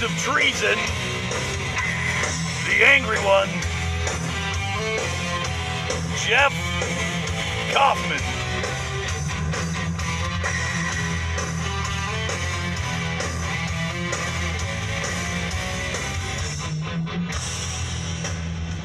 times 0.00 0.12
of 0.12 0.18
treason, 0.18 0.76
the 2.66 2.84
angry 2.84 3.18
one, 3.18 3.48
Jeff 6.16 6.52
Kaufman. 7.72 8.20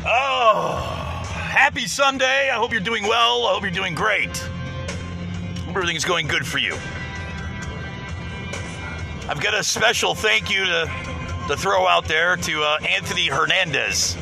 Oh, 0.08 1.24
happy 1.50 1.88
Sunday. 1.88 2.50
I 2.50 2.56
hope 2.56 2.72
you're 2.72 2.80
doing 2.80 3.04
well. 3.04 3.48
I 3.48 3.54
hope 3.54 3.64
you're 3.64 3.72
doing 3.72 3.96
great. 3.96 4.44
Everything's 5.70 6.06
going 6.06 6.28
good 6.28 6.46
for 6.46 6.58
you. 6.58 6.76
I've 9.28 9.42
got 9.42 9.56
a 9.56 9.64
special 9.64 10.14
thank 10.14 10.52
you 10.52 10.66
to, 10.66 11.05
to 11.48 11.56
throw 11.56 11.86
out 11.86 12.06
there 12.06 12.36
to 12.38 12.64
uh, 12.64 12.80
Anthony 12.90 13.28
Hernandez. 13.28 14.16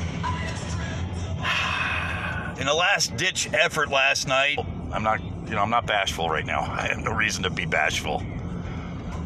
In 2.60 2.68
a 2.68 2.74
last 2.74 3.16
ditch 3.16 3.52
effort 3.54 3.90
last 3.90 4.28
night, 4.28 4.60
I'm 4.92 5.04
not, 5.04 5.22
you 5.22 5.52
know, 5.52 5.62
I'm 5.62 5.70
not 5.70 5.86
bashful 5.86 6.30
right 6.30 6.46
now. 6.46 6.62
I 6.62 6.88
have 6.88 7.00
no 7.00 7.12
reason 7.14 7.44
to 7.44 7.50
be 7.50 7.66
bashful. 7.66 8.22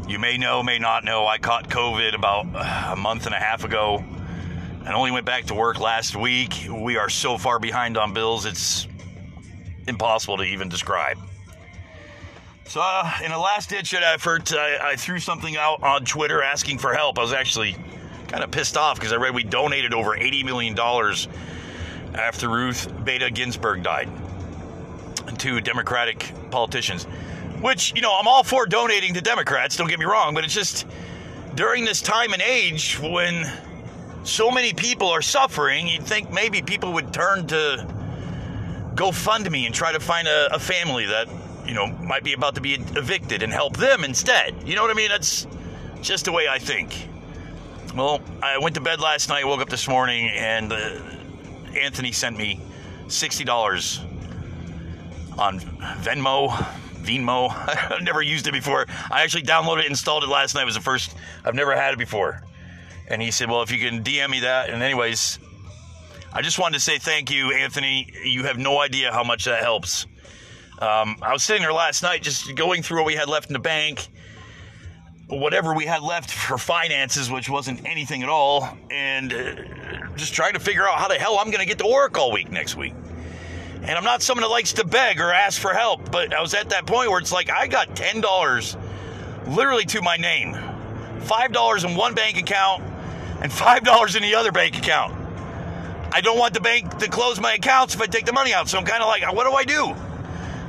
You 0.07 0.19
may 0.19 0.37
know, 0.37 0.61
may 0.61 0.77
not 0.77 1.05
know, 1.05 1.25
I 1.25 1.39
caught 1.39 1.69
COVID 1.69 2.13
about 2.13 2.45
uh, 2.53 2.93
a 2.93 2.95
month 2.95 3.25
and 3.25 3.33
a 3.33 3.39
half 3.39 3.63
ago 3.63 4.03
and 4.85 4.95
only 4.95 5.11
went 5.11 5.25
back 5.25 5.45
to 5.45 5.55
work 5.55 5.79
last 5.79 6.15
week. 6.15 6.67
We 6.71 6.97
are 6.97 7.09
so 7.09 7.37
far 7.37 7.59
behind 7.59 7.97
on 7.97 8.13
bills, 8.13 8.45
it's 8.45 8.87
impossible 9.87 10.37
to 10.37 10.43
even 10.43 10.69
describe. 10.69 11.17
So, 12.67 12.81
uh, 12.83 13.09
in 13.23 13.31
a 13.31 13.39
last 13.39 13.69
ditch 13.69 13.93
effort, 13.93 14.51
I, 14.53 14.91
I 14.91 14.95
threw 14.97 15.19
something 15.19 15.55
out 15.55 15.83
on 15.83 16.03
Twitter 16.03 16.43
asking 16.43 16.79
for 16.79 16.93
help. 16.93 17.17
I 17.17 17.21
was 17.21 17.31
actually 17.31 17.77
kind 18.27 18.43
of 18.43 18.51
pissed 18.51 18.75
off 18.75 18.99
because 18.99 19.13
I 19.13 19.15
read 19.15 19.33
we 19.33 19.43
donated 19.43 19.93
over 19.93 20.17
$80 20.17 20.43
million 20.43 20.77
after 22.13 22.49
Ruth 22.49 22.91
Bader 23.05 23.29
Ginsburg 23.29 23.83
died 23.83 24.09
to 25.37 25.61
Democratic 25.61 26.29
politicians. 26.51 27.05
Which, 27.61 27.93
you 27.95 28.01
know, 28.01 28.13
I'm 28.19 28.27
all 28.27 28.43
for 28.43 28.65
donating 28.65 29.13
to 29.13 29.21
Democrats, 29.21 29.77
don't 29.77 29.87
get 29.87 29.97
me 29.97 30.05
wrong, 30.05 30.33
but 30.33 30.43
it's 30.43 30.53
just 30.53 30.85
during 31.55 31.85
this 31.85 32.01
time 32.01 32.33
and 32.33 32.41
age 32.41 32.99
when 32.99 33.49
so 34.23 34.51
many 34.51 34.73
people 34.73 35.07
are 35.07 35.21
suffering, 35.21 35.87
you'd 35.87 36.03
think 36.03 36.31
maybe 36.31 36.61
people 36.61 36.91
would 36.93 37.13
turn 37.13 37.47
to 37.47 37.87
GoFundMe 38.93 39.65
and 39.65 39.73
try 39.73 39.93
to 39.93 40.01
find 40.01 40.27
a, 40.27 40.53
a 40.53 40.59
family 40.59 41.05
that, 41.05 41.29
you 41.67 41.73
know, 41.73 41.87
might 41.87 42.23
be 42.23 42.33
about 42.33 42.55
to 42.55 42.61
be 42.61 42.73
evicted 42.73 43.43
and 43.43 43.51
help 43.51 43.77
them 43.77 44.03
instead. 44.03 44.55
You 44.67 44.75
know 44.75 44.81
what 44.81 44.91
I 44.91 44.93
mean? 44.93 45.09
That's 45.09 45.45
just 46.01 46.25
the 46.25 46.31
way 46.31 46.47
I 46.47 46.59
think. 46.59 47.07
Well, 47.95 48.21
I 48.41 48.57
went 48.57 48.75
to 48.75 48.81
bed 48.81 48.99
last 48.99 49.29
night, 49.29 49.45
woke 49.45 49.61
up 49.61 49.69
this 49.69 49.87
morning, 49.87 50.29
and 50.29 50.71
uh, 50.71 50.99
Anthony 51.75 52.11
sent 52.11 52.37
me 52.37 52.61
$60 53.07 54.03
on 55.37 55.59
Venmo, 55.59 56.49
Venmo. 56.49 57.49
I've 57.91 58.03
never 58.03 58.21
used 58.21 58.47
it 58.47 58.51
before. 58.51 58.85
I 59.09 59.23
actually 59.23 59.43
downloaded 59.43 59.81
it, 59.81 59.87
installed 59.87 60.23
it 60.23 60.29
last 60.29 60.55
night. 60.55 60.63
It 60.63 60.65
was 60.65 60.75
the 60.75 60.81
first, 60.81 61.15
I've 61.43 61.55
never 61.55 61.75
had 61.75 61.93
it 61.93 61.97
before. 61.97 62.43
And 63.07 63.21
he 63.21 63.31
said, 63.31 63.49
Well, 63.49 63.61
if 63.61 63.71
you 63.71 63.79
can 63.79 64.03
DM 64.03 64.29
me 64.29 64.41
that. 64.41 64.69
And, 64.69 64.83
anyways, 64.83 65.39
I 66.33 66.41
just 66.41 66.59
wanted 66.59 66.75
to 66.75 66.81
say 66.81 66.97
thank 66.99 67.31
you, 67.31 67.53
Anthony. 67.53 68.11
You 68.23 68.43
have 68.43 68.57
no 68.57 68.79
idea 68.79 69.13
how 69.13 69.23
much 69.23 69.45
that 69.45 69.63
helps. 69.63 70.05
Um, 70.79 71.17
I 71.23 71.33
was 71.33 71.43
sitting 71.43 71.63
there 71.63 71.73
last 71.73 72.03
night 72.03 72.21
just 72.21 72.55
going 72.55 72.83
through 72.83 72.99
what 72.99 73.07
we 73.07 73.15
had 73.15 73.27
left 73.27 73.47
in 73.47 73.53
the 73.53 73.59
bank, 73.59 74.07
whatever 75.27 75.73
we 75.73 75.85
had 75.85 76.03
left 76.03 76.29
for 76.31 76.57
finances, 76.59 77.31
which 77.31 77.49
wasn't 77.49 77.87
anything 77.87 78.21
at 78.21 78.29
all, 78.29 78.69
and 78.91 79.33
uh, 79.33 79.55
just 80.15 80.33
trying 80.33 80.53
to 80.53 80.59
figure 80.59 80.87
out 80.87 80.99
how 80.99 81.07
the 81.07 81.15
hell 81.15 81.39
I'm 81.39 81.47
going 81.47 81.61
to 81.61 81.65
get 81.65 81.79
to 81.79 81.87
work 81.87 82.17
all 82.17 82.31
week 82.31 82.51
next 82.51 82.75
week. 82.75 82.93
And 83.81 83.91
I'm 83.91 84.03
not 84.03 84.21
someone 84.21 84.43
that 84.43 84.49
likes 84.49 84.73
to 84.73 84.85
beg 84.85 85.19
or 85.19 85.31
ask 85.31 85.59
for 85.59 85.73
help, 85.73 86.11
but 86.11 86.33
I 86.33 86.41
was 86.41 86.53
at 86.53 86.69
that 86.69 86.85
point 86.85 87.09
where 87.09 87.19
it's 87.19 87.31
like 87.31 87.49
I 87.49 87.67
got 87.67 87.95
$10 87.95 89.55
literally 89.55 89.85
to 89.85 90.01
my 90.01 90.17
name. 90.17 90.53
$5 90.53 91.85
in 91.89 91.95
one 91.95 92.13
bank 92.13 92.37
account, 92.37 92.83
and 93.41 93.51
$5 93.51 94.15
in 94.15 94.21
the 94.21 94.35
other 94.35 94.51
bank 94.51 94.77
account. 94.77 95.15
I 96.11 96.21
don't 96.21 96.37
want 96.37 96.53
the 96.53 96.61
bank 96.61 96.97
to 96.99 97.09
close 97.09 97.39
my 97.39 97.53
accounts 97.53 97.95
if 97.95 98.01
I 98.01 98.05
take 98.05 98.25
the 98.25 98.33
money 98.33 98.53
out. 98.53 98.69
So 98.69 98.77
I'm 98.77 98.85
kind 98.85 99.01
of 99.01 99.07
like, 99.07 99.23
what 99.33 99.45
do 99.45 99.53
I 99.53 99.63
do? 99.63 99.95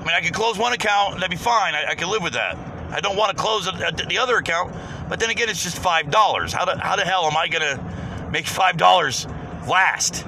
I 0.08 0.10
mean, 0.10 0.16
I 0.16 0.20
could 0.22 0.32
close 0.32 0.56
one 0.56 0.72
account 0.72 1.14
and 1.14 1.22
that'd 1.22 1.30
be 1.30 1.36
fine. 1.36 1.74
I, 1.74 1.88
I 1.90 1.94
could 1.94 2.08
live 2.08 2.22
with 2.22 2.32
that. 2.32 2.56
I 2.90 3.00
don't 3.00 3.14
want 3.14 3.36
to 3.36 3.42
close 3.42 3.66
the 3.66 4.18
other 4.18 4.38
account, 4.38 4.74
but 5.06 5.20
then 5.20 5.28
again, 5.28 5.50
it's 5.50 5.62
just 5.62 5.78
five 5.78 6.10
dollars. 6.10 6.50
How 6.50 6.64
the 6.64 6.78
how 6.78 6.96
the 6.96 7.04
hell 7.04 7.26
am 7.26 7.36
I 7.36 7.46
gonna 7.46 8.30
make 8.32 8.46
five 8.46 8.78
dollars 8.78 9.26
last 9.68 10.24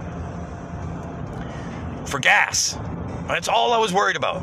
for 2.04 2.18
gas? 2.18 2.76
That's 3.26 3.48
all 3.48 3.72
I 3.72 3.78
was 3.78 3.90
worried 3.90 4.16
about. 4.16 4.42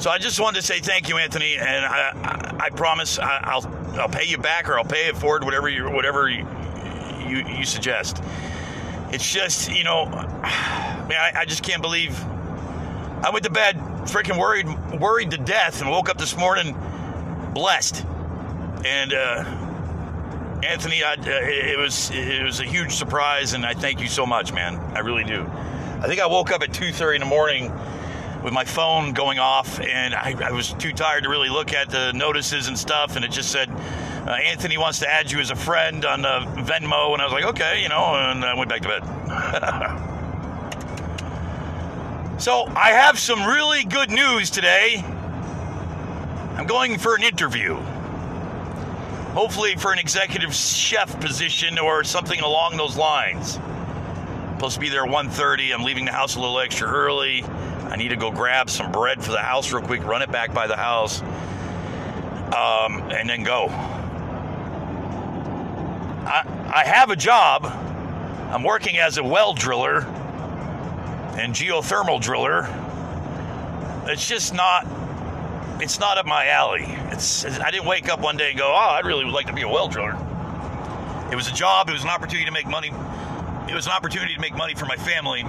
So 0.00 0.08
I 0.08 0.16
just 0.16 0.40
wanted 0.40 0.62
to 0.62 0.66
say 0.66 0.80
thank 0.80 1.10
you, 1.10 1.18
Anthony, 1.18 1.58
and 1.58 1.84
I, 1.84 2.12
I, 2.24 2.56
I 2.64 2.70
promise 2.70 3.18
I, 3.18 3.56
will 3.56 4.00
I'll 4.00 4.08
pay 4.08 4.24
you 4.24 4.38
back 4.38 4.70
or 4.70 4.78
I'll 4.78 4.86
pay 4.86 5.06
it 5.08 5.18
forward, 5.18 5.44
whatever 5.44 5.68
you 5.68 5.90
whatever 5.90 6.30
you, 6.30 6.46
you, 7.28 7.46
you 7.46 7.64
suggest. 7.66 8.22
It's 9.12 9.30
just 9.30 9.70
you 9.70 9.84
know, 9.84 10.04
I, 10.14 11.06
mean, 11.06 11.18
I, 11.18 11.40
I 11.40 11.44
just 11.44 11.62
can't 11.62 11.82
believe 11.82 12.18
I 13.22 13.30
went 13.30 13.44
to 13.44 13.50
bed 13.50 13.76
freaking 14.06 14.38
worried 14.38 14.66
worried 15.00 15.32
to 15.32 15.38
death 15.38 15.80
and 15.80 15.90
woke 15.90 16.08
up 16.08 16.18
this 16.18 16.36
morning 16.36 16.76
blessed. 17.52 18.04
And 18.84 19.12
uh, 19.12 19.44
Anthony, 20.62 21.02
I, 21.02 21.14
uh, 21.14 21.16
it 21.26 21.78
was 21.78 22.10
it 22.12 22.42
was 22.42 22.60
a 22.60 22.64
huge 22.64 22.92
surprise, 22.92 23.54
and 23.54 23.66
I 23.66 23.74
thank 23.74 24.00
you 24.00 24.06
so 24.06 24.24
much, 24.24 24.52
man. 24.52 24.76
I 24.94 25.00
really 25.00 25.24
do. 25.24 25.42
I 26.00 26.06
think 26.06 26.20
I 26.20 26.26
woke 26.26 26.52
up 26.52 26.62
at 26.62 26.72
two 26.72 26.92
thirty 26.92 27.16
in 27.16 27.20
the 27.20 27.26
morning 27.26 27.72
with 28.44 28.52
my 28.52 28.64
phone 28.64 29.12
going 29.14 29.40
off, 29.40 29.80
and 29.80 30.14
I, 30.14 30.34
I, 30.40 30.52
was 30.52 30.72
too 30.74 30.92
tired 30.92 31.24
to 31.24 31.28
really 31.28 31.48
look 31.48 31.72
at 31.72 31.90
the 31.90 32.12
notices 32.12 32.68
and 32.68 32.78
stuff, 32.78 33.16
and 33.16 33.24
it 33.24 33.30
just 33.30 33.50
said. 33.50 33.68
Uh, 34.18 34.32
Anthony 34.32 34.76
wants 34.76 34.98
to 34.98 35.08
add 35.08 35.30
you 35.30 35.40
as 35.40 35.50
a 35.50 35.56
friend 35.56 36.04
on 36.04 36.20
Venmo, 36.20 37.14
and 37.14 37.22
I 37.22 37.24
was 37.24 37.32
like, 37.32 37.44
okay, 37.44 37.82
you 37.82 37.88
know, 37.88 38.14
and 38.14 38.44
I 38.44 38.52
went 38.52 38.68
back 38.68 38.82
to 38.82 38.88
bed. 38.88 40.08
so 42.38 42.66
I 42.76 42.90
have 42.90 43.18
some 43.18 43.44
really 43.44 43.82
good 43.82 44.10
news 44.10 44.48
today. 44.48 45.02
I'm 46.56 46.66
going 46.66 46.96
for 46.98 47.16
an 47.16 47.24
interview. 47.24 47.74
Hopefully 49.34 49.74
for 49.74 49.92
an 49.92 49.98
executive 49.98 50.54
chef 50.54 51.20
position 51.20 51.80
or 51.80 52.04
something 52.04 52.38
along 52.40 52.76
those 52.76 52.96
lines. 52.96 53.56
I'm 53.58 54.54
supposed 54.54 54.74
to 54.74 54.80
be 54.80 54.88
there 54.88 55.04
1.30. 55.04 55.74
I'm 55.74 55.82
leaving 55.82 56.04
the 56.04 56.12
house 56.12 56.36
a 56.36 56.40
little 56.40 56.60
extra 56.60 56.88
early. 56.88 57.42
I 57.42 57.96
need 57.96 58.10
to 58.10 58.16
go 58.16 58.30
grab 58.30 58.70
some 58.70 58.92
bread 58.92 59.22
for 59.22 59.32
the 59.32 59.38
house 59.38 59.72
real 59.72 59.84
quick, 59.84 60.04
run 60.04 60.22
it 60.22 60.30
back 60.30 60.54
by 60.54 60.68
the 60.68 60.76
house, 60.76 61.20
um, 61.20 63.02
and 63.10 63.28
then 63.28 63.42
go. 63.42 63.66
I, 66.24 66.72
I 66.72 66.84
have 66.84 67.10
a 67.10 67.16
job. 67.16 67.64
I'm 67.64 68.62
working 68.62 68.98
as 68.98 69.18
a 69.18 69.24
well 69.24 69.54
driller 69.54 70.06
and 71.38 71.54
geothermal 71.54 72.20
driller. 72.20 72.68
It's 74.06 74.26
just 74.26 74.54
not. 74.54 74.86
It's 75.80 76.00
not 76.00 76.18
up 76.18 76.26
my 76.26 76.48
alley. 76.48 76.84
It's. 77.10 77.44
I 77.44 77.70
didn't 77.70 77.86
wake 77.86 78.08
up 78.08 78.20
one 78.20 78.36
day 78.36 78.50
and 78.50 78.58
go, 78.58 78.72
"Oh, 78.72 78.90
I'd 78.90 79.04
really 79.04 79.24
would 79.24 79.34
like 79.34 79.46
to 79.46 79.52
be 79.52 79.62
a 79.62 79.68
well 79.68 79.88
driller." 79.88 80.16
It 81.30 81.36
was 81.36 81.48
a 81.48 81.54
job. 81.54 81.88
It 81.88 81.92
was 81.92 82.04
an 82.04 82.10
opportunity 82.10 82.46
to 82.46 82.52
make 82.52 82.66
money. 82.66 82.88
It 83.68 83.74
was 83.74 83.86
an 83.86 83.92
opportunity 83.92 84.34
to 84.34 84.40
make 84.40 84.56
money 84.56 84.74
for 84.74 84.86
my 84.86 84.96
family 84.96 85.44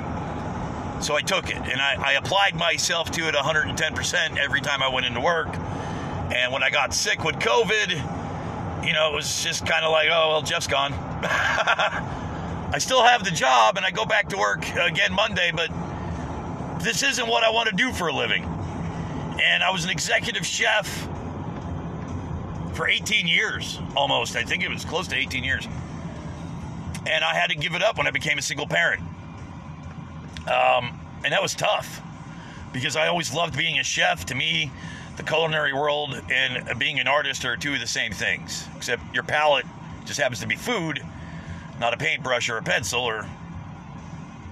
so 1.02 1.16
I 1.16 1.22
took 1.22 1.50
it 1.50 1.56
and 1.56 1.82
I, 1.82 1.96
I 1.98 2.14
applied 2.14 2.56
myself 2.56 3.10
to 3.12 3.28
it 3.28 3.36
110% 3.36 4.38
every 4.38 4.62
time 4.62 4.84
I 4.84 4.90
went 4.90 5.06
into 5.06 5.22
work. 5.22 5.48
And 6.34 6.52
when 6.52 6.62
I 6.62 6.70
got 6.70 6.94
sick 6.94 7.24
with 7.24 7.36
COVID, 7.36 8.86
you 8.86 8.94
know, 8.94 9.12
it 9.12 9.16
was 9.16 9.44
just 9.44 9.66
kind 9.66 9.86
of 9.86 9.92
like, 9.92 10.10
oh, 10.12 10.30
well, 10.30 10.42
Jeff's 10.42 10.68
gone. 10.68 10.92
I 12.72 12.78
still 12.78 13.02
have 13.04 13.24
the 13.24 13.32
job 13.32 13.78
and 13.78 13.86
I 13.86 13.90
go 13.90 14.06
back 14.06 14.30
to 14.30 14.38
work 14.38 14.64
again 14.76 15.12
Monday, 15.12 15.52
but 15.52 15.72
this 16.82 17.02
isn't 17.02 17.28
what 17.28 17.44
I 17.44 17.50
want 17.50 17.68
to 17.70 17.76
do 17.76 17.92
for 17.92 18.10
a 18.10 18.14
living. 18.14 18.44
And 19.44 19.64
I 19.64 19.72
was 19.72 19.86
an 19.86 19.90
executive 19.90 20.46
chef 20.46 21.08
for 22.74 22.88
18 22.88 23.28
years 23.28 23.80
almost. 23.96 24.36
I 24.36 24.44
think 24.44 24.64
it 24.64 24.70
was 24.70 24.86
close 24.86 25.08
to 25.08 25.16
18 25.16 25.44
years. 25.44 25.68
And 27.08 27.24
I 27.24 27.34
had 27.34 27.50
to 27.50 27.56
give 27.56 27.74
it 27.74 27.82
up 27.82 27.98
when 27.98 28.06
I 28.06 28.12
became 28.12 28.38
a 28.38 28.42
single 28.42 28.68
parent. 28.68 29.02
Um, 30.42 31.00
and 31.24 31.34
that 31.34 31.42
was 31.42 31.56
tough 31.56 32.02
because 32.72 32.96
I 32.96 33.08
always 33.08 33.34
loved 33.34 33.58
being 33.58 33.80
a 33.80 33.84
chef. 33.84 34.26
To 34.28 34.36
me, 34.36 34.72
the 35.18 35.24
culinary 35.24 35.74
world 35.74 36.22
and 36.32 36.78
being 36.78 37.00
an 37.00 37.08
artist 37.08 37.46
are 37.46 37.58
two 37.58 37.74
of 37.74 37.80
the 37.80 37.88
same 37.88 38.12
things, 38.12 38.68
except 38.78 39.02
your 39.14 39.24
palate 39.24 39.66
just 40.06 40.20
happens 40.20 40.40
to 40.42 40.48
be 40.48 40.56
food, 40.56 41.04
not 41.80 41.94
a 41.94 41.98
paintbrush 41.98 42.50
or 42.50 42.58
a 42.58 42.64
pencil 42.64 43.02
or 43.02 43.26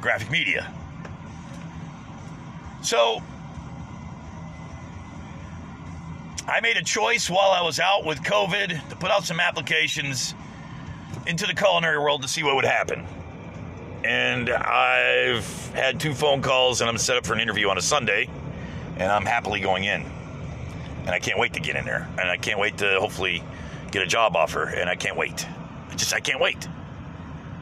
graphic 0.02 0.32
media. 0.32 0.72
So, 2.82 3.22
I 6.48 6.62
made 6.62 6.78
a 6.78 6.84
choice 6.84 7.30
while 7.30 7.52
I 7.52 7.62
was 7.62 7.80
out 7.80 8.06
with 8.06 8.20
COVID 8.20 8.90
to 8.90 8.96
put 8.96 9.12
out 9.12 9.26
some 9.26 9.42
applications 9.42 10.34
into 11.26 11.46
the 11.46 11.54
culinary 11.54 12.00
world 12.00 12.22
to 12.22 12.28
see 12.30 12.44
what 12.44 12.56
would 12.56 12.66
happen. 12.66 13.06
And 14.06 14.50
I've 14.50 15.68
had 15.74 16.00
two 16.00 16.14
phone 16.14 16.42
calls 16.42 16.80
and 16.80 16.90
I'm 16.90 16.98
set 16.98 17.18
up 17.18 17.26
for 17.26 17.34
an 17.34 17.42
interview 17.42 17.68
on 17.68 17.78
a 17.78 17.82
Sunday, 17.82 18.30
and 18.96 19.12
I'm 19.12 19.26
happily 19.26 19.60
going 19.60 19.84
in. 19.84 20.06
And 21.02 21.10
I 21.10 21.20
can't 21.20 21.38
wait 21.38 21.54
to 21.54 21.60
get 21.60 21.76
in 21.76 21.84
there. 21.84 22.08
And 22.18 22.30
I 22.30 22.38
can't 22.38 22.60
wait 22.60 22.78
to 22.78 23.00
hopefully 23.00 23.44
get 23.92 24.02
a 24.02 24.08
job 24.08 24.38
offer. 24.38 24.64
And 24.64 24.90
I 24.90 24.96
can't 24.96 25.18
wait. 25.18 25.46
I 25.90 25.96
just, 25.96 26.14
I 26.14 26.22
can't 26.22 26.40
wait. 26.40 26.68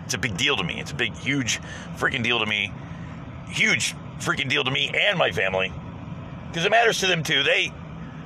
It's 0.05 0.13
a 0.13 0.17
big 0.19 0.37
deal 0.37 0.55
to 0.57 0.63
me. 0.63 0.79
It's 0.79 0.91
a 0.91 0.95
big, 0.95 1.13
huge 1.15 1.59
freaking 1.97 2.23
deal 2.23 2.39
to 2.39 2.45
me. 2.45 2.71
Huge 3.49 3.95
freaking 4.19 4.49
deal 4.49 4.63
to 4.63 4.71
me 4.71 4.91
and 4.93 5.17
my 5.17 5.31
family. 5.31 5.73
Because 6.47 6.65
it 6.65 6.71
matters 6.71 6.99
to 6.99 7.07
them 7.07 7.23
too. 7.23 7.43
They, 7.43 7.73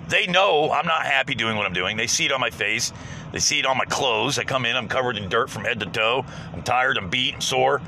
they 0.08 0.28
know 0.28 0.72
I'm 0.72 0.86
not 0.86 1.06
happy 1.06 1.36
doing 1.36 1.56
what 1.56 1.66
I'm 1.66 1.74
doing. 1.74 1.98
They 1.98 2.08
see 2.08 2.26
it 2.26 2.32
on 2.32 2.42
my 2.42 2.50
face. 2.50 2.92
They 3.32 3.40
see 3.40 3.60
it 3.60 3.66
on 3.66 3.78
my 3.78 3.86
clothes. 3.86 4.38
I 4.40 4.44
come 4.44 4.66
in, 4.66 4.76
I'm 4.76 4.88
covered 4.88 5.18
in 5.18 5.30
dirt 5.30 5.50
from 5.50 5.64
head 5.64 5.80
to 5.80 5.86
toe. 5.86 6.26
I'm 6.54 6.64
tired, 6.64 6.98
I'm 6.98 7.10
beat, 7.10 7.36
I'm 7.36 7.42
sore. 7.42 7.82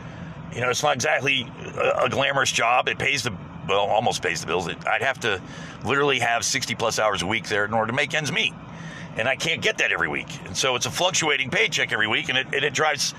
You 0.53 0.61
know, 0.61 0.69
it's 0.69 0.83
not 0.83 0.95
exactly 0.95 1.47
a, 1.75 2.05
a 2.05 2.09
glamorous 2.09 2.51
job. 2.51 2.87
It 2.87 2.97
pays 2.97 3.23
the, 3.23 3.33
well, 3.67 3.81
almost 3.81 4.21
pays 4.21 4.41
the 4.41 4.47
bills. 4.47 4.67
It, 4.67 4.77
I'd 4.87 5.01
have 5.01 5.19
to 5.21 5.41
literally 5.83 6.19
have 6.19 6.45
60 6.45 6.75
plus 6.75 6.99
hours 6.99 7.21
a 7.21 7.27
week 7.27 7.47
there 7.47 7.65
in 7.65 7.73
order 7.73 7.87
to 7.87 7.95
make 7.95 8.13
ends 8.13 8.31
meet. 8.31 8.53
And 9.17 9.27
I 9.27 9.35
can't 9.35 9.61
get 9.61 9.79
that 9.79 9.91
every 9.91 10.07
week. 10.07 10.27
And 10.45 10.55
so 10.55 10.75
it's 10.75 10.85
a 10.85 10.91
fluctuating 10.91 11.49
paycheck 11.49 11.91
every 11.91 12.07
week, 12.07 12.29
and 12.29 12.37
it, 12.37 12.47
and 12.53 12.63
it 12.63 12.73
drives 12.73 13.13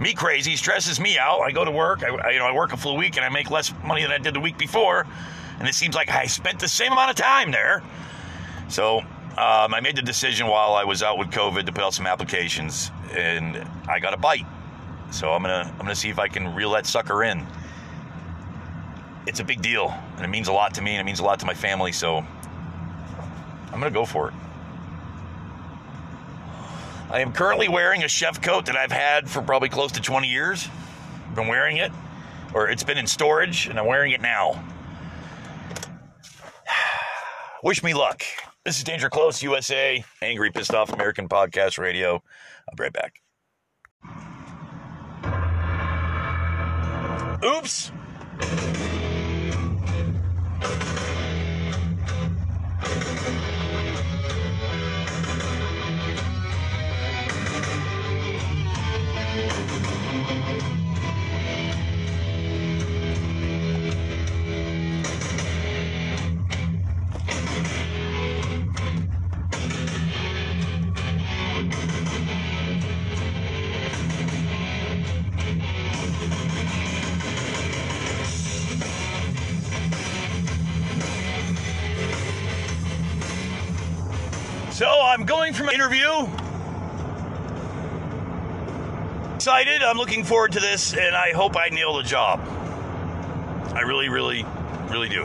me 0.00 0.14
crazy, 0.14 0.56
stresses 0.56 0.98
me 0.98 1.18
out. 1.18 1.40
I 1.40 1.52
go 1.52 1.64
to 1.64 1.70
work, 1.70 2.02
I, 2.02 2.30
you 2.30 2.38
know, 2.38 2.46
I 2.46 2.52
work 2.52 2.72
a 2.72 2.76
full 2.76 2.96
week, 2.96 3.16
and 3.16 3.24
I 3.24 3.28
make 3.28 3.50
less 3.50 3.72
money 3.84 4.02
than 4.02 4.10
I 4.10 4.18
did 4.18 4.34
the 4.34 4.40
week 4.40 4.58
before. 4.58 5.06
And 5.58 5.68
it 5.68 5.74
seems 5.74 5.94
like 5.94 6.10
I 6.10 6.26
spent 6.26 6.58
the 6.58 6.68
same 6.68 6.92
amount 6.92 7.10
of 7.10 7.16
time 7.16 7.50
there 7.50 7.82
so 8.70 8.98
um, 8.98 9.74
I 9.74 9.80
made 9.82 9.96
the 9.96 10.02
decision 10.02 10.46
while 10.46 10.74
I 10.74 10.84
was 10.84 11.02
out 11.02 11.18
with 11.18 11.28
COVID 11.30 11.66
to 11.66 11.72
put 11.72 11.82
out 11.82 11.92
some 11.92 12.06
applications, 12.06 12.90
and 13.12 13.66
I 13.88 13.98
got 13.98 14.14
a 14.14 14.16
bite. 14.16 14.46
So 15.10 15.32
I'm 15.32 15.42
gonna 15.42 15.68
I'm 15.72 15.78
gonna 15.78 15.94
see 15.94 16.08
if 16.08 16.20
I 16.20 16.28
can 16.28 16.54
reel 16.54 16.70
that 16.72 16.86
sucker 16.86 17.24
in. 17.24 17.44
It's 19.26 19.40
a 19.40 19.44
big 19.44 19.60
deal, 19.60 19.92
and 20.16 20.24
it 20.24 20.28
means 20.28 20.48
a 20.48 20.52
lot 20.52 20.74
to 20.74 20.82
me, 20.82 20.92
and 20.92 21.00
it 21.00 21.04
means 21.04 21.18
a 21.18 21.24
lot 21.24 21.40
to 21.40 21.46
my 21.46 21.54
family. 21.54 21.90
So 21.90 22.18
I'm 22.18 23.80
gonna 23.80 23.90
go 23.90 24.04
for 24.04 24.28
it. 24.28 24.34
I 27.10 27.20
am 27.22 27.32
currently 27.32 27.68
wearing 27.68 28.04
a 28.04 28.08
chef 28.08 28.40
coat 28.40 28.66
that 28.66 28.76
I've 28.76 28.92
had 28.92 29.28
for 29.28 29.42
probably 29.42 29.68
close 29.68 29.90
to 29.92 30.00
20 30.00 30.28
years. 30.28 30.68
I've 31.28 31.34
been 31.34 31.48
wearing 31.48 31.78
it, 31.78 31.90
or 32.54 32.68
it's 32.68 32.84
been 32.84 32.98
in 32.98 33.08
storage, 33.08 33.66
and 33.66 33.80
I'm 33.80 33.86
wearing 33.86 34.12
it 34.12 34.20
now. 34.20 34.64
Wish 37.64 37.82
me 37.82 37.94
luck. 37.94 38.22
This 38.64 38.78
is 38.78 38.84
Danger 38.84 39.10
Close 39.10 39.42
USA, 39.42 40.04
Angry 40.22 40.52
Pissed 40.52 40.72
Off 40.72 40.92
American 40.92 41.28
Podcast 41.28 41.78
Radio. 41.78 42.22
I'll 42.68 42.76
be 42.76 42.84
right 42.84 42.92
back. 42.92 43.20
Oops. 47.44 47.90
Going 85.50 85.58
from 85.58 85.68
an 85.70 85.74
interview. 85.74 86.28
Excited. 89.34 89.82
I'm 89.82 89.96
looking 89.96 90.22
forward 90.22 90.52
to 90.52 90.60
this, 90.60 90.94
and 90.94 91.16
I 91.16 91.32
hope 91.32 91.56
I 91.56 91.70
nail 91.70 91.96
the 91.96 92.04
job. 92.04 92.38
I 93.74 93.80
really, 93.80 94.08
really, 94.08 94.46
really 94.90 95.08
do. 95.08 95.24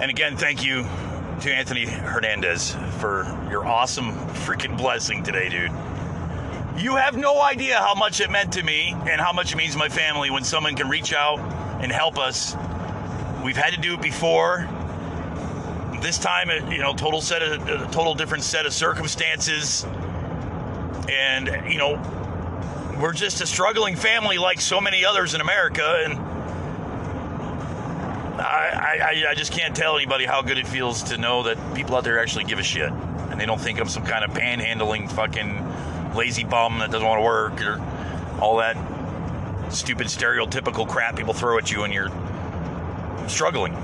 And 0.00 0.10
again, 0.10 0.36
thank 0.36 0.64
you 0.64 0.82
to 1.42 1.54
Anthony 1.54 1.86
Hernandez 1.86 2.74
for 2.98 3.26
your 3.48 3.64
awesome 3.64 4.10
freaking 4.44 4.76
blessing 4.76 5.22
today, 5.22 5.48
dude. 5.48 5.70
You 6.82 6.96
have 6.96 7.16
no 7.16 7.40
idea 7.40 7.78
how 7.78 7.94
much 7.94 8.20
it 8.20 8.28
meant 8.28 8.54
to 8.54 8.62
me 8.64 8.92
and 9.08 9.20
how 9.20 9.32
much 9.32 9.52
it 9.52 9.56
means 9.56 9.74
to 9.74 9.78
my 9.78 9.88
family 9.88 10.30
when 10.30 10.42
someone 10.42 10.74
can 10.74 10.88
reach 10.88 11.12
out 11.12 11.38
and 11.80 11.92
help 11.92 12.18
us. 12.18 12.56
We've 13.44 13.56
had 13.56 13.72
to 13.72 13.80
do 13.80 13.94
it 13.94 14.02
before 14.02 14.68
this 16.04 16.18
time, 16.18 16.50
you 16.70 16.78
know, 16.78 16.92
total 16.92 17.20
set 17.20 17.42
of 17.42 17.66
a 17.68 17.88
total 17.90 18.14
different 18.14 18.44
set 18.44 18.66
of 18.66 18.74
circumstances, 18.74 19.84
and 21.08 21.72
you 21.72 21.78
know, 21.78 21.94
we're 23.00 23.14
just 23.14 23.40
a 23.40 23.46
struggling 23.46 23.96
family 23.96 24.36
like 24.36 24.60
so 24.60 24.80
many 24.80 25.04
others 25.04 25.34
in 25.34 25.40
America, 25.40 26.02
and 26.04 26.14
I, 28.38 28.98
I, 29.02 29.30
I 29.30 29.34
just 29.34 29.52
can't 29.52 29.74
tell 29.74 29.96
anybody 29.96 30.26
how 30.26 30.42
good 30.42 30.58
it 30.58 30.66
feels 30.66 31.04
to 31.04 31.16
know 31.16 31.44
that 31.44 31.74
people 31.74 31.96
out 31.96 32.04
there 32.04 32.20
actually 32.20 32.44
give 32.44 32.58
a 32.58 32.62
shit, 32.62 32.90
and 32.90 33.40
they 33.40 33.46
don't 33.46 33.60
think 33.60 33.80
I'm 33.80 33.88
some 33.88 34.04
kind 34.04 34.24
of 34.24 34.30
panhandling 34.32 35.10
fucking 35.10 36.14
lazy 36.14 36.44
bum 36.44 36.80
that 36.80 36.90
doesn't 36.90 37.06
want 37.06 37.18
to 37.18 37.24
work 37.24 37.62
or 37.62 37.80
all 38.40 38.58
that 38.58 38.76
stupid 39.72 40.08
stereotypical 40.08 40.86
crap 40.86 41.16
people 41.16 41.32
throw 41.32 41.56
at 41.56 41.72
you 41.72 41.80
when 41.80 41.92
you're 41.92 42.10
struggling. 43.26 43.74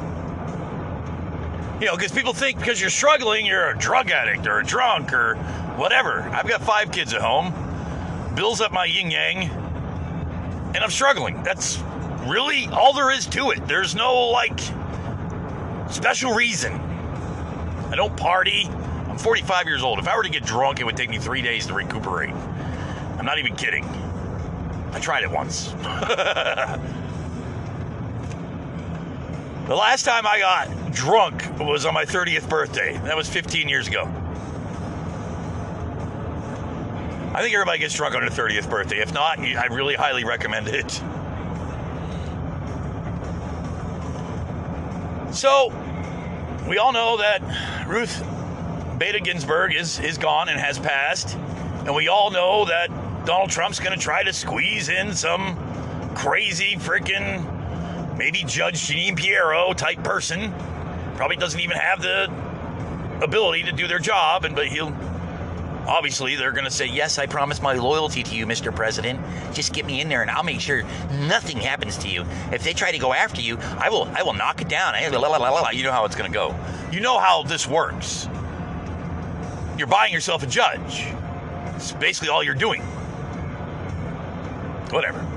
You 1.81 1.87
know, 1.87 1.97
because 1.97 2.13
people 2.13 2.35
think 2.35 2.59
because 2.59 2.79
you're 2.79 2.91
struggling, 2.91 3.47
you're 3.47 3.71
a 3.71 3.79
drug 3.79 4.11
addict 4.11 4.47
or 4.47 4.59
a 4.59 4.65
drunk 4.65 5.15
or 5.15 5.37
whatever. 5.77 6.21
I've 6.21 6.47
got 6.47 6.61
five 6.61 6.93
kids 6.93 7.15
at 7.15 7.23
home, 7.23 7.55
bills 8.35 8.61
up 8.61 8.71
my 8.71 8.85
yin 8.85 9.11
yang, 9.11 9.45
and 10.75 10.77
I'm 10.77 10.91
struggling. 10.91 11.43
That's 11.43 11.83
really 12.27 12.67
all 12.67 12.93
there 12.93 13.11
is 13.11 13.25
to 13.29 13.51
it. 13.51 13.67
There's 13.67 13.95
no 13.95 14.29
like 14.29 14.61
special 15.91 16.35
reason. 16.35 16.75
I 16.75 17.97
don't 17.97 18.15
party. 18.15 18.69
I'm 19.09 19.17
45 19.17 19.67
years 19.67 19.83
old. 19.83 19.99
If 19.99 20.07
I 20.07 20.15
were 20.19 20.23
to 20.23 20.29
get 20.29 20.45
drunk, 20.45 20.81
it 20.81 20.85
would 20.85 20.99
take 20.99 21.09
me 21.09 21.19
three 21.19 21.41
days 21.41 21.67
to 21.69 21.73
recuperate. 21.73 22.35
I'm 23.19 23.25
not 23.25 23.39
even 23.39 23.57
kidding. 23.57 23.85
I 24.93 24.99
tried 25.01 25.25
it 25.25 25.31
once. 25.31 25.73
The 29.71 29.77
last 29.77 30.03
time 30.03 30.27
I 30.27 30.41
got 30.41 30.93
drunk 30.93 31.45
was 31.61 31.87
on 31.87 31.95
my 31.95 32.05
30th 32.05 32.49
birthday. 32.49 32.97
That 33.05 33.17
was 33.17 33.29
15 33.29 33.69
years 33.69 33.87
ago. 33.87 34.03
I 37.33 37.41
think 37.41 37.55
everybody 37.55 37.79
gets 37.79 37.95
drunk 37.95 38.17
on 38.17 38.23
their 38.23 38.31
30th 38.31 38.69
birthday. 38.69 38.99
If 38.99 39.15
not, 39.15 39.39
I 39.39 39.67
really 39.67 39.95
highly 39.95 40.25
recommend 40.25 40.67
it. 40.67 40.91
So, 45.33 45.73
we 46.69 46.79
all 46.79 46.93
know 46.93 47.19
that 47.19 47.87
Ruth 47.87 48.25
Bader 48.99 49.21
Ginsburg 49.21 49.77
is, 49.77 50.01
is 50.01 50.19
gone 50.19 50.49
and 50.49 50.59
has 50.59 50.81
passed. 50.81 51.37
And 51.87 51.95
we 51.95 52.09
all 52.09 52.33
know 52.33 52.65
that 52.65 52.89
Donald 53.25 53.51
Trump's 53.51 53.79
going 53.79 53.97
to 53.97 54.03
try 54.03 54.25
to 54.25 54.33
squeeze 54.33 54.89
in 54.89 55.15
some 55.15 55.57
crazy 56.17 56.75
freaking 56.75 57.60
maybe 58.21 58.45
Judge 58.45 58.87
Jeanine 58.87 59.17
Pirro 59.17 59.73
type 59.73 60.05
person. 60.05 60.53
Probably 61.17 61.37
doesn't 61.37 61.59
even 61.59 61.79
have 61.79 62.03
the 62.03 62.31
ability 63.23 63.63
to 63.63 63.73
do 63.73 63.89
their 63.89 63.99
job, 63.99 64.45
and 64.45 64.55
but 64.55 64.67
he'll 64.67 64.95
obviously 65.89 66.37
they're 66.37 66.53
going 66.53 66.67
to 66.67 66.71
say 66.71 66.85
yes 66.85 67.19
i 67.19 67.25
promise 67.25 67.63
my 67.63 67.73
loyalty 67.73 68.23
to 68.23 68.37
you 68.37 68.47
mr 68.47 68.77
president. 68.77 69.19
Just 69.55 69.73
get 69.73 69.87
me 69.87 70.03
in 70.03 70.11
there 70.11 70.21
and 70.21 70.31
i'll 70.31 70.43
make 70.43 70.61
sure 70.61 70.83
nothing 71.13 71.57
happens 71.57 71.97
to 71.99 72.09
you. 72.09 72.27
If 72.53 72.63
they 72.63 72.75
try 72.75 72.93
to 72.93 72.99
go 72.99 73.15
after 73.15 73.41
you 73.41 73.57
i 73.79 73.89
will 73.89 74.05
i 74.15 74.23
will 74.23 74.35
knock 74.35 74.61
it 74.61 74.69
down 74.69 74.95
eh? 74.97 75.07
you 75.07 75.83
know 75.83 75.91
how 75.91 76.05
it's 76.05 76.15
going 76.15 76.31
to 76.31 76.35
go. 76.35 76.55
You 76.93 77.01
know 77.01 77.19
how 77.19 77.43
this 77.43 77.67
works. 77.67 78.29
You're 79.79 79.87
buying 79.87 80.13
yourself 80.13 80.43
a 80.43 80.47
judge. 80.47 81.07
It's 81.75 81.93
basically 81.93 82.29
all 82.29 82.45
you're 82.45 82.55
doing. 82.55 82.83
Whatever 84.93 85.30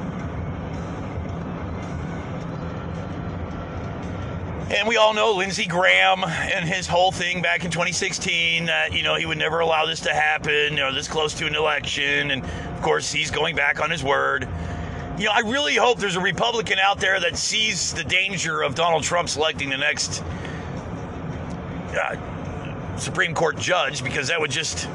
And 4.75 4.87
we 4.87 4.97
all 4.97 5.13
know 5.13 5.33
Lindsey 5.33 5.67
Graham 5.67 6.23
and 6.23 6.65
his 6.65 6.87
whole 6.87 7.11
thing 7.11 7.43
back 7.43 7.63
in 7.63 7.69
2016 7.69 8.65
that, 8.65 8.91
you 8.91 9.03
know, 9.03 9.13
he 9.13 9.27
would 9.27 9.37
never 9.37 9.59
allow 9.59 9.85
this 9.85 9.99
to 10.01 10.11
happen, 10.11 10.71
you 10.71 10.77
know, 10.77 10.91
this 10.91 11.07
close 11.07 11.35
to 11.35 11.45
an 11.45 11.53
election. 11.53 12.31
And 12.31 12.43
of 12.43 12.81
course, 12.81 13.11
he's 13.11 13.29
going 13.29 13.55
back 13.55 13.79
on 13.79 13.91
his 13.91 14.03
word. 14.03 14.47
you 15.19 15.25
know, 15.25 15.31
I 15.31 15.41
really 15.41 15.75
hope 15.75 15.99
there's 15.99 16.15
a 16.15 16.21
Republican 16.21 16.79
out 16.79 16.99
there 16.99 17.19
that 17.19 17.37
sees 17.37 17.93
the 17.93 18.03
danger 18.03 18.63
of 18.63 18.73
Donald 18.73 19.03
Trump 19.03 19.29
selecting 19.29 19.69
the 19.69 19.77
next 19.77 20.23
uh, 21.95 22.97
Supreme 22.97 23.35
Court 23.35 23.59
judge 23.59 24.03
because 24.03 24.29
that 24.29 24.41
would 24.41 24.51
just 24.51 24.85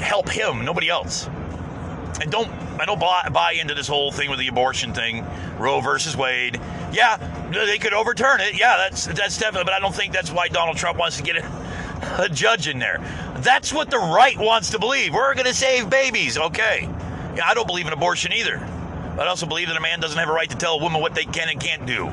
help 0.00 0.28
him, 0.28 0.64
nobody 0.64 0.88
else. 0.88 1.28
And 2.20 2.30
don't 2.30 2.48
I 2.80 2.84
don't 2.84 3.00
buy, 3.00 3.28
buy 3.32 3.52
into 3.52 3.74
this 3.74 3.88
whole 3.88 4.12
thing 4.12 4.30
with 4.30 4.38
the 4.38 4.48
abortion 4.48 4.92
thing, 4.92 5.26
Roe 5.58 5.80
versus 5.80 6.16
Wade. 6.16 6.60
Yeah, 6.92 7.16
they 7.50 7.78
could 7.78 7.92
overturn 7.92 8.40
it. 8.40 8.58
Yeah, 8.58 8.76
that's 8.76 9.06
that's 9.06 9.38
definitely. 9.38 9.64
But 9.64 9.74
I 9.74 9.80
don't 9.80 9.94
think 9.94 10.12
that's 10.12 10.30
why 10.30 10.48
Donald 10.48 10.76
Trump 10.76 10.98
wants 10.98 11.16
to 11.16 11.22
get 11.22 11.36
a, 11.36 12.22
a 12.24 12.28
judge 12.28 12.68
in 12.68 12.78
there. 12.78 13.00
That's 13.38 13.72
what 13.72 13.90
the 13.90 13.98
right 13.98 14.38
wants 14.38 14.70
to 14.70 14.78
believe. 14.78 15.12
We're 15.12 15.34
going 15.34 15.46
to 15.46 15.54
save 15.54 15.90
babies. 15.90 16.38
Okay. 16.38 16.88
Yeah, 17.36 17.46
I 17.46 17.54
don't 17.54 17.66
believe 17.66 17.86
in 17.86 17.92
abortion 17.92 18.32
either. 18.32 18.58
But 19.16 19.26
I 19.26 19.30
also 19.30 19.46
believe 19.46 19.68
that 19.68 19.76
a 19.76 19.80
man 19.80 20.00
doesn't 20.00 20.18
have 20.18 20.28
a 20.28 20.32
right 20.32 20.50
to 20.50 20.56
tell 20.56 20.74
a 20.74 20.82
woman 20.82 21.00
what 21.00 21.14
they 21.14 21.24
can 21.24 21.48
and 21.48 21.60
can't 21.60 21.86
do. 21.86 22.06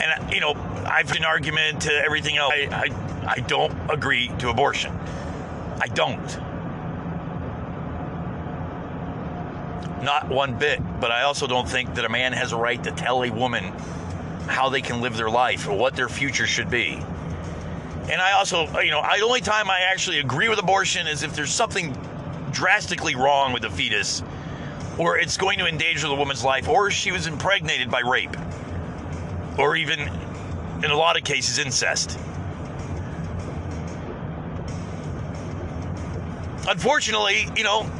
And 0.00 0.02
uh, 0.02 0.30
you 0.32 0.40
know, 0.40 0.54
I've 0.86 1.10
an 1.12 1.24
argument 1.24 1.82
to 1.82 1.92
everything 1.92 2.36
else. 2.36 2.52
I, 2.52 2.90
I, 3.26 3.34
I 3.36 3.40
don't 3.40 3.72
agree 3.90 4.30
to 4.38 4.50
abortion. 4.50 4.92
I 5.80 5.86
don't. 5.88 6.38
Not 10.04 10.28
one 10.28 10.58
bit. 10.58 10.80
But 11.00 11.10
I 11.10 11.22
also 11.22 11.46
don't 11.46 11.68
think 11.68 11.94
that 11.94 12.04
a 12.04 12.08
man 12.08 12.32
has 12.34 12.52
a 12.52 12.56
right 12.56 12.82
to 12.84 12.92
tell 12.92 13.24
a 13.24 13.30
woman 13.30 13.64
how 14.46 14.68
they 14.68 14.82
can 14.82 15.00
live 15.00 15.16
their 15.16 15.30
life 15.30 15.66
or 15.66 15.76
what 15.76 15.96
their 15.96 16.08
future 16.08 16.46
should 16.46 16.70
be. 16.70 17.02
And 18.10 18.20
I 18.20 18.32
also, 18.32 18.68
you 18.80 18.90
know, 18.90 19.00
the 19.00 19.24
only 19.24 19.40
time 19.40 19.70
I 19.70 19.80
actually 19.90 20.20
agree 20.20 20.50
with 20.50 20.58
abortion 20.58 21.06
is 21.06 21.22
if 21.22 21.34
there's 21.34 21.52
something 21.52 21.96
drastically 22.52 23.14
wrong 23.14 23.54
with 23.54 23.62
the 23.62 23.70
fetus, 23.70 24.22
or 24.98 25.18
it's 25.18 25.38
going 25.38 25.58
to 25.58 25.66
endanger 25.66 26.06
the 26.06 26.14
woman's 26.14 26.44
life, 26.44 26.68
or 26.68 26.90
she 26.90 27.10
was 27.10 27.26
impregnated 27.26 27.90
by 27.90 28.00
rape, 28.00 28.36
or 29.58 29.74
even, 29.74 30.00
in 30.84 30.90
a 30.90 30.96
lot 30.96 31.16
of 31.16 31.24
cases, 31.24 31.58
incest. 31.58 32.18
Unfortunately, 36.68 37.48
you 37.56 37.64
know, 37.64 37.90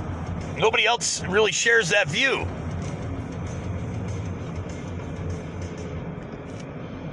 nobody 0.57 0.87
else 0.87 1.23
really 1.25 1.53
shares 1.53 1.91
that 1.91 2.09
view. 2.09 2.47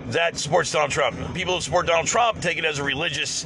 That 0.07 0.37
supports 0.37 0.71
Donald 0.71 0.91
Trump. 0.91 1.17
People 1.33 1.55
who 1.55 1.61
support 1.61 1.87
Donald 1.87 2.07
Trump 2.07 2.41
take 2.41 2.57
it 2.57 2.65
as 2.65 2.79
a 2.79 2.83
religious 2.83 3.45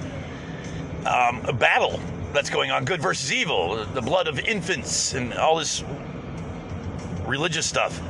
um, 1.05 1.41
battle 1.59 1.99
that's 2.33 2.49
going 2.49 2.71
on 2.71 2.85
good 2.85 3.01
versus 3.01 3.31
evil, 3.31 3.85
the 3.85 4.01
blood 4.01 4.27
of 4.27 4.39
infants, 4.39 5.13
and 5.13 5.33
all 5.35 5.57
this 5.57 5.83
religious 7.25 7.65
stuff. 7.65 8.01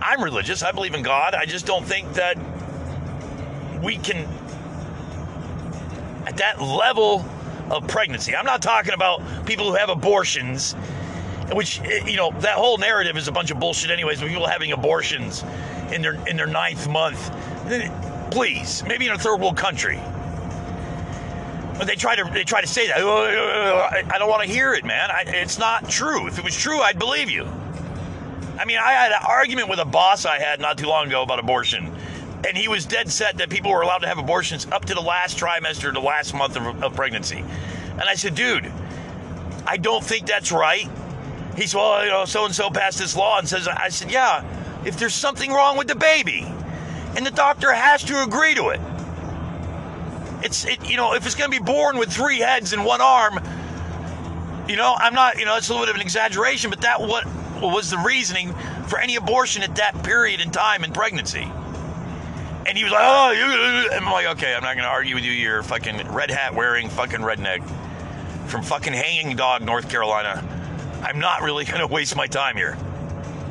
I'm 0.00 0.22
religious. 0.22 0.62
I 0.62 0.72
believe 0.72 0.94
in 0.94 1.02
God. 1.02 1.34
I 1.34 1.44
just 1.44 1.66
don't 1.66 1.84
think 1.84 2.12
that 2.14 2.36
we 3.82 3.96
can, 3.96 4.28
at 6.26 6.36
that 6.38 6.60
level 6.60 7.24
of 7.70 7.86
pregnancy. 7.86 8.34
I'm 8.34 8.46
not 8.46 8.62
talking 8.62 8.94
about 8.94 9.46
people 9.46 9.66
who 9.66 9.74
have 9.74 9.88
abortions, 9.88 10.74
which 11.52 11.80
eh, 11.80 12.06
you 12.06 12.16
know 12.16 12.30
that 12.40 12.54
whole 12.54 12.78
narrative 12.78 13.16
is 13.16 13.28
a 13.28 13.32
bunch 13.32 13.50
of 13.50 13.60
bullshit. 13.60 13.90
Anyways, 13.90 14.20
people 14.20 14.46
having 14.46 14.72
abortions 14.72 15.44
in 15.92 16.02
their 16.02 16.14
in 16.26 16.36
their 16.36 16.46
ninth 16.46 16.88
month, 16.88 17.30
please, 18.30 18.82
maybe 18.84 19.06
in 19.06 19.12
a 19.12 19.18
third 19.18 19.40
world 19.40 19.56
country. 19.56 20.00
But 21.76 21.86
they 21.86 21.94
try 21.94 22.16
to 22.16 22.24
they 22.32 22.44
try 22.44 22.60
to 22.60 22.66
say 22.66 22.88
that. 22.88 22.98
Oh, 22.98 23.08
oh, 23.08 23.26
oh, 23.30 23.88
I 23.90 24.18
don't 24.18 24.28
want 24.28 24.42
to 24.42 24.48
hear 24.48 24.74
it, 24.74 24.84
man. 24.84 25.10
I, 25.10 25.24
it's 25.26 25.58
not 25.58 25.88
true. 25.88 26.26
If 26.26 26.38
it 26.38 26.44
was 26.44 26.56
true, 26.56 26.80
I'd 26.80 26.98
believe 26.98 27.30
you. 27.30 27.46
I 28.58 28.64
mean, 28.64 28.78
I 28.78 28.90
had 28.90 29.12
an 29.12 29.20
argument 29.24 29.68
with 29.68 29.78
a 29.78 29.84
boss 29.84 30.26
I 30.26 30.40
had 30.40 30.60
not 30.60 30.78
too 30.78 30.86
long 30.86 31.06
ago 31.06 31.22
about 31.22 31.38
abortion 31.38 31.94
and 32.46 32.56
he 32.56 32.68
was 32.68 32.86
dead 32.86 33.10
set 33.10 33.38
that 33.38 33.50
people 33.50 33.70
were 33.70 33.82
allowed 33.82 33.98
to 33.98 34.08
have 34.08 34.18
abortions 34.18 34.66
up 34.70 34.84
to 34.86 34.94
the 34.94 35.00
last 35.00 35.38
trimester, 35.38 35.92
the 35.92 36.00
last 36.00 36.34
month 36.34 36.56
of, 36.56 36.82
of 36.82 36.94
pregnancy. 36.94 37.38
And 37.90 38.02
I 38.02 38.14
said, 38.14 38.34
dude, 38.34 38.70
I 39.66 39.76
don't 39.76 40.04
think 40.04 40.26
that's 40.26 40.52
right. 40.52 40.88
He 41.58 41.66
said, 41.66 41.78
well, 41.78 42.04
you 42.04 42.10
know, 42.10 42.24
so 42.24 42.44
and 42.44 42.54
so 42.54 42.70
passed 42.70 42.98
this 42.98 43.16
law 43.16 43.38
and 43.38 43.48
says, 43.48 43.66
I 43.66 43.88
said, 43.88 44.12
yeah, 44.12 44.44
if 44.84 44.96
there's 44.96 45.14
something 45.14 45.50
wrong 45.50 45.76
with 45.76 45.88
the 45.88 45.96
baby, 45.96 46.46
and 47.16 47.26
the 47.26 47.32
doctor 47.32 47.72
has 47.72 48.04
to 48.04 48.22
agree 48.22 48.54
to 48.54 48.68
it. 48.68 48.80
It's, 50.44 50.64
it, 50.64 50.88
you 50.88 50.96
know, 50.96 51.14
if 51.14 51.26
it's 51.26 51.34
going 51.34 51.50
to 51.50 51.58
be 51.58 51.64
born 51.64 51.98
with 51.98 52.12
three 52.12 52.38
heads 52.38 52.72
and 52.72 52.84
one 52.84 53.00
arm, 53.00 53.40
you 54.68 54.76
know, 54.76 54.94
I'm 54.96 55.14
not, 55.14 55.38
you 55.38 55.46
know, 55.46 55.56
it's 55.56 55.68
a 55.68 55.72
little 55.72 55.86
bit 55.86 55.90
of 55.90 55.96
an 55.96 56.02
exaggeration, 56.02 56.70
but 56.70 56.82
that 56.82 57.00
what 57.00 57.26
was 57.60 57.90
the 57.90 57.98
reasoning 57.98 58.54
for 58.86 59.00
any 59.00 59.16
abortion 59.16 59.64
at 59.64 59.74
that 59.76 60.04
period 60.04 60.40
in 60.40 60.52
time 60.52 60.84
in 60.84 60.92
pregnancy. 60.92 61.50
And 62.66 62.78
he 62.78 62.84
was 62.84 62.92
like, 62.92 63.02
oh, 63.02 63.30
you. 63.32 63.90
I'm 63.96 64.04
like, 64.04 64.26
okay, 64.36 64.54
I'm 64.54 64.62
not 64.62 64.74
going 64.74 64.84
to 64.84 64.90
argue 64.90 65.16
with 65.16 65.24
you. 65.24 65.32
You're 65.32 65.62
fucking 65.64 66.06
red 66.12 66.30
hat 66.30 66.54
wearing 66.54 66.88
fucking 66.88 67.20
redneck 67.20 67.66
from 68.46 68.62
fucking 68.62 68.92
Hanging 68.92 69.34
Dog, 69.36 69.62
North 69.62 69.88
Carolina. 69.88 70.44
I'm 71.02 71.18
not 71.18 71.42
really 71.42 71.64
going 71.64 71.80
to 71.86 71.86
waste 71.86 72.16
my 72.16 72.26
time 72.26 72.56
here. 72.56 72.76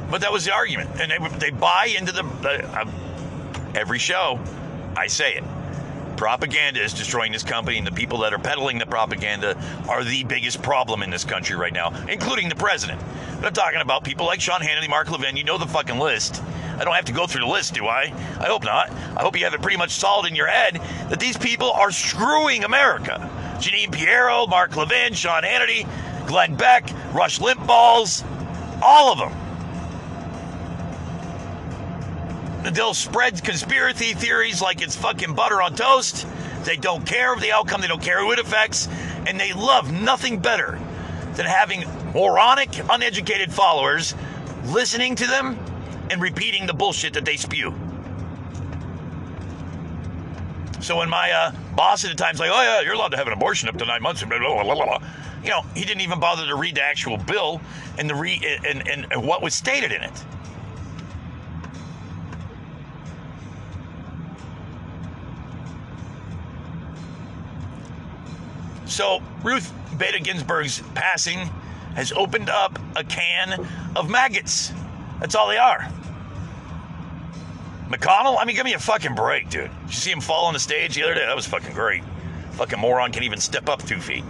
But 0.10 0.22
that 0.22 0.32
was 0.32 0.46
the 0.46 0.54
argument. 0.54 1.02
And 1.02 1.12
they, 1.12 1.38
they 1.38 1.50
buy 1.52 1.94
into 1.98 2.12
the. 2.12 2.24
Uh, 2.24 2.86
every 3.76 4.00
show, 4.00 4.40
I 4.96 5.08
say 5.08 5.36
it. 5.36 5.44
Propaganda 6.16 6.82
is 6.82 6.94
destroying 6.94 7.32
this 7.32 7.44
company, 7.44 7.78
and 7.78 7.86
the 7.86 7.92
people 7.92 8.20
that 8.20 8.34
are 8.34 8.40
peddling 8.40 8.80
the 8.80 8.88
propaganda 8.88 9.56
are 9.88 10.04
the 10.04 10.24
biggest 10.24 10.64
problem 10.64 11.04
in 11.04 11.12
this 11.12 11.24
country 11.24 11.56
right 11.56 11.72
now, 11.72 11.94
including 12.10 12.50
the 12.50 12.56
president. 12.56 13.00
But 13.36 13.46
I'm 13.46 13.54
talking 13.54 13.82
about 13.82 14.04
people 14.04 14.26
like 14.26 14.42
Sean 14.42 14.62
Hannity, 14.62 14.90
Mark 14.90 15.12
Levin. 15.12 15.38
You 15.38 15.44
know 15.44 15.60
the 15.60 15.68
fucking 15.68 16.00
list. 16.00 16.42
I 16.80 16.84
don't 16.84 16.96
have 16.96 17.06
to 17.06 17.12
go 17.12 17.28
through 17.28 17.42
the 17.42 17.52
list, 17.52 17.76
do 17.76 17.86
I? 17.86 18.14
I 18.40 18.46
hope 18.46 18.64
not. 18.64 18.92
I 18.92 19.22
hope 19.22 19.38
you 19.38 19.44
have 19.44 19.54
it 19.54 19.62
pretty 19.62 19.78
much 19.78 19.92
solid 19.92 20.28
in 20.28 20.36
your 20.36 20.48
head 20.48 20.80
that 21.10 21.20
these 21.20 21.38
people 21.38 21.72
are 21.72 21.92
screwing 21.92 22.64
America. 22.64 23.30
Jeanine 23.60 23.92
Pirro, 23.92 24.48
Mark 24.48 24.76
Levin, 24.76 25.14
Sean 25.14 25.44
Hannity, 25.44 25.88
Glenn 26.28 26.56
Beck, 26.56 26.92
Rush 27.14 27.40
Limbaugh's, 27.40 28.24
all 28.82 29.12
of 29.14 29.20
them. 29.20 29.32
They'll 32.74 32.94
spread 32.94 33.42
conspiracy 33.44 34.14
theories 34.14 34.62
like 34.62 34.82
it's 34.82 34.96
fucking 34.96 35.34
butter 35.34 35.62
on 35.62 35.76
toast. 35.76 36.28
They 36.64 36.76
don't 36.76 37.06
care 37.06 37.34
of 37.34 37.40
the 37.40 37.54
outcome, 37.54 37.82
they 37.82 37.88
don't 37.88 38.02
care 38.02 38.20
who 38.20 38.34
it 38.34 38.40
affects, 38.40 38.90
and 39.26 39.40
they 39.40 39.54
love 39.54 39.92
nothing 39.92 40.40
better 40.40 40.78
than 41.36 41.46
having 41.46 41.86
moronic, 42.14 42.70
uneducated 42.90 43.54
followers 43.54 44.14
listening 44.66 45.16
to 45.16 45.28
them 45.28 45.58
and 46.10 46.22
repeating 46.22 46.68
the 46.68 46.74
bullshit 46.74 47.14
that 47.14 47.24
they 47.26 47.38
spew. 47.38 47.74
So 50.82 50.98
when 50.98 51.10
my 51.10 51.32
uh, 51.32 51.52
boss 51.76 52.06
at 52.06 52.12
the 52.12 52.16
time's 52.16 52.40
like, 52.40 52.52
"Oh 52.54 52.62
yeah, 52.62 52.82
you're 52.82 52.94
allowed 52.94 53.10
to 53.10 53.18
have 53.18 53.28
an 53.28 53.34
abortion 53.34 53.68
up 53.70 53.78
to 53.78 53.86
nine 53.86 54.02
months," 54.02 54.24
blah, 54.24 54.38
blah, 54.38 54.64
blah, 54.64 55.00
you 55.48 55.54
know, 55.54 55.62
he 55.74 55.86
didn't 55.86 56.02
even 56.02 56.20
bother 56.20 56.46
to 56.46 56.56
read 56.56 56.76
the 56.76 56.84
actual 56.84 57.18
bill 57.18 57.62
and 57.98 58.10
the 58.10 58.16
re- 58.16 58.60
and, 58.66 58.86
and, 58.88 59.08
and 59.12 59.26
what 59.26 59.42
was 59.42 59.54
stated 59.54 59.94
in 59.94 60.04
it. 60.04 60.24
So 68.86 69.22
Ruth 69.44 69.72
Bader 69.98 70.20
Ginsburg's 70.20 70.82
passing 70.96 71.38
has 71.96 72.12
opened 72.12 72.50
up 72.50 72.78
a 72.96 73.04
can 73.04 73.66
of 73.96 74.10
maggots. 74.10 74.74
That's 75.20 75.34
all 75.34 75.48
they 75.48 75.58
are. 75.58 75.90
McConnell, 77.90 78.38
I 78.38 78.44
mean, 78.44 78.56
give 78.56 78.66
me 78.66 78.74
a 78.74 78.80
fucking 78.80 79.16
break, 79.16 79.50
dude. 79.50 79.72
Did 79.72 79.72
you 79.88 79.94
see 79.94 80.12
him 80.12 80.20
fall 80.20 80.46
on 80.46 80.54
the 80.54 80.60
stage 80.60 80.96
the 80.96 81.04
other 81.04 81.14
day? 81.14 81.26
That 81.26 81.36
was 81.36 81.48
fucking 81.48 81.74
great. 81.74 82.04
Fucking 82.54 82.80
moron 82.80 83.14
can 83.14 83.24
even 83.24 83.40
step 83.40 83.70
up 83.70 83.82
two 83.84 84.00
feet. 84.00 84.26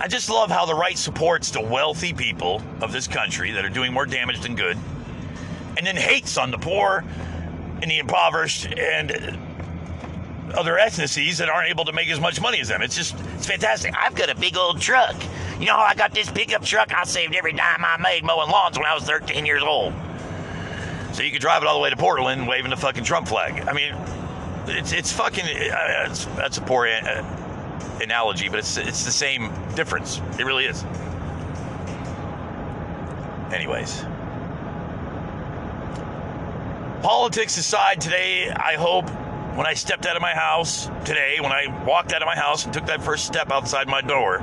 I 0.00 0.06
just 0.06 0.30
love 0.30 0.50
how 0.50 0.64
the 0.64 0.74
right 0.74 0.96
supports 0.96 1.50
the 1.50 1.60
wealthy 1.60 2.12
people 2.12 2.62
of 2.80 2.92
this 2.92 3.08
country 3.08 3.52
that 3.52 3.64
are 3.64 3.70
doing 3.70 3.92
more 3.92 4.06
damage 4.06 4.40
than 4.40 4.54
good, 4.54 4.78
and 5.76 5.86
then 5.86 5.96
hates 5.96 6.38
on 6.38 6.50
the 6.50 6.58
poor 6.58 7.04
and 7.82 7.90
the 7.90 7.98
impoverished 7.98 8.66
and 8.66 9.38
other 10.54 10.74
ethnicities 10.74 11.38
that 11.38 11.48
aren't 11.48 11.68
able 11.68 11.84
to 11.84 11.92
make 11.92 12.08
as 12.08 12.20
much 12.20 12.40
money 12.40 12.60
as 12.60 12.68
them. 12.68 12.80
It's 12.80 12.96
just, 12.96 13.16
it's 13.34 13.46
fantastic. 13.46 13.94
I've 13.98 14.14
got 14.14 14.30
a 14.30 14.36
big 14.36 14.56
old 14.56 14.80
truck. 14.80 15.16
You 15.58 15.66
know, 15.66 15.74
how 15.74 15.84
I 15.84 15.94
got 15.94 16.14
this 16.14 16.30
pickup 16.30 16.64
truck. 16.64 16.94
I 16.94 17.04
saved 17.04 17.34
every 17.34 17.52
dime 17.52 17.84
I 17.84 17.96
made 17.98 18.24
mowing 18.24 18.50
lawns 18.50 18.78
when 18.78 18.86
I 18.86 18.94
was 18.94 19.04
13 19.04 19.44
years 19.44 19.62
old. 19.62 19.92
So 21.12 21.22
you 21.22 21.32
could 21.32 21.40
drive 21.40 21.62
it 21.62 21.66
all 21.68 21.74
the 21.74 21.82
way 21.82 21.90
to 21.90 21.96
Portland 21.96 22.46
waving 22.46 22.70
the 22.70 22.76
fucking 22.76 23.04
Trump 23.04 23.28
flag. 23.28 23.66
I 23.68 23.72
mean, 23.72 23.94
it's 24.68 24.92
it's 24.92 25.12
fucking. 25.12 25.44
Uh, 25.44 26.06
it's, 26.08 26.26
that's 26.26 26.58
a 26.58 26.60
poor 26.60 26.86
uh, 26.86 27.47
analogy, 28.00 28.48
but 28.48 28.58
it's 28.58 28.76
it's 28.76 29.04
the 29.04 29.10
same 29.10 29.52
difference. 29.74 30.20
It 30.38 30.44
really 30.44 30.66
is. 30.66 30.84
Anyways. 33.52 34.04
Politics 37.02 37.56
aside, 37.56 38.00
today, 38.00 38.50
I 38.50 38.74
hope 38.74 39.08
when 39.56 39.66
I 39.66 39.74
stepped 39.74 40.04
out 40.06 40.16
of 40.16 40.22
my 40.22 40.34
house 40.34 40.90
today, 41.04 41.38
when 41.40 41.52
I 41.52 41.84
walked 41.84 42.12
out 42.12 42.22
of 42.22 42.26
my 42.26 42.36
house 42.36 42.64
and 42.64 42.74
took 42.74 42.86
that 42.86 43.02
first 43.02 43.26
step 43.26 43.50
outside 43.50 43.88
my 43.88 44.00
door, 44.00 44.38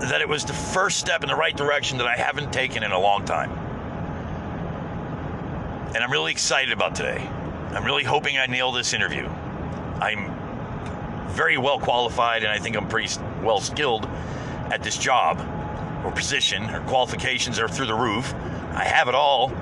that 0.00 0.20
it 0.20 0.28
was 0.28 0.44
the 0.44 0.52
first 0.52 0.98
step 0.98 1.22
in 1.22 1.28
the 1.28 1.36
right 1.36 1.56
direction 1.56 1.98
that 1.98 2.06
I 2.06 2.14
haven't 2.16 2.52
taken 2.52 2.82
in 2.82 2.92
a 2.92 2.98
long 2.98 3.24
time. 3.24 3.50
And 5.94 5.98
I'm 5.98 6.12
really 6.12 6.32
excited 6.32 6.72
about 6.72 6.94
today. 6.94 7.18
I'm 7.70 7.84
really 7.84 8.04
hoping 8.04 8.38
I 8.38 8.46
nail 8.46 8.72
this 8.72 8.92
interview. 8.92 9.26
I'm 10.00 10.37
very 11.38 11.56
well 11.56 11.78
qualified 11.78 12.42
and 12.42 12.50
I 12.50 12.58
think 12.58 12.76
I'm 12.76 12.88
pretty 12.88 13.14
well 13.44 13.60
skilled 13.60 14.06
at 14.72 14.82
this 14.82 14.98
job 14.98 15.38
or 16.04 16.10
position. 16.10 16.68
Or 16.68 16.80
qualifications 16.80 17.60
are 17.60 17.68
through 17.68 17.86
the 17.86 17.94
roof. 17.94 18.34
I 18.74 18.82
have 18.82 19.06
it 19.06 19.14
all. 19.14 19.52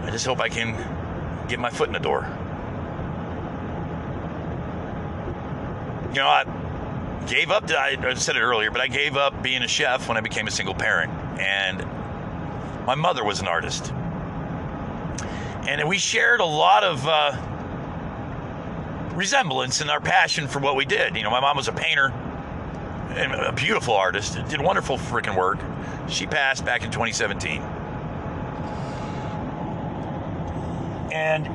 I 0.00 0.08
just 0.10 0.24
hope 0.24 0.40
I 0.40 0.48
can 0.48 0.72
get 1.46 1.58
my 1.58 1.68
foot 1.68 1.88
in 1.88 1.92
the 1.92 1.98
door. 1.98 2.26
You 6.08 6.20
know, 6.20 6.26
I 6.26 6.44
gave 7.28 7.50
up, 7.50 7.70
I 7.70 8.14
said 8.14 8.36
it 8.36 8.40
earlier, 8.40 8.70
but 8.70 8.80
I 8.80 8.86
gave 8.86 9.18
up 9.18 9.42
being 9.42 9.62
a 9.62 9.68
chef 9.68 10.08
when 10.08 10.16
I 10.16 10.22
became 10.22 10.46
a 10.46 10.50
single 10.50 10.74
parent. 10.74 11.12
And 11.38 11.84
my 12.86 12.94
mother 12.94 13.24
was 13.24 13.40
an 13.40 13.46
artist. 13.46 13.92
And 15.68 15.86
we 15.86 15.98
shared 15.98 16.40
a 16.40 16.46
lot 16.46 16.82
of 16.82 17.06
uh, 17.06 17.36
resemblance 19.20 19.82
in 19.82 19.90
our 19.90 20.00
passion 20.00 20.48
for 20.48 20.60
what 20.60 20.76
we 20.76 20.86
did. 20.86 21.14
You 21.14 21.22
know, 21.22 21.30
my 21.30 21.40
mom 21.40 21.54
was 21.54 21.68
a 21.68 21.72
painter 21.72 22.06
and 23.10 23.34
a 23.34 23.52
beautiful 23.52 23.92
artist, 23.92 24.38
did 24.48 24.62
wonderful 24.62 24.96
freaking 24.96 25.36
work. 25.36 25.58
She 26.08 26.26
passed 26.26 26.64
back 26.64 26.84
in 26.84 26.90
2017. 26.90 27.60
And 31.12 31.46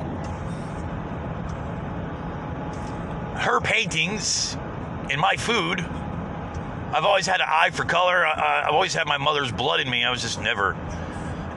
her 3.36 3.60
paintings 3.60 4.56
in 5.10 5.18
my 5.18 5.34
food, 5.34 5.80
I've 5.80 7.04
always 7.04 7.26
had 7.26 7.40
an 7.40 7.48
eye 7.48 7.70
for 7.70 7.84
color. 7.84 8.24
I've 8.24 8.74
always 8.74 8.94
had 8.94 9.08
my 9.08 9.18
mother's 9.18 9.50
blood 9.50 9.80
in 9.80 9.90
me. 9.90 10.04
I 10.04 10.10
was 10.12 10.22
just 10.22 10.40
never, 10.40 10.76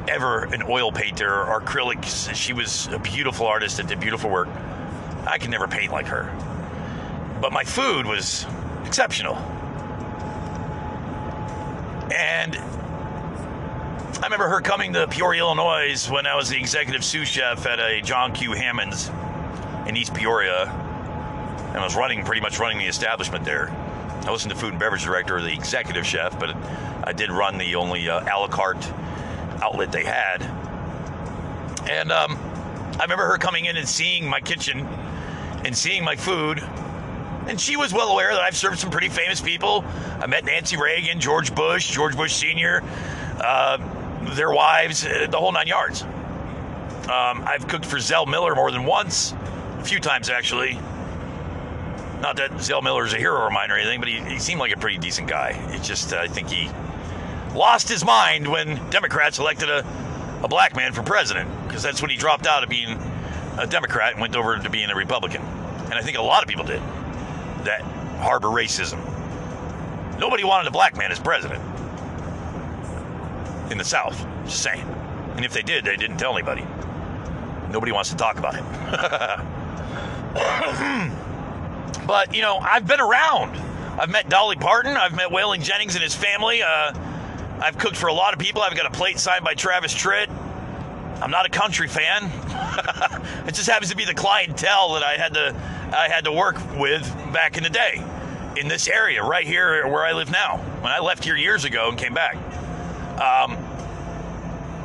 ever 0.07 0.45
an 0.45 0.63
oil 0.67 0.91
painter 0.91 1.31
or 1.31 1.61
acrylics. 1.61 2.33
She 2.33 2.53
was 2.53 2.87
a 2.87 2.97
beautiful 2.97 3.45
artist 3.45 3.77
that 3.77 3.85
did 3.85 3.99
beautiful 3.99 4.31
work. 4.31 4.47
I 5.29 5.37
could 5.37 5.51
never 5.51 5.67
paint 5.67 5.91
like 5.91 6.07
her. 6.07 6.23
But 7.39 7.53
my 7.53 7.63
food 7.63 8.05
was 8.05 8.45
exceptional. 8.85 9.35
And 12.11 12.55
I 12.57 14.23
remember 14.23 14.49
her 14.49 14.61
coming 14.61 14.93
to 14.93 15.07
Peoria, 15.07 15.41
Illinois 15.41 16.09
when 16.09 16.25
I 16.25 16.35
was 16.35 16.49
the 16.49 16.57
executive 16.57 17.05
sous 17.05 17.27
chef 17.27 17.65
at 17.65 17.79
a 17.79 18.01
John 18.01 18.33
Q. 18.33 18.53
Hammond's 18.53 19.09
in 19.87 19.95
East 19.95 20.13
Peoria. 20.13 20.63
And 20.63 21.77
I 21.77 21.83
was 21.83 21.95
running, 21.95 22.25
pretty 22.25 22.41
much 22.41 22.59
running 22.59 22.79
the 22.79 22.87
establishment 22.87 23.45
there. 23.45 23.69
I 24.25 24.31
wasn't 24.31 24.53
the 24.53 24.59
food 24.59 24.71
and 24.71 24.79
beverage 24.79 25.03
director 25.03 25.37
or 25.37 25.41
the 25.41 25.53
executive 25.53 26.05
chef, 26.05 26.37
but 26.39 26.55
I 27.03 27.13
did 27.13 27.31
run 27.31 27.57
the 27.57 27.75
only 27.75 28.09
uh, 28.09 28.21
a 28.21 28.35
la 28.39 28.47
carte 28.47 28.91
outlet 29.61 29.91
they 29.91 30.03
had. 30.03 30.41
And 31.89 32.11
um, 32.11 32.37
I 32.99 33.03
remember 33.03 33.27
her 33.27 33.37
coming 33.37 33.65
in 33.65 33.77
and 33.77 33.87
seeing 33.87 34.27
my 34.27 34.41
kitchen 34.41 34.87
and 35.65 35.75
seeing 35.77 36.03
my 36.03 36.15
food. 36.15 36.59
And 37.47 37.59
she 37.59 37.77
was 37.77 37.93
well 37.93 38.09
aware 38.09 38.31
that 38.33 38.41
I've 38.41 38.55
served 38.55 38.79
some 38.79 38.91
pretty 38.91 39.09
famous 39.09 39.41
people. 39.41 39.83
I 40.19 40.27
met 40.27 40.45
Nancy 40.45 40.77
Reagan, 40.77 41.19
George 41.19 41.53
Bush, 41.55 41.89
George 41.89 42.15
Bush 42.15 42.33
Sr., 42.33 42.83
uh, 43.41 43.77
their 44.35 44.51
wives, 44.51 45.05
uh, 45.05 45.27
the 45.29 45.37
whole 45.37 45.51
nine 45.51 45.67
yards. 45.67 46.03
Um, 46.03 47.43
I've 47.47 47.67
cooked 47.67 47.85
for 47.85 47.99
Zell 47.99 48.25
Miller 48.25 48.53
more 48.53 48.69
than 48.71 48.83
once, 48.85 49.33
a 49.79 49.83
few 49.83 49.99
times 49.99 50.29
actually. 50.29 50.77
Not 52.21 52.35
that 52.35 52.61
Zell 52.61 52.81
Miller 52.81 53.05
is 53.05 53.13
a 53.13 53.17
hero 53.17 53.47
of 53.47 53.53
mine 53.53 53.71
or 53.71 53.77
anything, 53.77 53.99
but 53.99 54.09
he, 54.09 54.19
he 54.25 54.39
seemed 54.39 54.59
like 54.59 54.73
a 54.75 54.77
pretty 54.77 54.97
decent 54.97 55.27
guy. 55.27 55.51
It's 55.69 55.87
just, 55.87 56.13
uh, 56.13 56.17
I 56.17 56.27
think 56.27 56.49
he 56.49 56.69
lost 57.55 57.89
his 57.89 58.05
mind 58.05 58.47
when 58.47 58.75
Democrats 58.89 59.39
elected 59.39 59.69
a, 59.69 59.83
a 60.43 60.47
black 60.47 60.75
man 60.75 60.93
for 60.93 61.01
president, 61.01 61.49
because 61.65 61.81
that's 61.81 62.01
when 62.01 62.11
he 62.11 62.17
dropped 62.17 62.45
out 62.45 62.61
of 62.61 62.69
being 62.69 62.99
a 63.59 63.67
Democrat 63.67 64.13
and 64.13 64.21
went 64.21 64.35
over 64.35 64.57
to 64.57 64.69
being 64.69 64.89
a 64.89 64.95
Republican. 64.95 65.41
And 65.41 65.93
I 65.93 66.01
think 66.01 66.17
a 66.17 66.21
lot 66.21 66.41
of 66.41 66.49
people 66.49 66.65
did 66.65 66.81
that 67.65 67.81
harbor 68.19 68.47
racism. 68.47 68.97
Nobody 70.17 70.43
wanted 70.43 70.67
a 70.67 70.71
black 70.71 70.97
man 70.97 71.11
as 71.11 71.19
president 71.19 71.61
in 73.71 73.77
the 73.77 73.83
South, 73.83 74.17
just 74.45 74.63
saying. 74.63 74.83
And 75.35 75.45
if 75.45 75.53
they 75.53 75.61
did, 75.61 75.85
they 75.85 75.95
didn't 75.95 76.17
tell 76.17 76.35
anybody. 76.35 76.65
Nobody 77.69 77.91
wants 77.91 78.09
to 78.09 78.15
talk 78.15 78.37
about 78.37 78.55
it. 78.55 78.63
but, 82.07 82.33
you 82.33 82.41
know, 82.41 82.57
I've 82.57 82.87
been 82.87 82.99
around. 82.99 83.55
I've 83.99 84.09
met 84.09 84.29
Dolly 84.29 84.55
Parton. 84.55 84.97
I've 84.97 85.15
met 85.15 85.29
Waylon 85.29 85.61
Jennings 85.61 85.95
and 85.95 86.03
his 86.03 86.15
family. 86.15 86.63
Uh, 86.63 86.93
I've 87.61 87.77
cooked 87.77 87.97
for 87.97 88.07
a 88.07 88.13
lot 88.13 88.33
of 88.33 88.39
people. 88.39 88.61
I've 88.61 88.75
got 88.75 88.85
a 88.85 88.91
plate 88.91 89.19
signed 89.19 89.43
by 89.43 89.53
Travis 89.53 89.93
Tritt. 89.93 90.29
I'm 91.21 91.31
not 91.31 91.45
a 91.45 91.49
country 91.49 91.87
fan. 91.87 92.25
it 93.47 93.53
just 93.53 93.69
happens 93.69 93.91
to 93.91 93.97
be 93.97 94.05
the 94.05 94.13
clientele 94.13 94.93
that 94.93 95.03
I 95.03 95.15
had 95.15 95.33
to 95.33 95.55
I 95.91 96.07
had 96.07 96.25
to 96.25 96.31
work 96.31 96.57
with 96.77 97.03
back 97.33 97.57
in 97.57 97.63
the 97.63 97.69
day 97.69 98.03
in 98.57 98.67
this 98.67 98.87
area 98.87 99.23
right 99.23 99.45
here 99.45 99.87
where 99.87 100.05
I 100.05 100.13
live 100.13 100.31
now. 100.31 100.57
When 100.57 100.91
I 100.91 100.99
left 100.99 101.23
here 101.23 101.35
years 101.35 101.65
ago 101.65 101.89
and 101.89 101.97
came 101.97 102.13
back. 102.13 102.35
Um, 103.19 103.57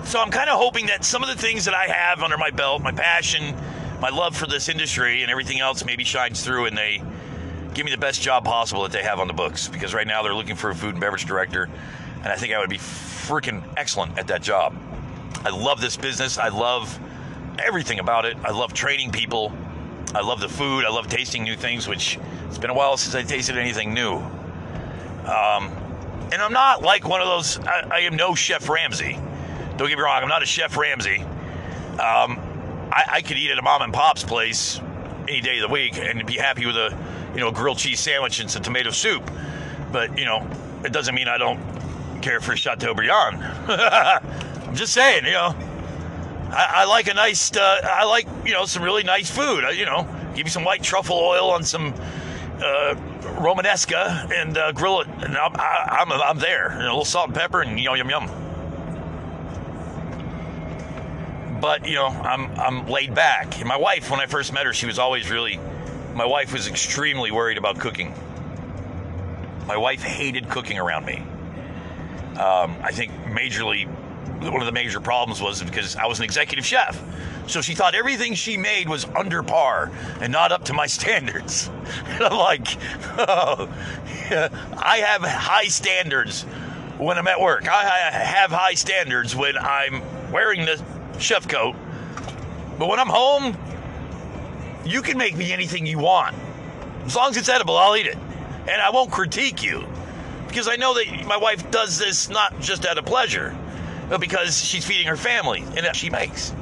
so 0.04 0.20
I'm 0.20 0.30
kind 0.30 0.50
of 0.50 0.58
hoping 0.58 0.86
that 0.86 1.04
some 1.04 1.22
of 1.22 1.28
the 1.28 1.40
things 1.40 1.64
that 1.64 1.74
I 1.74 1.86
have 1.86 2.22
under 2.22 2.36
my 2.36 2.50
belt, 2.50 2.82
my 2.82 2.92
passion, 2.92 3.54
my 4.00 4.10
love 4.10 4.36
for 4.36 4.46
this 4.46 4.68
industry, 4.68 5.22
and 5.22 5.30
everything 5.30 5.60
else 5.60 5.84
maybe 5.84 6.04
shines 6.04 6.44
through 6.44 6.66
and 6.66 6.76
they 6.76 7.02
give 7.74 7.84
me 7.84 7.90
the 7.90 7.98
best 7.98 8.22
job 8.22 8.44
possible 8.44 8.82
that 8.82 8.92
they 8.92 9.02
have 9.02 9.18
on 9.18 9.28
the 9.28 9.34
books. 9.34 9.68
Because 9.68 9.94
right 9.94 10.06
now 10.06 10.22
they're 10.22 10.34
looking 10.34 10.56
for 10.56 10.70
a 10.70 10.74
food 10.74 10.90
and 10.90 11.00
beverage 11.00 11.26
director, 11.26 11.68
and 12.16 12.26
I 12.26 12.36
think 12.36 12.52
I 12.54 12.58
would 12.58 12.70
be 12.70 12.78
freaking 12.78 13.62
excellent 13.76 14.18
at 14.18 14.28
that 14.28 14.42
job. 14.42 14.76
I 15.44 15.50
love 15.50 15.80
this 15.80 15.96
business. 15.96 16.38
I 16.38 16.48
love 16.48 16.98
everything 17.58 17.98
about 17.98 18.24
it. 18.24 18.36
I 18.44 18.50
love 18.50 18.72
training 18.72 19.12
people. 19.12 19.52
I 20.14 20.20
love 20.20 20.40
the 20.40 20.48
food. 20.48 20.84
I 20.84 20.90
love 20.90 21.08
tasting 21.08 21.42
new 21.42 21.56
things, 21.56 21.86
which 21.86 22.18
it's 22.46 22.58
been 22.58 22.70
a 22.70 22.74
while 22.74 22.96
since 22.96 23.14
I 23.14 23.22
tasted 23.22 23.58
anything 23.58 23.92
new. 23.92 24.14
Um, 24.14 25.70
and 26.32 26.42
I'm 26.42 26.52
not 26.52 26.82
like 26.82 27.08
one 27.08 27.20
of 27.20 27.26
those, 27.26 27.58
I, 27.58 27.88
I, 27.90 27.98
am 28.00 28.16
no 28.16 28.34
Chef 28.34 28.68
Ramsay. 28.68 29.18
Don't 29.76 29.88
get 29.88 29.96
me 29.96 30.02
wrong, 30.02 30.22
I'm 30.22 30.28
not 30.28 30.42
a 30.42 30.46
Chef 30.46 30.76
Ramsay. 30.76 31.20
Um, 31.92 32.40
I, 32.92 33.04
I 33.08 33.22
could 33.22 33.36
eat 33.36 33.50
at 33.50 33.58
a 33.58 33.62
mom 33.62 33.82
and 33.82 33.92
pop's 33.92 34.22
place 34.22 34.80
any 35.28 35.40
day 35.40 35.58
of 35.58 35.68
the 35.68 35.72
week 35.72 35.96
and 35.98 36.24
be 36.26 36.34
happy 36.34 36.66
with 36.66 36.76
a, 36.76 36.96
you 37.34 37.40
know, 37.40 37.50
grilled 37.50 37.78
cheese 37.78 38.00
sandwich 38.00 38.40
and 38.40 38.50
some 38.50 38.62
tomato 38.62 38.90
soup. 38.90 39.30
But, 39.92 40.18
you 40.18 40.24
know, 40.24 40.46
it 40.84 40.92
doesn't 40.92 41.14
mean 41.14 41.28
I 41.28 41.38
don't 41.38 41.60
care 42.20 42.40
for 42.40 42.56
Chateaubriand. 42.56 43.40
I'm 44.74 44.78
just 44.78 44.92
saying, 44.92 45.24
you 45.24 45.30
know, 45.30 45.54
I, 46.50 46.68
I 46.78 46.84
like 46.86 47.06
a 47.06 47.14
nice, 47.14 47.56
uh, 47.56 47.80
I 47.84 48.06
like, 48.06 48.26
you 48.44 48.54
know, 48.54 48.64
some 48.64 48.82
really 48.82 49.04
nice 49.04 49.30
food. 49.30 49.62
I, 49.62 49.70
you 49.70 49.84
know, 49.84 50.04
give 50.34 50.44
me 50.44 50.50
some 50.50 50.64
white 50.64 50.82
truffle 50.82 51.16
oil 51.16 51.50
on 51.50 51.62
some 51.62 51.94
uh, 52.56 52.96
Romanesco 53.38 54.32
and 54.32 54.58
uh, 54.58 54.72
grill 54.72 55.02
it, 55.02 55.06
and 55.06 55.36
I'm, 55.36 55.52
I, 55.54 55.98
am 56.00 56.10
I'm 56.10 56.38
there. 56.40 56.76
A 56.76 56.82
little 56.82 57.04
salt 57.04 57.28
and 57.28 57.36
pepper, 57.36 57.62
and 57.62 57.78
yum 57.78 57.96
yum 57.98 58.10
yum. 58.10 58.26
But 61.60 61.86
you 61.86 61.94
know, 61.94 62.08
I'm 62.08 62.50
I'm 62.58 62.88
laid 62.88 63.14
back. 63.14 63.60
And 63.60 63.68
my 63.68 63.76
wife, 63.76 64.10
when 64.10 64.18
I 64.18 64.26
first 64.26 64.52
met 64.52 64.66
her, 64.66 64.72
she 64.72 64.86
was 64.86 64.98
always 64.98 65.30
really. 65.30 65.60
My 66.16 66.26
wife 66.26 66.52
was 66.52 66.66
extremely 66.66 67.30
worried 67.30 67.58
about 67.58 67.78
cooking. 67.78 68.12
My 69.68 69.76
wife 69.76 70.02
hated 70.02 70.48
cooking 70.48 70.80
around 70.80 71.06
me. 71.06 71.18
Um, 72.40 72.76
I 72.82 72.90
think 72.90 73.12
majorly 73.12 73.88
one 74.50 74.60
of 74.60 74.66
the 74.66 74.72
major 74.72 75.00
problems 75.00 75.40
was 75.40 75.62
because 75.62 75.96
I 75.96 76.06
was 76.06 76.18
an 76.18 76.24
executive 76.24 76.66
chef. 76.66 77.02
So 77.46 77.60
she 77.60 77.74
thought 77.74 77.94
everything 77.94 78.34
she 78.34 78.56
made 78.56 78.88
was 78.88 79.04
under 79.16 79.42
par 79.42 79.90
and 80.20 80.32
not 80.32 80.52
up 80.52 80.64
to 80.66 80.72
my 80.72 80.86
standards. 80.88 81.70
And 82.06 82.22
I'm 82.22 82.36
like, 82.36 82.66
oh, 83.18 83.68
I 84.76 84.98
have 84.98 85.22
high 85.22 85.66
standards 85.66 86.42
when 86.98 87.18
I'm 87.18 87.28
at 87.28 87.40
work. 87.40 87.68
I 87.68 87.84
have 88.12 88.50
high 88.50 88.74
standards 88.74 89.34
when 89.34 89.56
I'm 89.58 90.02
wearing 90.32 90.64
the 90.64 90.82
chef 91.18 91.48
coat. 91.48 91.74
But 92.78 92.88
when 92.88 92.98
I'm 92.98 93.08
home, 93.08 93.56
you 94.84 95.02
can 95.02 95.18
make 95.18 95.36
me 95.36 95.52
anything 95.52 95.86
you 95.86 95.98
want. 95.98 96.34
As 97.06 97.14
long 97.14 97.30
as 97.30 97.36
it's 97.36 97.48
edible, 97.48 97.76
I'll 97.76 97.96
eat 97.96 98.06
it. 98.06 98.18
And 98.68 98.80
I 98.80 98.90
won't 98.90 99.10
critique 99.10 99.62
you 99.62 99.86
because 100.48 100.68
I 100.68 100.76
know 100.76 100.94
that 100.94 101.26
my 101.26 101.36
wife 101.36 101.70
does 101.70 101.98
this 101.98 102.28
not 102.28 102.58
just 102.60 102.86
out 102.86 102.96
of 102.96 103.04
pleasure 103.04 103.56
because 104.18 104.62
she's 104.62 104.84
feeding 104.84 105.06
her 105.06 105.16
family 105.16 105.64
and 105.76 105.94
she 105.96 106.10
makes. 106.10 106.52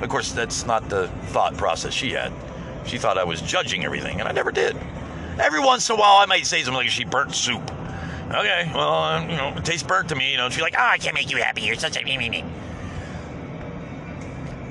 Of 0.00 0.08
course, 0.08 0.32
that's 0.32 0.66
not 0.66 0.88
the 0.88 1.08
thought 1.28 1.56
process 1.56 1.92
she 1.92 2.10
had. 2.10 2.32
She 2.86 2.98
thought 2.98 3.18
I 3.18 3.24
was 3.24 3.40
judging 3.40 3.84
everything, 3.84 4.18
and 4.18 4.28
I 4.28 4.32
never 4.32 4.50
did. 4.50 4.76
Every 5.38 5.60
once 5.60 5.88
in 5.88 5.96
a 5.96 5.98
while, 5.98 6.16
I 6.16 6.26
might 6.26 6.46
say 6.46 6.62
something 6.62 6.74
like 6.74 6.88
she 6.88 7.04
burnt 7.04 7.34
soup. 7.34 7.62
Okay, 8.28 8.70
well, 8.74 8.94
um, 8.94 9.30
you 9.30 9.36
know, 9.36 9.54
it 9.56 9.64
tastes 9.64 9.86
burnt 9.86 10.08
to 10.08 10.16
me. 10.16 10.32
You 10.32 10.38
know, 10.38 10.48
she's 10.48 10.62
like, 10.62 10.74
oh, 10.76 10.82
I 10.82 10.98
can't 10.98 11.14
make 11.14 11.30
you 11.30 11.36
happy. 11.36 11.62
You're 11.62 11.76
such 11.76 12.00
a 12.00 12.04
me, 12.04 12.16
me, 12.18 12.30
me. 12.30 12.44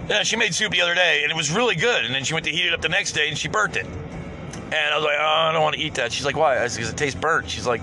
Yeah, 0.10 0.24
she 0.24 0.36
made 0.36 0.54
soup 0.54 0.72
the 0.72 0.82
other 0.82 0.96
day, 0.96 1.22
and 1.24 1.32
it 1.32 1.38
was 1.38 1.52
really 1.52 1.76
good. 1.76 2.04
And 2.04 2.14
then 2.14 2.24
she 2.24 2.34
went 2.34 2.46
to 2.46 2.52
heat 2.52 2.66
it 2.66 2.74
up 2.74 2.82
the 2.82 2.90
next 2.90 3.14
day, 3.14 3.30
and 3.30 3.38
she 3.38 3.48
burnt 3.48 3.78
it. 3.78 3.86
And 3.86 4.74
I 4.74 4.98
was 4.98 5.06
like, 5.06 5.18
oh, 5.20 5.24
I 5.24 5.52
don't 5.54 5.62
want 5.62 5.76
to 5.76 5.82
eat 5.82 5.96
that. 5.96 6.12
She's 6.12 6.26
like, 6.26 6.36
why? 6.36 6.62
I 6.62 6.68
said, 6.68 6.78
because 6.78 6.92
it 6.92 6.98
tastes 6.98 7.20
burnt. 7.20 7.50
She's 7.50 7.68
like, 7.68 7.82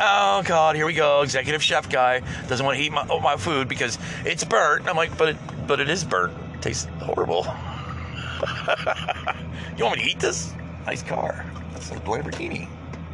oh 0.00 0.42
god, 0.44 0.76
here 0.76 0.86
we 0.86 0.94
go. 0.94 1.22
Executive 1.22 1.62
chef 1.62 1.88
guy 1.88 2.20
doesn't 2.48 2.64
want 2.64 2.78
to 2.78 2.84
eat 2.84 2.92
my, 2.92 3.04
my 3.20 3.36
food 3.36 3.68
because 3.68 3.98
it's 4.24 4.44
burnt. 4.44 4.88
I'm 4.88 4.96
like, 4.96 5.16
but 5.16 5.30
it, 5.30 5.36
but 5.66 5.80
it 5.80 5.88
is 5.88 6.04
burnt. 6.04 6.34
It 6.54 6.62
tastes 6.62 6.86
horrible. 7.00 7.44
you 9.76 9.84
want 9.84 9.98
me 9.98 10.04
to 10.04 10.10
eat 10.10 10.20
this? 10.20 10.52
Nice 10.86 11.02
car. 11.02 11.44
That's 11.72 11.90
a 11.90 11.94
Lamborghini. 11.96 12.68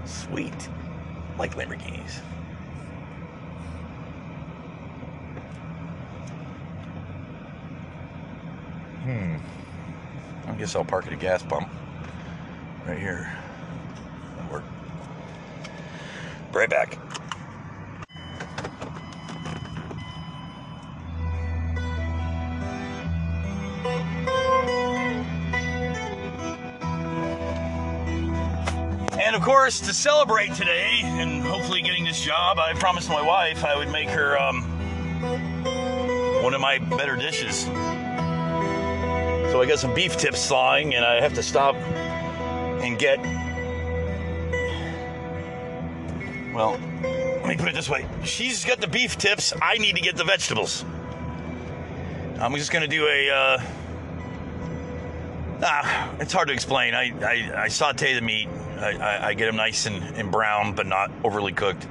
Sweet. 0.05 0.69
I 1.35 1.39
like 1.39 1.55
Lamborghinis. 1.55 2.21
Hmm. 9.03 9.37
I 10.47 10.53
guess 10.55 10.77
I'll 10.77 10.85
park 10.85 11.07
at 11.07 11.13
a 11.13 11.17
gas 11.17 11.43
pump 11.43 11.69
right 12.87 12.99
here. 12.99 13.33
That'll 14.37 14.53
work. 14.53 14.65
Right 16.53 16.69
back. 16.69 16.99
And 29.23 29.37
of 29.37 29.43
course, 29.43 29.79
to 29.81 29.95
celebrate 29.95 30.55
today 30.55 31.01
and 31.05 31.43
hopefully 31.43 31.83
getting 31.83 32.05
this 32.05 32.21
job, 32.21 32.59
I 32.59 32.73
promised 32.75 33.09
my 33.09 33.23
wife 33.23 33.65
I 33.65 33.77
would 33.77 33.89
make 33.91 34.09
her 34.09 34.37
um, 34.41 34.63
one 36.43 36.53
of 36.53 36.61
my 36.61 36.79
better 36.79 37.15
dishes. 37.17 37.67
So 39.53 39.61
I 39.61 39.67
got 39.69 39.79
some 39.79 39.95
beef 39.95 40.17
tips 40.17 40.49
thawing, 40.49 40.95
and 40.95 41.05
I 41.05 41.21
have 41.21 41.35
to 41.35 41.43
stop 41.45 41.77
and 41.77 42.99
get. 42.99 43.40
Well, 46.61 46.79
let 47.03 47.47
me 47.47 47.57
put 47.57 47.69
it 47.69 47.75
this 47.75 47.89
way: 47.89 48.07
she's 48.23 48.67
got 48.67 48.83
the 48.83 48.87
beef 48.87 49.17
tips. 49.17 49.55
I 49.63 49.79
need 49.79 49.97
to 49.97 50.03
get 50.03 50.19
the 50.19 50.25
vegetables. 50.25 50.85
I'm 52.39 52.55
just 52.55 52.71
gonna 52.71 52.87
do 52.87 53.07
a. 53.07 53.31
Uh, 53.31 53.63
ah, 55.63 56.11
it's 56.21 56.35
hard 56.35 56.49
to 56.49 56.53
explain. 56.53 56.93
I, 56.93 57.15
I, 57.23 57.63
I 57.63 57.69
saute 57.69 58.13
the 58.13 58.21
meat. 58.21 58.47
I, 58.77 58.91
I, 58.93 59.29
I 59.29 59.35
get 59.35 59.47
them 59.47 59.57
nice 59.57 59.87
and, 59.87 60.03
and 60.19 60.31
brown, 60.31 60.75
but 60.75 60.87
not 60.87 61.11
overly 61.25 61.53
cooked. 61.53 61.87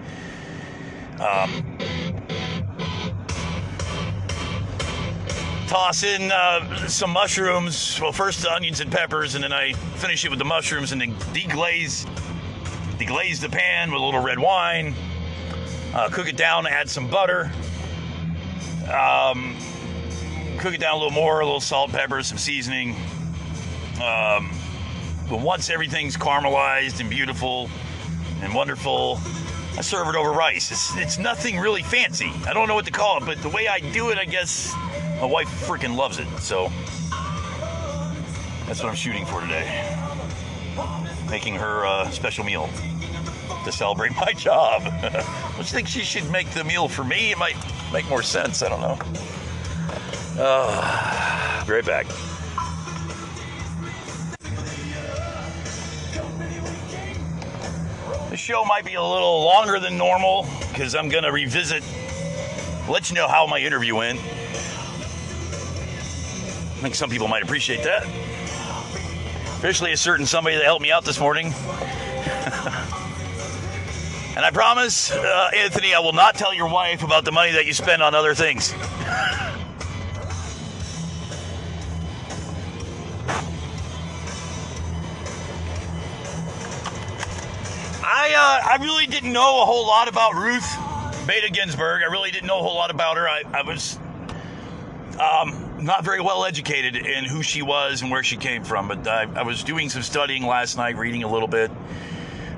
Um, 1.19 1.79
toss 5.67 6.03
in 6.03 6.31
uh, 6.31 6.87
some 6.87 7.09
mushrooms. 7.09 7.99
Well, 7.99 8.11
first 8.11 8.43
the 8.43 8.53
onions 8.53 8.81
and 8.81 8.91
peppers, 8.91 9.33
and 9.33 9.43
then 9.43 9.51
I 9.51 9.73
finish 9.73 10.23
it 10.25 10.29
with 10.29 10.37
the 10.37 10.45
mushrooms, 10.45 10.91
and 10.91 11.01
then 11.01 11.15
deglaze, 11.33 12.05
deglaze 12.99 13.39
the 13.39 13.49
pan 13.49 13.91
with 13.91 14.01
a 14.01 14.03
little 14.03 14.21
red 14.21 14.37
wine. 14.37 14.93
Uh, 15.93 16.09
cook 16.09 16.27
it 16.27 16.35
down, 16.35 16.67
add 16.67 16.89
some 16.89 17.09
butter. 17.09 17.51
Um, 18.91 19.55
cook 20.59 20.73
it 20.73 20.81
down 20.81 20.93
a 20.93 20.97
little 20.97 21.11
more, 21.11 21.39
a 21.39 21.45
little 21.45 21.61
salt, 21.61 21.91
pepper, 21.91 22.21
some 22.21 22.37
seasoning. 22.37 22.95
Um, 24.03 24.51
but 25.29 25.39
once 25.39 25.69
everything's 25.69 26.17
caramelized 26.17 26.99
and 26.99 27.09
beautiful 27.09 27.69
and 28.41 28.53
wonderful, 28.53 29.19
I 29.77 29.81
serve 29.81 30.07
it 30.09 30.15
over 30.15 30.31
rice. 30.31 30.71
It's, 30.71 30.97
it's 30.97 31.17
nothing 31.17 31.57
really 31.59 31.83
fancy. 31.83 32.31
I 32.45 32.53
don't 32.53 32.67
know 32.67 32.75
what 32.75 32.85
to 32.85 32.91
call 32.91 33.17
it, 33.17 33.25
but 33.25 33.41
the 33.41 33.49
way 33.49 33.67
I 33.67 33.79
do 33.79 34.09
it, 34.09 34.17
I 34.17 34.25
guess 34.25 34.73
my 35.21 35.25
wife 35.25 35.47
freaking 35.65 35.95
loves 35.95 36.19
it. 36.19 36.27
So 36.39 36.69
that's 38.65 38.83
what 38.83 38.89
I'm 38.89 38.95
shooting 38.95 39.25
for 39.25 39.41
today. 39.41 39.95
Making 41.29 41.55
her 41.55 41.85
a 41.85 42.11
special 42.11 42.43
meal 42.43 42.69
to 43.65 43.71
celebrate 43.71 44.15
my 44.15 44.33
job. 44.33 44.83
Don't 45.01 45.57
you 45.57 45.63
think 45.63 45.87
she 45.87 46.01
should 46.01 46.29
make 46.31 46.49
the 46.51 46.63
meal 46.63 46.87
for 46.87 47.03
me? 47.03 47.31
It 47.31 47.37
might 47.37 47.55
make 47.93 48.07
more 48.09 48.23
sense. 48.23 48.61
I 48.61 48.69
don't 48.69 48.81
know. 48.81 48.97
Uh, 50.37 51.65
be 51.65 51.73
right 51.73 51.85
back. 51.85 52.07
The 58.29 58.37
show 58.37 58.63
might 58.63 58.85
be 58.85 58.93
a 58.93 59.03
little 59.03 59.43
longer 59.43 59.79
than 59.79 59.97
normal 59.97 60.47
because 60.71 60.95
I'm 60.95 61.09
going 61.09 61.23
to 61.23 61.31
revisit, 61.31 61.83
let 62.87 63.09
you 63.09 63.15
know 63.15 63.27
how 63.27 63.47
my 63.47 63.59
interview 63.59 63.95
went. 63.95 64.19
I 66.79 66.81
think 66.81 66.95
some 66.95 67.09
people 67.09 67.27
might 67.27 67.43
appreciate 67.43 67.83
that. 67.83 68.07
Especially 69.59 69.91
a 69.91 69.97
certain 69.97 70.25
somebody 70.25 70.55
that 70.55 70.63
helped 70.63 70.81
me 70.81 70.89
out 70.89 71.03
this 71.03 71.19
morning. 71.19 71.47
and 71.47 71.53
I 74.45 74.51
promise, 74.53 75.11
uh, 75.11 75.49
Anthony, 75.53 75.93
I 75.93 75.99
will 75.99 76.13
not 76.13 76.35
tell 76.35 76.53
your 76.53 76.69
wife 76.69 77.03
about 77.03 77.25
the 77.25 77.33
money 77.33 77.51
that 77.51 77.65
you 77.65 77.73
spend 77.73 78.01
on 78.01 78.15
other 78.15 78.33
things. 78.33 78.73
I 88.01 88.33
uh, 88.33 88.61
I 88.65 88.77
really 88.81 89.07
didn't 89.07 89.33
know 89.33 89.61
a 89.61 89.65
whole 89.65 89.85
lot 89.85 90.07
about 90.07 90.35
Ruth 90.35 90.73
Bader 91.27 91.49
Ginsburg. 91.49 92.01
I 92.01 92.09
really 92.09 92.31
didn't 92.31 92.47
know 92.47 92.59
a 92.59 92.63
whole 92.63 92.75
lot 92.75 92.91
about 92.91 93.17
her. 93.17 93.27
I, 93.27 93.43
I 93.53 93.63
was 93.63 93.99
um, 95.19 95.68
not 95.81 96.03
very 96.03 96.21
well 96.21 96.45
educated 96.45 96.95
in 96.95 97.25
who 97.25 97.41
she 97.41 97.61
was 97.61 98.01
and 98.01 98.11
where 98.11 98.23
she 98.23 98.37
came 98.37 98.63
from, 98.63 98.87
but 98.87 99.07
I, 99.07 99.23
I 99.35 99.43
was 99.43 99.63
doing 99.63 99.89
some 99.89 100.01
studying 100.01 100.45
last 100.45 100.77
night, 100.77 100.97
reading 100.97 101.23
a 101.23 101.31
little 101.31 101.47
bit, 101.47 101.71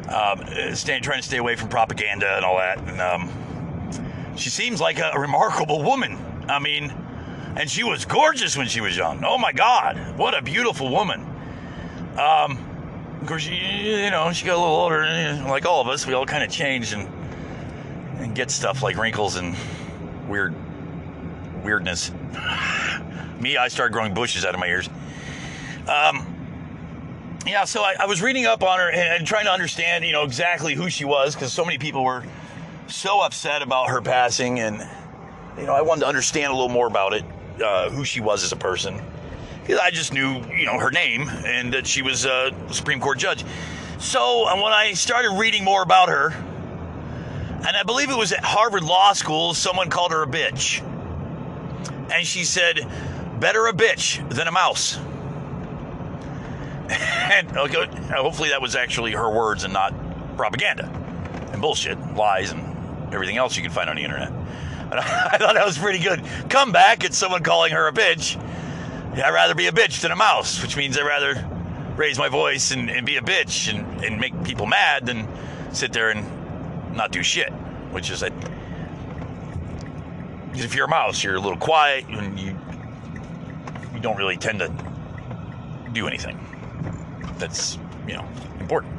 um, 0.08 0.40
trying 0.40 1.02
to 1.02 1.22
stay 1.22 1.38
away 1.38 1.56
from 1.56 1.70
propaganda 1.70 2.36
and 2.36 2.46
all 2.46 2.58
that. 2.58 2.80
And 2.80 3.02
um, 3.02 4.36
she 4.36 4.50
seems 4.50 4.82
like 4.82 5.00
a, 5.00 5.12
remarkable 5.18 5.84
woman. 5.84 6.18
I 6.50 6.60
mean, 6.60 6.94
and 7.56 7.70
she 7.70 7.84
was 7.84 8.06
gorgeous 8.06 8.58
when 8.58 8.68
she 8.68 8.82
was 8.82 8.96
young. 8.96 9.24
Oh 9.24 9.38
my 9.38 9.52
God, 9.52 10.18
what 10.18 10.38
a 10.38 10.42
beautiful 10.42 10.90
woman. 10.90 11.22
Um, 12.18 12.58
of 13.22 13.28
course, 13.28 13.44
she, 13.44 13.56
you 13.56 14.10
know, 14.10 14.32
she 14.32 14.46
got 14.46 14.56
a 14.56 14.60
little 14.60 14.76
older, 14.76 15.44
like 15.48 15.66
all 15.66 15.82
of 15.82 15.88
us, 15.88 16.08
we 16.08 16.14
all 16.14 16.26
kind 16.26 16.44
of 16.44 16.50
change 16.50 16.94
and 16.94 17.08
and 18.18 18.36
get 18.36 18.52
stuff 18.52 18.84
like 18.84 18.98
wrinkles 18.98 19.36
and 19.36 19.56
weird 20.28 20.54
weirdness. 21.64 22.12
Me, 23.42 23.58
I 23.58 23.68
started 23.68 23.94
growing 23.94 24.14
bushes 24.14 24.46
out 24.46 24.54
of 24.54 24.60
my 24.60 24.68
ears. 24.68 24.88
Um, 25.88 26.28
yeah, 27.46 27.66
so 27.66 27.82
I, 27.82 27.96
I 28.00 28.06
was 28.06 28.22
reading 28.22 28.46
up 28.46 28.62
on 28.62 28.80
her 28.80 28.90
and, 28.90 29.18
and 29.18 29.28
trying 29.28 29.46
to 29.46 29.52
understand, 29.52 30.06
you 30.06 30.12
know, 30.12 30.24
exactly 30.24 30.76
who 30.76 30.90
she 30.90 31.06
was 31.06 31.34
because 31.34 31.52
so 31.52 31.66
many 31.66 31.78
people 31.78 32.04
were 32.04 32.24
so 32.88 33.22
upset 33.22 33.62
about 33.62 33.90
her 33.90 34.02
passing, 34.02 34.60
and 34.60 34.88
you 35.58 35.66
know, 35.66 35.74
I 35.74 35.82
wanted 35.82 36.02
to 36.02 36.08
understand 36.08 36.52
a 36.52 36.56
little 36.56 36.70
more 36.70 36.88
about 36.88 37.14
it, 37.14 37.24
uh, 37.64 37.90
who 37.90 38.06
she 38.06 38.20
was 38.20 38.44
as 38.44 38.52
a 38.52 38.58
person. 38.58 39.02
Because 39.62 39.80
I 39.80 39.92
just 39.92 40.14
knew, 40.14 40.44
you 40.56 40.66
know, 40.66 40.78
her 40.78 40.92
name 40.92 41.30
and 41.30 41.74
that 41.74 41.88
she 41.88 42.02
was 42.02 42.26
a 42.26 42.54
Supreme 42.72 43.00
Court 43.00 43.18
judge. 43.18 43.46
So 44.00 44.48
uh, 44.48 44.56
when 44.56 44.74
I 44.74 44.94
started 44.94 45.32
reading 45.38 45.64
more 45.64 45.84
about 45.84 46.10
her, 46.10 46.32
and 46.32 47.78
I 47.78 47.84
believe 47.84 48.10
it 48.10 48.18
was 48.18 48.32
at 48.32 48.44
Harvard 48.44 48.84
Law 48.84 49.14
School, 49.14 49.54
someone 49.54 49.90
called 49.90 50.12
her 50.12 50.24
a 50.24 50.28
bitch. 50.28 50.82
And 52.12 52.26
she 52.26 52.44
said, 52.44 52.80
better 53.42 53.66
a 53.66 53.74
bitch 53.74 54.28
than 54.30 54.48
a 54.48 54.52
mouse. 54.52 54.98
and 56.92 57.50
hopefully 57.52 58.50
that 58.50 58.62
was 58.62 58.76
actually 58.76 59.12
her 59.12 59.30
words 59.30 59.64
and 59.64 59.74
not 59.74 59.94
propaganda 60.38 60.86
and 61.52 61.62
bullshit, 61.62 62.00
lies, 62.16 62.52
and 62.52 63.14
everything 63.14 63.38
else 63.38 63.58
you 63.58 63.64
can 63.64 63.72
find 63.72 63.90
on 63.90 63.96
the 63.98 64.04
internet. 64.04 64.32
I 64.92 65.38
thought 65.38 65.56
that 65.56 65.66
was 65.66 65.78
pretty 65.78 66.00
good. 66.00 66.24
Come 66.50 66.72
back 66.72 67.04
at 67.04 67.14
someone 67.14 67.44
calling 67.44 67.74
her 67.74 67.88
a 67.88 67.92
bitch. 67.92 68.38
I'd 69.18 69.34
rather 69.34 69.56
be 69.56 69.68
a 69.68 69.72
bitch 69.72 70.02
than 70.02 70.12
a 70.12 70.16
mouse, 70.16 70.62
which 70.62 70.78
means 70.78 70.98
I'd 70.98 71.06
rather 71.06 71.46
raise 71.96 72.20
my 72.20 72.30
voice 72.30 72.72
and, 72.72 72.90
and 72.90 73.06
be 73.06 73.18
a 73.18 73.22
bitch 73.22 73.74
and, 73.74 74.04
and 74.06 74.20
make 74.20 74.44
people 74.44 74.68
mad 74.68 75.06
than 75.06 75.28
sit 75.74 75.92
there 75.94 76.10
and 76.12 76.96
not 76.96 77.12
do 77.12 77.24
shit, 77.24 77.52
which 77.92 78.10
is 78.12 78.22
a. 78.22 78.32
If 80.54 80.76
you're 80.76 80.86
a 80.86 80.90
mouse, 80.90 81.24
you're 81.24 81.36
a 81.36 81.40
little 81.40 81.58
quiet 81.58 82.06
and 82.08 82.38
you 82.40 82.56
you 84.02 84.10
don't 84.10 84.18
really 84.18 84.38
tend 84.38 84.58
to 84.58 84.74
do 85.94 86.08
anything 86.08 86.40
that's 87.38 87.78
you 88.08 88.16
know 88.16 88.28
important. 88.60 88.92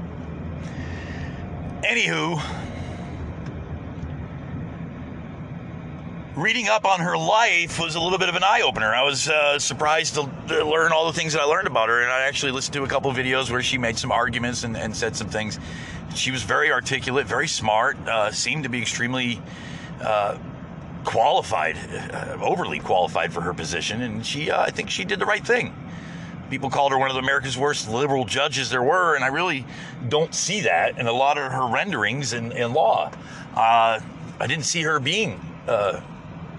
Anywho, 1.83 2.41
reading 6.37 6.69
up 6.69 6.85
on 6.85 7.01
her 7.01 7.19
life 7.19 7.81
was 7.81 7.97
a 7.97 8.01
little 8.01 8.19
bit 8.19 8.29
of 8.29 8.37
an 8.37 8.45
eye 8.45 8.61
opener. 8.65 8.95
I 8.95 9.03
was 9.03 9.29
uh, 9.29 9.59
surprised 9.59 10.15
to, 10.15 10.31
to, 10.47 10.65
learn 10.65 10.93
all 10.93 11.07
the 11.11 11.19
things 11.19 11.33
that 11.33 11.43
I 11.43 11.47
learned 11.47 11.67
about 11.67 11.89
her, 11.89 12.01
and 12.01 12.13
I 12.13 12.23
actually 12.23 12.53
listened 12.53 12.75
to 12.75 12.85
a 12.85 12.89
couple 12.89 13.11
videos 13.13 13.51
where 13.51 13.61
she 13.61 13.79
made 13.79 13.99
some 13.99 14.13
arguments 14.13 14.63
and, 14.63 14.77
and, 14.77 14.97
said 14.97 15.17
some 15.17 15.29
things. 15.29 15.59
She 16.15 16.31
was 16.31 16.45
very 16.45 16.71
articulate, 16.71 17.27
very 17.27 17.49
smart, 17.49 17.97
uh, 18.07 18.31
seemed 18.31 18.63
to 18.63 18.69
be 18.69 18.81
extremely 18.81 19.43
uh, 20.01 20.39
qualified, 21.05 21.77
uh, 21.77 22.39
overly 22.41 22.79
qualified 22.79 23.33
for 23.33 23.41
her 23.43 23.55
position, 23.55 24.03
and 24.03 24.25
she, 24.25 24.51
uh, 24.51 24.63
I 24.63 24.71
think, 24.71 24.91
she 24.91 25.05
did 25.05 25.19
the 25.19 25.27
right 25.27 25.45
thing. 25.45 25.75
People 26.51 26.71
called 26.71 26.93
her 26.93 26.99
one 26.99 27.11
of 27.11 27.17
America's 27.17 27.57
worst 27.57 27.89
liberal 27.89 28.25
judges 28.25 28.71
there 28.71 28.83
were, 28.83 29.15
and 29.15 29.25
I 29.25 29.29
really 29.29 29.65
don't 30.09 30.35
see 30.35 30.63
that 30.63 30.99
in 30.99 31.07
a 31.07 31.13
lot 31.13 31.39
of 31.39 31.51
her 31.51 31.67
renderings 31.67 32.33
in, 32.35 32.53
in 32.53 32.73
law. 32.73 33.11
Uh, 33.55 34.01
I 34.39 34.47
didn't 34.47 34.65
see 34.65 34.83
her 34.83 35.01
being 35.01 35.41
uh, 35.67 36.01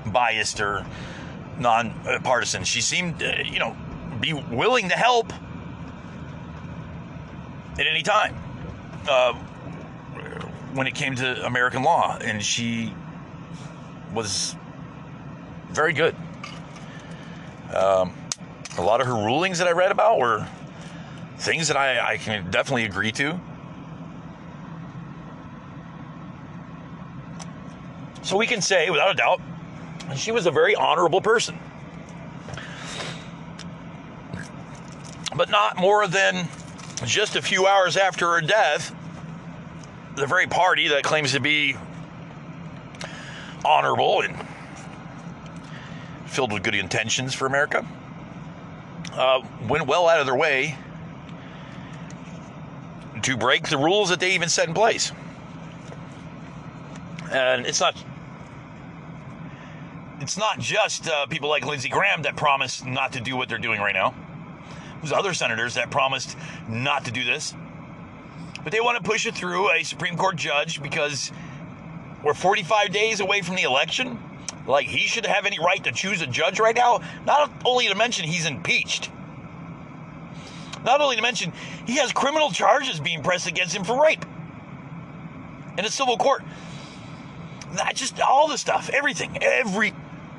biased 0.08 0.60
or 0.60 0.86
non-partisan. 1.60 2.64
She 2.64 2.82
seemed, 2.82 3.22
uh, 3.22 3.36
you 3.46 3.60
know, 3.60 3.76
be 4.20 4.34
willing 4.34 4.90
to 4.90 4.96
help 4.96 5.32
at 7.78 7.88
any 7.88 8.02
time 8.02 8.36
uh, 9.08 9.34
when 10.74 10.88
it 10.88 10.96
came 10.96 11.16
to 11.16 11.46
American 11.46 11.84
law, 11.84 12.18
and 12.20 12.44
she 12.44 12.94
was 14.14 14.56
very 15.70 15.94
good. 15.94 16.16
Um, 17.76 18.14
a 18.78 18.82
lot 18.82 19.02
of 19.02 19.08
her 19.08 19.14
rulings 19.16 19.60
that 19.60 19.68
I 19.68 19.72
read 19.72 19.92
about 19.92 20.20
were 20.20 20.48
things 21.38 21.68
that 21.68 21.78
I, 21.78 22.14
I 22.14 22.18
can 22.18 22.50
definitely 22.52 22.86
agree 22.86 23.12
to. 23.14 23.40
So 28.22 28.38
we 28.38 28.48
can 28.48 28.62
say, 28.62 28.90
without 28.90 29.12
a 29.12 29.16
doubt, 29.16 29.42
she 30.16 30.32
was 30.32 30.46
a 30.46 30.52
very 30.52 30.76
honorable 30.76 31.22
person. 31.22 31.60
But 35.36 35.50
not 35.50 35.78
more 35.78 36.08
than 36.08 36.48
just 37.06 37.36
a 37.36 37.42
few 37.42 37.68
hours 37.68 37.98
after 37.98 38.34
her 38.34 38.42
death, 38.42 38.96
the 40.16 40.28
very 40.28 40.48
party 40.48 40.90
that 40.90 41.04
claims 41.04 41.34
to 41.34 41.40
be 41.40 41.76
honorable 43.66 44.22
and 44.22 44.36
filled 46.26 46.52
with 46.52 46.64
good 46.64 46.76
intentions 46.76 47.34
for 47.34 47.46
America 47.46 47.86
uh, 49.14 49.42
went 49.68 49.88
well 49.88 50.08
out 50.08 50.20
of 50.20 50.26
their 50.26 50.36
way 50.36 50.76
to 53.22 53.38
break 53.38 53.70
the 53.70 53.78
rules 53.78 54.10
that 54.10 54.20
they 54.20 54.34
even 54.34 54.50
set 54.50 54.68
in 54.68 54.74
place. 54.74 55.12
And 57.32 57.66
it's 57.66 57.80
not 57.80 57.96
it's 60.20 60.38
not 60.38 60.60
just 60.60 61.08
uh, 61.08 61.26
people 61.26 61.50
like 61.50 61.66
Lindsey 61.66 61.90
Graham 61.90 62.22
that 62.22 62.36
promise 62.36 62.84
not 62.86 63.14
to 63.14 63.20
do 63.20 63.36
what 63.36 63.50
they're 63.50 63.58
doing 63.58 63.82
right 63.82 63.94
now. 63.94 64.14
There's 65.02 65.12
other 65.12 65.34
senators 65.34 65.74
that 65.74 65.92
promised 65.92 66.38
not 66.70 67.06
to 67.06 67.12
do 67.12 67.24
this. 67.24 67.54
But 68.64 68.72
they 68.72 68.80
want 68.80 69.04
to 69.04 69.04
push 69.04 69.26
it 69.26 69.36
through 69.36 69.72
a 69.72 69.84
Supreme 69.84 70.16
Court 70.16 70.38
judge 70.38 70.82
because 70.82 71.34
we're 72.24 72.34
45 72.34 72.92
days 72.92 73.20
away 73.20 73.42
from 73.42 73.56
the 73.56 73.64
election. 73.64 74.18
Like 74.66 74.86
he 74.86 75.08
should 75.08 75.26
have 75.26 75.46
any 75.46 75.60
right 75.60 75.84
to 75.84 75.92
choose 75.92 76.22
a 76.22 76.28
judge 76.28 76.60
right 76.60 76.76
now. 76.76 77.02
Not 77.26 77.52
only 77.66 77.88
to 77.88 77.96
mention 77.96 78.26
he's 78.26 78.46
impeached. 78.46 79.10
Not 80.86 81.02
only 81.02 81.18
to 81.18 81.22
mention 81.22 81.52
he 81.86 81.98
has 81.98 82.12
criminal 82.12 82.52
charges 82.52 83.00
being 83.00 83.24
pressed 83.24 83.48
against 83.48 83.76
him 83.76 83.84
for 83.84 84.02
rape 84.02 84.26
in 85.78 85.86
a 85.86 85.90
civil 85.90 86.18
court. 86.18 86.44
Not 87.74 87.96
just 87.96 88.22
all 88.22 88.48
the 88.48 88.58
stuff, 88.58 88.90
everything, 88.94 89.38
every 89.42 89.94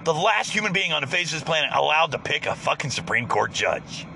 the 0.05 0.14
last 0.14 0.51
human 0.51 0.73
being 0.73 0.92
on 0.92 1.01
the 1.01 1.07
face 1.07 1.29
of 1.29 1.40
this 1.40 1.42
planet 1.42 1.70
allowed 1.73 2.12
to 2.12 2.18
pick 2.18 2.47
a 2.47 2.55
fucking 2.55 2.90
Supreme 2.90 3.27
Court 3.27 3.53
judge. 3.53 4.07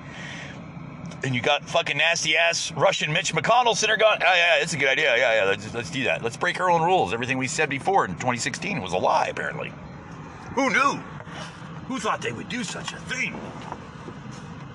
And 1.25 1.35
you 1.35 1.41
got 1.41 1.65
fucking 1.65 1.97
nasty 1.97 2.37
ass 2.37 2.71
Russian 2.73 3.13
Mitch 3.13 3.35
McConnell 3.35 3.77
sitting 3.77 3.99
there 3.99 4.09
going, 4.09 4.23
oh, 4.23 4.35
yeah, 4.35 4.63
it's 4.63 4.73
a 4.73 4.77
good 4.77 4.89
idea. 4.89 5.17
Yeah, 5.17 5.35
yeah, 5.35 5.45
let's, 5.45 5.75
let's 5.75 5.91
do 5.91 6.05
that. 6.05 6.23
Let's 6.23 6.37
break 6.37 6.61
our 6.61 6.71
own 6.71 6.83
rules. 6.83 7.13
Everything 7.13 7.39
we 7.39 7.49
said 7.49 7.69
before 7.69 8.05
in 8.05 8.13
2016 8.13 8.81
was 8.81 8.93
a 8.93 8.99
lie, 8.99 9.27
apparently. 9.27 9.73
Who 10.55 10.71
knew? 10.71 11.03
Who 11.89 11.99
thought 11.99 12.23
they 12.23 12.31
would 12.31 12.49
do 12.49 12.63
such 12.63 12.93
a 12.93 12.97
thing? 12.97 13.33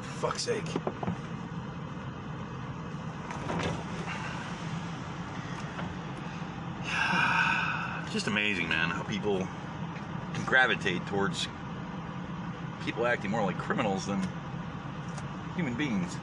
For 0.02 0.32
fuck's 0.32 0.42
sake. 0.42 0.66
Just 8.12 8.28
amazing, 8.28 8.68
man, 8.68 8.90
how 8.90 9.04
people 9.04 9.48
can 10.34 10.44
gravitate 10.44 11.06
towards 11.08 11.48
people 12.84 13.08
acting 13.08 13.32
more 13.32 13.46
like 13.46 13.58
criminals 13.58 14.08
than 14.08 14.22
human 15.56 15.76
beings. 15.76 16.18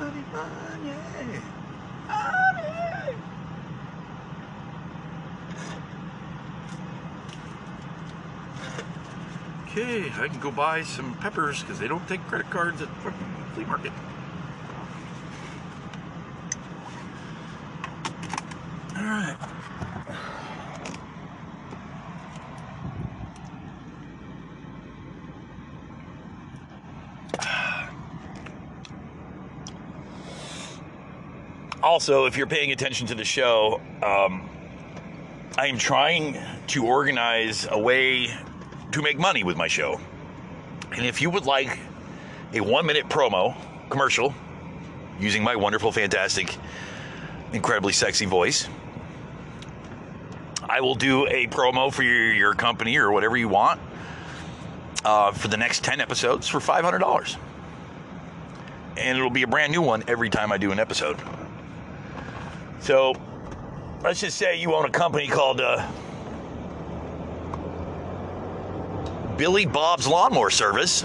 Money, 0.00 0.24
money, 0.32 0.32
money. 0.32 1.40
Okay, 9.72 10.10
I 10.18 10.26
can 10.26 10.40
go 10.40 10.50
buy 10.50 10.82
some 10.82 11.14
peppers 11.18 11.62
because 11.62 11.78
they 11.78 11.86
don't 11.86 12.06
take 12.08 12.20
credit 12.26 12.50
cards 12.50 12.82
at 12.82 12.88
fucking 12.88 13.34
flea 13.54 13.64
market. 13.66 13.92
All 18.96 19.04
right. 19.04 19.36
Also, 31.80 32.26
if 32.26 32.36
you're 32.36 32.48
paying 32.48 32.72
attention 32.72 33.06
to 33.06 33.14
the 33.14 33.24
show, 33.24 33.80
um, 34.02 34.50
I 35.56 35.68
am 35.68 35.78
trying 35.78 36.36
to 36.68 36.84
organize 36.84 37.68
a 37.70 37.78
way 37.78 38.36
to 38.92 39.02
make 39.02 39.18
money 39.18 39.44
with 39.44 39.56
my 39.56 39.68
show. 39.68 40.00
And 40.92 41.06
if 41.06 41.20
you 41.22 41.30
would 41.30 41.46
like 41.46 41.78
a 42.52 42.60
one 42.60 42.86
minute 42.86 43.08
promo 43.08 43.56
commercial 43.88 44.34
using 45.18 45.42
my 45.42 45.56
wonderful, 45.56 45.92
fantastic, 45.92 46.56
incredibly 47.52 47.92
sexy 47.92 48.26
voice, 48.26 48.68
I 50.68 50.80
will 50.80 50.94
do 50.94 51.26
a 51.26 51.46
promo 51.46 51.92
for 51.92 52.02
your, 52.02 52.32
your 52.32 52.54
company 52.54 52.96
or 52.96 53.10
whatever 53.10 53.36
you 53.36 53.48
want 53.48 53.80
uh, 55.04 55.32
for 55.32 55.48
the 55.48 55.56
next 55.56 55.84
10 55.84 56.00
episodes 56.00 56.48
for 56.48 56.58
$500. 56.58 57.36
And 58.96 59.16
it'll 59.16 59.30
be 59.30 59.42
a 59.42 59.46
brand 59.46 59.72
new 59.72 59.82
one 59.82 60.04
every 60.06 60.30
time 60.30 60.52
I 60.52 60.58
do 60.58 60.72
an 60.72 60.78
episode. 60.78 61.16
So 62.80 63.14
let's 64.02 64.20
just 64.20 64.36
say 64.36 64.60
you 64.60 64.74
own 64.74 64.84
a 64.84 64.90
company 64.90 65.26
called 65.26 65.60
uh, 65.60 65.86
Billy 69.40 69.64
Bob's 69.64 70.06
Lawnmower 70.06 70.50
Service, 70.50 71.02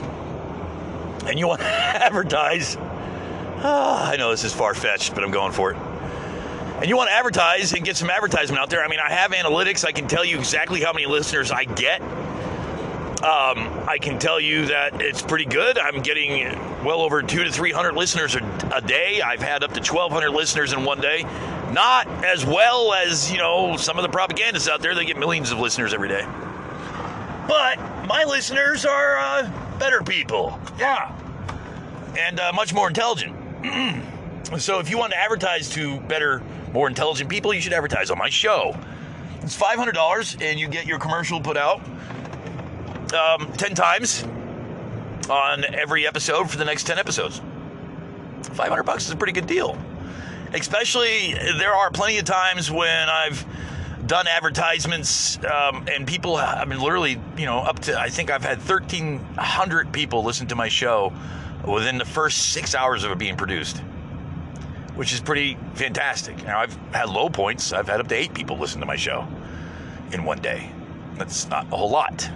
and 1.25 1.39
you 1.39 1.47
want 1.47 1.61
to 1.61 1.67
advertise. 2.03 2.75
Ah, 2.77 4.11
I 4.11 4.17
know 4.17 4.29
this 4.31 4.43
is 4.43 4.53
far 4.53 4.73
fetched, 4.73 5.15
but 5.15 5.23
I'm 5.23 5.31
going 5.31 5.53
for 5.53 5.71
it. 5.71 5.77
And 5.77 6.89
you 6.89 6.97
want 6.97 7.09
to 7.09 7.15
advertise 7.15 7.71
and 7.71 7.85
get 7.85 7.95
some 7.95 8.09
advertisement 8.09 8.61
out 8.61 8.69
there. 8.69 8.83
I 8.83 8.89
mean, 8.89 8.99
I 8.99 9.09
have 9.09 9.31
analytics. 9.31 9.85
I 9.85 9.93
can 9.93 10.09
tell 10.09 10.25
you 10.25 10.37
exactly 10.37 10.81
how 10.81 10.91
many 10.91 11.05
listeners 11.05 11.49
I 11.49 11.63
get. 11.63 12.01
Um, 12.01 13.85
I 13.87 13.99
can 14.01 14.19
tell 14.19 14.41
you 14.41 14.65
that 14.65 15.01
it's 15.01 15.21
pretty 15.21 15.45
good. 15.45 15.77
I'm 15.77 16.01
getting 16.01 16.59
well 16.83 16.99
over 16.99 17.21
two 17.21 17.45
to 17.45 17.51
three 17.53 17.71
hundred 17.71 17.93
listeners 17.93 18.35
a, 18.35 18.71
a 18.75 18.81
day. 18.81 19.21
I've 19.21 19.41
had 19.41 19.63
up 19.63 19.71
to 19.75 19.79
twelve 19.79 20.11
hundred 20.11 20.31
listeners 20.31 20.73
in 20.73 20.83
one 20.83 20.99
day. 20.99 21.23
Not 21.71 22.05
as 22.25 22.45
well 22.45 22.93
as 22.93 23.31
you 23.31 23.37
know 23.37 23.77
some 23.77 23.97
of 23.97 24.03
the 24.03 24.09
propagandists 24.09 24.67
out 24.67 24.81
there. 24.81 24.93
They 24.93 25.05
get 25.05 25.15
millions 25.15 25.51
of 25.51 25.59
listeners 25.59 25.93
every 25.93 26.09
day. 26.09 26.27
But 27.55 27.79
my 28.05 28.25
listeners 28.25 28.85
are 28.85 29.17
uh, 29.17 29.77
better 29.79 30.03
people. 30.03 30.59
Yeah, 30.77 31.17
and 32.17 32.37
uh, 32.37 32.51
much 32.53 32.73
more 32.73 32.89
intelligent. 32.89 33.33
So 34.59 34.77
if 34.79 34.91
you 34.91 34.99
want 34.99 35.11
to 35.11 35.17
advertise 35.17 35.69
to 35.71 35.99
better, 36.01 36.43
more 36.71 36.87
intelligent 36.87 37.31
people, 37.31 37.51
you 37.51 37.59
should 37.61 37.73
advertise 37.73 38.11
on 38.11 38.19
my 38.19 38.29
show. 38.29 38.77
It's 39.41 39.55
five 39.55 39.79
hundred 39.79 39.95
dollars, 39.95 40.37
and 40.39 40.59
you 40.59 40.67
get 40.67 40.85
your 40.85 40.99
commercial 40.99 41.41
put 41.41 41.57
out 41.57 41.81
um, 43.11 43.51
ten 43.53 43.73
times 43.73 44.23
on 45.31 45.65
every 45.73 46.05
episode 46.05 46.51
for 46.51 46.57
the 46.57 46.63
next 46.63 46.83
ten 46.83 46.99
episodes. 46.99 47.41
Five 48.53 48.69
hundred 48.69 48.83
bucks 48.83 49.07
is 49.07 49.11
a 49.13 49.15
pretty 49.15 49.33
good 49.33 49.47
deal. 49.47 49.75
Especially, 50.53 51.33
there 51.57 51.73
are 51.73 51.89
plenty 51.89 52.19
of 52.19 52.25
times 52.25 52.69
when 52.69 53.09
I've 53.09 53.43
done 54.07 54.27
advertisements 54.27 55.37
um, 55.45 55.87
and 55.91 56.05
people 56.05 56.35
i 56.35 56.63
mean 56.65 56.79
literally 56.79 57.19
you 57.37 57.45
know 57.45 57.59
up 57.59 57.79
to 57.79 57.99
i 57.99 58.09
think 58.09 58.29
i've 58.29 58.43
had 58.43 58.57
1300 58.57 59.91
people 59.91 60.23
listen 60.23 60.47
to 60.47 60.55
my 60.55 60.67
show 60.67 61.11
within 61.67 61.97
the 61.97 62.05
first 62.05 62.51
six 62.51 62.75
hours 62.75 63.03
of 63.03 63.11
it 63.11 63.17
being 63.17 63.35
produced 63.35 63.81
which 64.95 65.11
is 65.11 65.19
pretty 65.19 65.57
fantastic. 65.73 66.41
Now 66.43 66.59
i've 66.59 66.73
had 66.93 67.09
low 67.09 67.29
points. 67.29 67.73
I've 67.73 67.87
had 67.87 67.99
up 67.99 68.07
to 68.07 68.15
eight 68.15 68.33
people 68.33 68.57
listen 68.57 68.79
to 68.79 68.85
my 68.85 68.95
show 68.95 69.27
in 70.11 70.23
one 70.23 70.39
day. 70.39 70.71
That's 71.15 71.47
not 71.49 71.65
a 71.71 71.75
whole 71.75 71.89
lot 71.89 72.29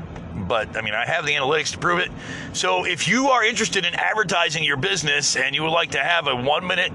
but 0.47 0.77
I 0.77 0.81
mean, 0.81 0.93
I 0.93 1.05
have 1.05 1.25
the 1.25 1.33
analytics 1.33 1.73
to 1.73 1.77
prove 1.79 1.99
it. 1.99 2.09
So 2.53 2.85
if 2.85 3.09
you 3.09 3.29
are 3.29 3.43
interested 3.43 3.85
in 3.85 3.93
advertising 3.93 4.63
your 4.63 4.77
business 4.77 5.35
and 5.35 5.53
you 5.53 5.63
would 5.63 5.71
like 5.71 5.91
to 5.91 5.99
have 5.99 6.27
a 6.27 6.35
one 6.35 6.65
minute 6.65 6.93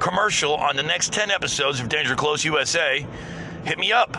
commercial 0.00 0.54
on 0.54 0.74
the 0.74 0.82
next 0.82 1.12
10 1.12 1.30
episodes 1.30 1.80
of 1.80 1.88
Danger 1.90 2.16
Close 2.16 2.44
USA, 2.44 3.06
hit 3.68 3.78
me 3.78 3.92
up. 3.92 4.16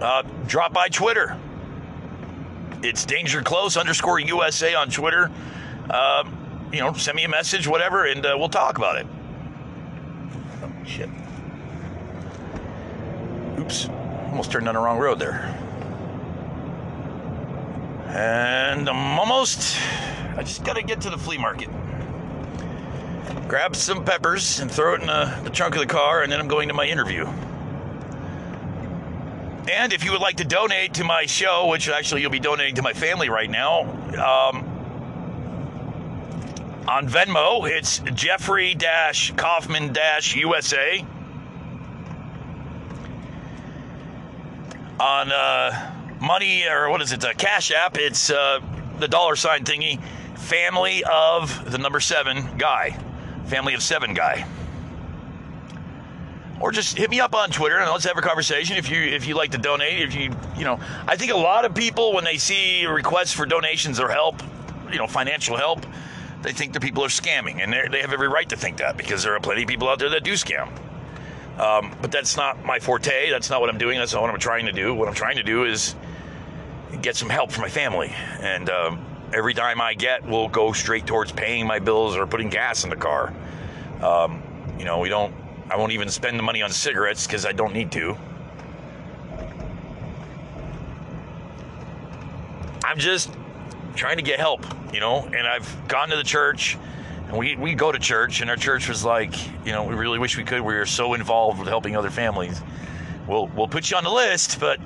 Uh, 0.00 0.22
drop 0.46 0.72
by 0.72 0.88
Twitter. 0.88 1.38
It's 2.82 3.06
Danger 3.06 3.42
Close 3.42 3.78
underscore 3.78 4.20
USA 4.20 4.74
on 4.74 4.90
Twitter. 4.90 5.30
Uh, 5.88 6.24
you 6.70 6.80
know, 6.80 6.92
send 6.92 7.16
me 7.16 7.24
a 7.24 7.28
message, 7.28 7.66
whatever, 7.66 8.04
and 8.04 8.26
uh, 8.26 8.36
we'll 8.38 8.50
talk 8.50 8.76
about 8.76 8.96
it. 8.98 9.06
Oh, 10.62 10.70
shit. 10.84 11.08
Oops. 13.58 13.88
Almost 14.28 14.52
turned 14.52 14.68
on 14.68 14.74
the 14.74 14.80
wrong 14.80 14.98
road 14.98 15.18
there. 15.18 15.40
And 18.08 18.86
I'm 18.86 19.18
almost, 19.18 19.80
I 20.36 20.42
just 20.42 20.62
got 20.62 20.76
to 20.76 20.82
get 20.82 21.00
to 21.02 21.10
the 21.10 21.16
flea 21.16 21.38
market. 21.38 21.70
Grab 23.48 23.74
some 23.74 24.04
peppers 24.04 24.60
and 24.60 24.70
throw 24.70 24.94
it 24.94 25.00
in 25.00 25.06
the, 25.06 25.40
the 25.44 25.50
trunk 25.50 25.74
of 25.76 25.80
the 25.80 25.86
car, 25.86 26.22
and 26.22 26.30
then 26.30 26.38
I'm 26.38 26.48
going 26.48 26.68
to 26.68 26.74
my 26.74 26.84
interview. 26.84 27.26
And 29.70 29.92
if 29.92 30.04
you 30.04 30.12
would 30.12 30.20
like 30.20 30.36
to 30.36 30.44
donate 30.44 30.94
to 30.94 31.04
my 31.04 31.26
show, 31.26 31.66
which 31.66 31.88
actually 31.88 32.20
you'll 32.20 32.30
be 32.30 32.38
donating 32.38 32.76
to 32.76 32.82
my 32.82 32.92
family 32.92 33.28
right 33.28 33.50
now, 33.50 33.82
um, 33.82 34.72
on 36.88 37.08
Venmo, 37.08 37.68
it's 37.68 37.98
Jeffrey 38.14 38.76
Kaufman 39.36 39.92
USA. 40.36 41.04
On 45.00 45.32
uh, 45.32 45.92
money, 46.20 46.64
or 46.68 46.88
what 46.88 47.02
is 47.02 47.10
it, 47.10 47.24
a 47.24 47.34
Cash 47.34 47.72
App, 47.72 47.98
it's 47.98 48.30
uh, 48.30 48.60
the 49.00 49.08
dollar 49.08 49.34
sign 49.34 49.64
thingy, 49.64 50.00
family 50.38 51.02
of 51.04 51.70
the 51.70 51.78
number 51.78 51.98
seven 51.98 52.56
guy, 52.56 52.96
family 53.46 53.74
of 53.74 53.82
seven 53.82 54.14
guy 54.14 54.46
or 56.60 56.72
just 56.72 56.96
hit 56.96 57.10
me 57.10 57.20
up 57.20 57.34
on 57.34 57.50
Twitter 57.50 57.78
and 57.78 57.90
let's 57.90 58.04
have 58.04 58.16
a 58.16 58.22
conversation 58.22 58.76
if 58.76 58.90
you 58.90 59.00
if 59.00 59.26
you 59.26 59.34
like 59.34 59.50
to 59.50 59.58
donate. 59.58 60.00
If 60.00 60.14
you 60.14 60.34
you 60.56 60.64
know, 60.64 60.80
I 61.06 61.16
think 61.16 61.32
a 61.32 61.36
lot 61.36 61.64
of 61.64 61.74
people 61.74 62.14
when 62.14 62.24
they 62.24 62.38
see 62.38 62.86
requests 62.86 63.32
for 63.32 63.46
donations 63.46 64.00
or 64.00 64.08
help, 64.08 64.42
you 64.90 64.98
know, 64.98 65.06
financial 65.06 65.56
help, 65.56 65.84
they 66.42 66.52
think 66.52 66.72
the 66.72 66.80
people 66.80 67.04
are 67.04 67.08
scamming, 67.08 67.62
and 67.62 67.92
they 67.92 68.00
have 68.00 68.12
every 68.12 68.28
right 68.28 68.48
to 68.48 68.56
think 68.56 68.78
that 68.78 68.96
because 68.96 69.22
there 69.22 69.34
are 69.34 69.40
plenty 69.40 69.62
of 69.62 69.68
people 69.68 69.88
out 69.88 69.98
there 69.98 70.10
that 70.10 70.24
do 70.24 70.32
scam. 70.32 70.68
Um, 71.58 71.94
but 72.02 72.12
that's 72.12 72.36
not 72.36 72.64
my 72.64 72.78
forte. 72.78 73.30
That's 73.30 73.48
not 73.48 73.60
what 73.60 73.70
I'm 73.70 73.78
doing. 73.78 73.98
That's 73.98 74.12
not 74.12 74.22
what 74.22 74.30
I'm 74.30 74.38
trying 74.38 74.66
to 74.66 74.72
do. 74.72 74.94
What 74.94 75.08
I'm 75.08 75.14
trying 75.14 75.36
to 75.36 75.42
do 75.42 75.64
is 75.64 75.94
get 77.00 77.16
some 77.16 77.30
help 77.30 77.50
for 77.50 77.60
my 77.60 77.68
family, 77.68 78.12
and 78.40 78.68
um, 78.70 79.04
every 79.32 79.54
dime 79.54 79.80
I 79.80 79.94
get 79.94 80.26
will 80.26 80.48
go 80.48 80.72
straight 80.72 81.06
towards 81.06 81.32
paying 81.32 81.66
my 81.66 81.78
bills 81.78 82.16
or 82.16 82.26
putting 82.26 82.48
gas 82.48 82.84
in 82.84 82.90
the 82.90 82.96
car. 82.96 83.32
Um, 84.02 84.42
you 84.78 84.84
know, 84.84 84.98
we 84.98 85.08
don't 85.08 85.34
I 85.68 85.76
won't 85.76 85.92
even 85.92 86.08
spend 86.08 86.38
the 86.38 86.42
money 86.42 86.62
on 86.62 86.70
cigarettes 86.70 87.26
because 87.26 87.44
I 87.44 87.52
don't 87.52 87.72
need 87.72 87.90
to. 87.92 88.16
I'm 92.84 92.98
just 92.98 93.30
trying 93.96 94.16
to 94.16 94.22
get 94.22 94.38
help, 94.38 94.64
you 94.92 95.00
know, 95.00 95.24
and 95.24 95.46
I've 95.46 95.88
gone 95.88 96.08
to 96.10 96.16
the 96.16 96.22
church 96.22 96.78
and 97.28 97.36
we, 97.36 97.56
we 97.56 97.74
go 97.74 97.90
to 97.90 97.98
church 97.98 98.40
and 98.40 98.48
our 98.48 98.56
church 98.56 98.88
was 98.88 99.04
like, 99.04 99.34
you 99.66 99.72
know, 99.72 99.82
we 99.84 99.94
really 99.94 100.20
wish 100.20 100.36
we 100.36 100.44
could. 100.44 100.60
We 100.60 100.74
are 100.76 100.86
so 100.86 101.14
involved 101.14 101.58
with 101.58 101.68
helping 101.68 101.96
other 101.96 102.10
families. 102.10 102.62
We'll, 103.26 103.48
we'll 103.48 103.66
put 103.66 103.90
you 103.90 103.96
on 103.96 104.04
the 104.04 104.12
list, 104.12 104.60
but, 104.60 104.78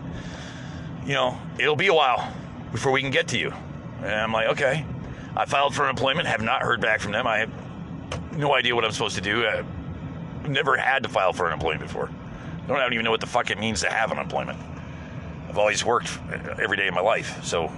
you 1.04 1.12
know, 1.12 1.38
it'll 1.58 1.76
be 1.76 1.88
a 1.88 1.94
while 1.94 2.32
before 2.72 2.90
we 2.90 3.02
can 3.02 3.10
get 3.10 3.28
to 3.28 3.38
you. 3.38 3.52
And 3.98 4.14
I'm 4.14 4.32
like, 4.32 4.48
okay. 4.48 4.86
I 5.36 5.44
filed 5.44 5.74
for 5.74 5.84
unemployment, 5.84 6.26
have 6.26 6.42
not 6.42 6.62
heard 6.62 6.80
back 6.80 7.00
from 7.00 7.12
them. 7.12 7.26
I 7.26 7.38
have 7.38 8.32
no 8.32 8.54
idea 8.54 8.74
what 8.74 8.84
I'm 8.84 8.92
supposed 8.92 9.16
to 9.16 9.20
do. 9.20 9.44
Uh, 9.44 9.62
never 10.48 10.76
had 10.76 11.02
to 11.02 11.08
file 11.08 11.32
for 11.32 11.46
unemployment 11.46 11.82
before. 11.82 12.10
I 12.64 12.66
don't 12.66 12.92
even 12.92 13.04
know 13.04 13.10
what 13.10 13.20
the 13.20 13.26
fuck 13.26 13.50
it 13.50 13.58
means 13.58 13.80
to 13.80 13.90
have 13.90 14.12
unemployment. 14.12 14.58
I've 15.48 15.58
always 15.58 15.84
worked 15.84 16.16
every 16.60 16.76
day 16.76 16.86
of 16.86 16.94
my 16.94 17.00
life, 17.00 17.42
so 17.44 17.72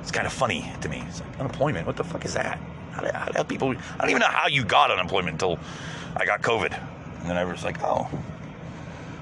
it's 0.00 0.10
kind 0.10 0.26
of 0.26 0.32
funny 0.32 0.70
to 0.82 0.88
me. 0.88 1.02
It's 1.08 1.20
like 1.20 1.40
unemployment. 1.40 1.86
What 1.86 1.96
the 1.96 2.04
fuck 2.04 2.24
is 2.26 2.34
that? 2.34 2.58
How 2.92 3.00
do, 3.00 3.10
how 3.12 3.24
do 3.26 3.44
people? 3.44 3.70
I 3.70 3.98
don't 3.98 4.10
even 4.10 4.20
know 4.20 4.26
how 4.26 4.48
you 4.48 4.64
got 4.64 4.90
unemployment 4.90 5.34
until 5.34 5.58
I 6.16 6.26
got 6.26 6.42
COVID, 6.42 6.78
and 7.20 7.30
then 7.30 7.38
I 7.38 7.44
was 7.44 7.64
like, 7.64 7.82
oh, 7.82 8.08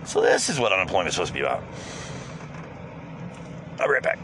so 0.05 0.21
this 0.21 0.49
is 0.49 0.59
what 0.59 0.73
unemployment 0.73 1.09
is 1.09 1.15
supposed 1.15 1.33
to 1.33 1.39
be 1.39 1.45
about. 1.45 1.63
I'll 3.79 3.87
be 3.87 3.95
right 3.95 4.03
back. 4.03 4.19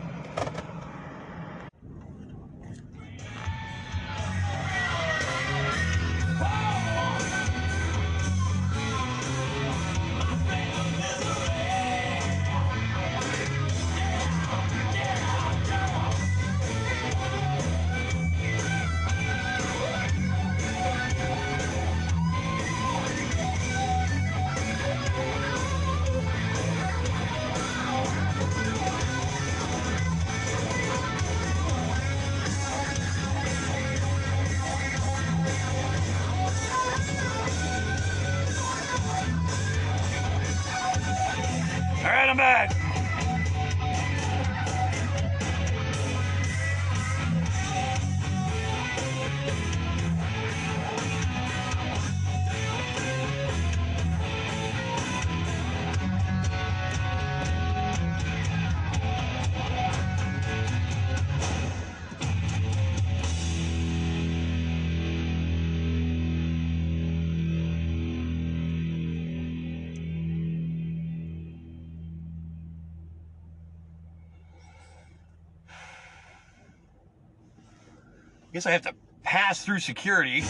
Guess 78.59 78.67
I 78.67 78.73
have 78.73 78.83
to 78.83 78.95
pass 79.23 79.65
through 79.65 79.79
security 79.79 80.43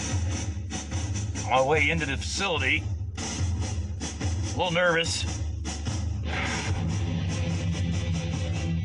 on 1.44 1.50
my 1.50 1.62
way 1.62 1.90
into 1.90 2.06
the 2.06 2.16
facility. 2.16 2.82
A 3.18 4.56
little 4.56 4.72
nervous. 4.72 5.42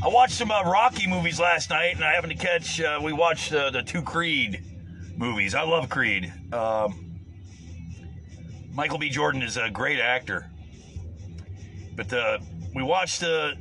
I 0.04 0.10
watched 0.10 0.34
some 0.34 0.52
uh, 0.52 0.64
Rocky 0.64 1.08
movies 1.08 1.40
last 1.40 1.70
night, 1.70 1.96
and 1.96 2.04
I 2.04 2.12
happened 2.12 2.38
to 2.38 2.38
catch. 2.38 2.82
Uh, 2.82 3.00
we 3.02 3.14
watched 3.14 3.54
uh, 3.54 3.70
the 3.70 3.82
two 3.82 4.02
Creed 4.02 4.62
movies. 5.16 5.56
I 5.56 5.62
love 5.62 5.88
Creed. 5.88 6.34
Um, 6.52 7.22
Michael 8.74 8.98
B. 8.98 9.10
Jordan 9.10 9.42
is 9.42 9.56
a 9.56 9.70
great 9.70 10.02
actor, 10.02 10.52
but 11.96 12.12
uh, 12.12 12.40
we 12.76 12.84
watched 12.84 13.22
the 13.22 13.54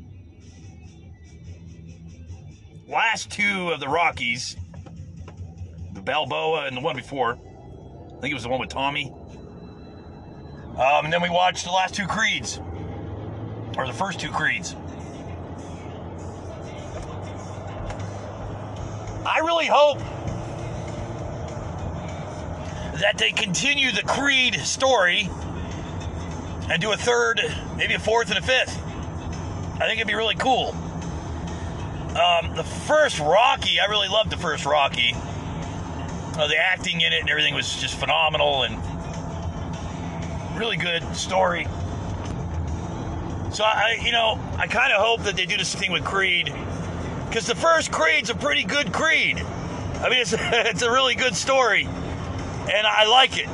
last 2.89 3.31
two 3.31 3.71
of 3.71 3.79
the 3.79 3.89
Rockies, 3.89 4.57
Balboa 6.05 6.67
and 6.67 6.77
the 6.77 6.81
one 6.81 6.97
before. 6.97 7.33
I 7.35 8.21
think 8.21 8.31
it 8.31 8.35
was 8.35 8.43
the 8.43 8.49
one 8.49 8.61
with 8.61 8.71
Tommy. 8.71 9.13
Um, 10.73 11.05
and 11.05 11.13
then 11.13 11.23
we 11.23 11.31
watched 11.31 11.65
the 11.65 11.71
last 11.71 11.95
two 11.95 12.07
Creeds, 12.07 12.59
or 13.77 13.87
the 13.87 13.93
first 13.93 14.21
two 14.21 14.31
Creeds. 14.31 14.75
I 19.25 19.41
really 19.45 19.67
hope 19.67 19.99
that 23.01 23.19
they 23.19 23.31
continue 23.33 23.93
the 23.93 24.03
Creed 24.03 24.61
story 24.61 25.29
and 26.71 26.81
do 26.81 26.93
a 26.93 26.97
third, 26.97 27.41
maybe 27.77 27.95
a 27.95 27.99
fourth 27.99 28.31
and 28.31 28.39
a 28.39 28.43
fifth. 28.43 28.81
I 29.75 29.87
think 29.87 29.99
it'd 29.99 30.07
be 30.07 30.15
really 30.15 30.37
cool. 30.37 30.75
Um, 32.17 32.55
the 32.55 32.65
first 32.65 33.19
Rocky, 33.19 33.81
I 33.81 33.87
really 33.87 34.09
loved 34.09 34.31
the 34.31 34.37
first 34.37 34.65
Rocky. 34.65 35.15
Uh, 36.37 36.47
the 36.47 36.57
acting 36.57 37.01
in 37.03 37.13
it 37.13 37.21
and 37.21 37.31
everything 37.31 37.55
was 37.55 37.77
just 37.77 37.95
phenomenal 37.95 38.63
and 38.63 38.79
really 40.59 40.77
good 40.77 41.03
story. 41.15 41.67
So 43.53 43.65
I, 43.65 43.99
you 44.03 44.13
know, 44.13 44.41
I 44.57 44.67
kind 44.67 44.93
of 44.93 45.03
hope 45.03 45.23
that 45.25 45.37
they 45.37 45.45
do 45.45 45.59
this 45.59 45.75
thing 45.75 45.93
with 45.93 46.05
Creed 46.05 46.53
because 47.29 47.47
the 47.47 47.55
first 47.55 47.91
Creed's 47.91 48.31
a 48.31 48.35
pretty 48.35 48.65
good 48.65 48.93
Creed. 48.93 49.39
I 50.01 50.09
mean, 50.09 50.21
it's 50.21 50.33
it's 50.39 50.83
a 50.83 50.91
really 50.91 51.15
good 51.15 51.37
story, 51.37 51.85
and 51.85 52.87
I 52.87 53.07
like 53.07 53.39
it. 53.39 53.49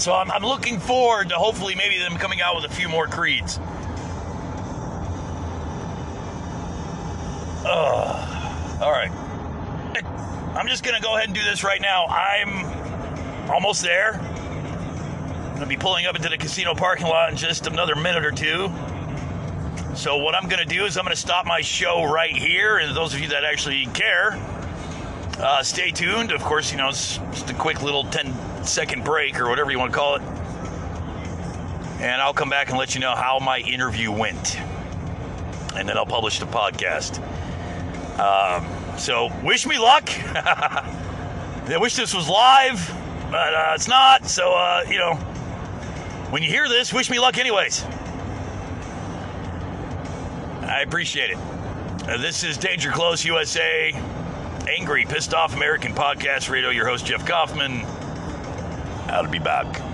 So 0.00 0.14
I'm, 0.14 0.30
I'm 0.30 0.42
looking 0.42 0.80
forward 0.80 1.28
to 1.28 1.34
hopefully 1.36 1.74
maybe 1.74 1.98
them 1.98 2.16
coming 2.16 2.40
out 2.40 2.56
with 2.56 2.64
a 2.64 2.74
few 2.74 2.88
more 2.88 3.06
Creeds. 3.06 3.58
Ugh. 7.64 8.82
All 8.82 8.90
right. 8.90 9.12
I'm 10.54 10.68
just 10.68 10.84
going 10.84 10.94
to 10.94 11.02
go 11.02 11.16
ahead 11.16 11.28
and 11.28 11.34
do 11.34 11.42
this 11.42 11.64
right 11.64 11.80
now. 11.80 12.06
I'm 12.06 13.50
almost 13.50 13.82
there. 13.82 14.14
I'm 14.14 15.48
going 15.48 15.60
to 15.60 15.66
be 15.66 15.76
pulling 15.76 16.04
up 16.04 16.14
into 16.14 16.28
the 16.28 16.36
casino 16.36 16.74
parking 16.74 17.06
lot 17.06 17.30
in 17.30 17.36
just 17.36 17.66
another 17.66 17.96
minute 17.96 18.24
or 18.24 18.32
two. 18.32 18.70
So, 19.94 20.18
what 20.18 20.34
I'm 20.34 20.48
going 20.48 20.66
to 20.66 20.74
do 20.74 20.84
is 20.84 20.98
I'm 20.98 21.04
going 21.04 21.14
to 21.14 21.20
stop 21.20 21.46
my 21.46 21.62
show 21.62 22.04
right 22.04 22.34
here. 22.34 22.76
And 22.76 22.94
those 22.94 23.14
of 23.14 23.20
you 23.20 23.28
that 23.28 23.44
actually 23.44 23.86
care, 23.86 24.38
uh, 25.38 25.62
stay 25.62 25.90
tuned. 25.90 26.32
Of 26.32 26.42
course, 26.42 26.70
you 26.70 26.78
know, 26.78 26.90
it's 26.90 27.16
just 27.16 27.50
a 27.50 27.54
quick 27.54 27.82
little 27.82 28.04
10 28.04 28.64
second 28.64 29.04
break 29.04 29.40
or 29.40 29.48
whatever 29.48 29.70
you 29.70 29.78
want 29.78 29.92
to 29.92 29.98
call 29.98 30.16
it. 30.16 30.22
And 32.00 32.20
I'll 32.20 32.34
come 32.34 32.50
back 32.50 32.68
and 32.68 32.78
let 32.78 32.94
you 32.94 33.00
know 33.00 33.14
how 33.14 33.38
my 33.38 33.58
interview 33.58 34.12
went. 34.12 34.58
And 35.74 35.88
then 35.88 35.96
I'll 35.96 36.04
publish 36.04 36.40
the 36.40 36.46
podcast. 36.46 37.18
Um, 38.18 38.81
so, 39.02 39.32
wish 39.42 39.66
me 39.66 39.80
luck. 39.80 40.08
I 40.36 41.76
wish 41.76 41.96
this 41.96 42.14
was 42.14 42.28
live, 42.28 42.88
but 43.32 43.52
uh, 43.52 43.72
it's 43.74 43.88
not. 43.88 44.26
So, 44.26 44.52
uh, 44.52 44.84
you 44.88 44.98
know, 44.98 45.14
when 46.30 46.44
you 46.44 46.48
hear 46.48 46.68
this, 46.68 46.92
wish 46.92 47.10
me 47.10 47.18
luck, 47.18 47.36
anyways. 47.36 47.82
I 50.62 50.84
appreciate 50.86 51.30
it. 51.30 51.36
Uh, 52.08 52.16
this 52.18 52.44
is 52.44 52.56
Danger 52.56 52.92
Close 52.92 53.24
USA, 53.24 53.92
Angry, 54.68 55.04
Pissed 55.04 55.34
Off 55.34 55.56
American 55.56 55.94
Podcast 55.94 56.48
Radio. 56.48 56.70
Your 56.70 56.86
host, 56.86 57.04
Jeff 57.04 57.26
Kaufman. 57.26 57.82
I'll 59.08 59.26
be 59.26 59.40
back. 59.40 59.91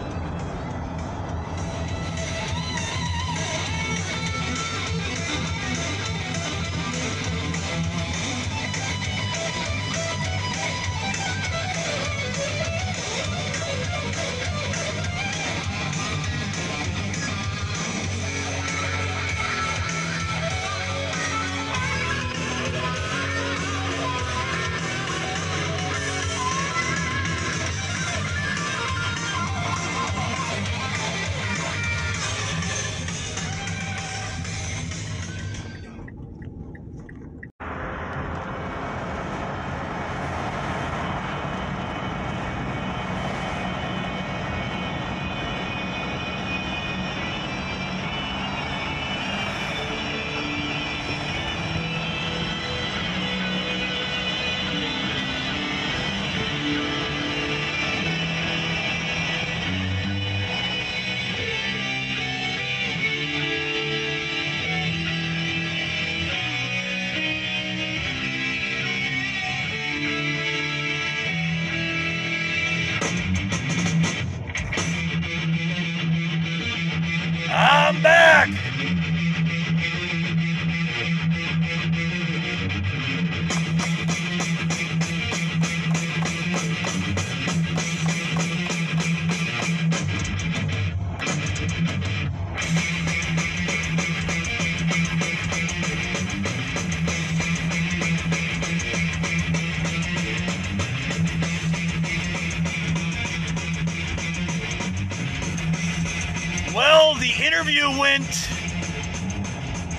Well, 106.78 107.14
the 107.14 107.32
interview 107.44 107.90
went. 107.98 108.48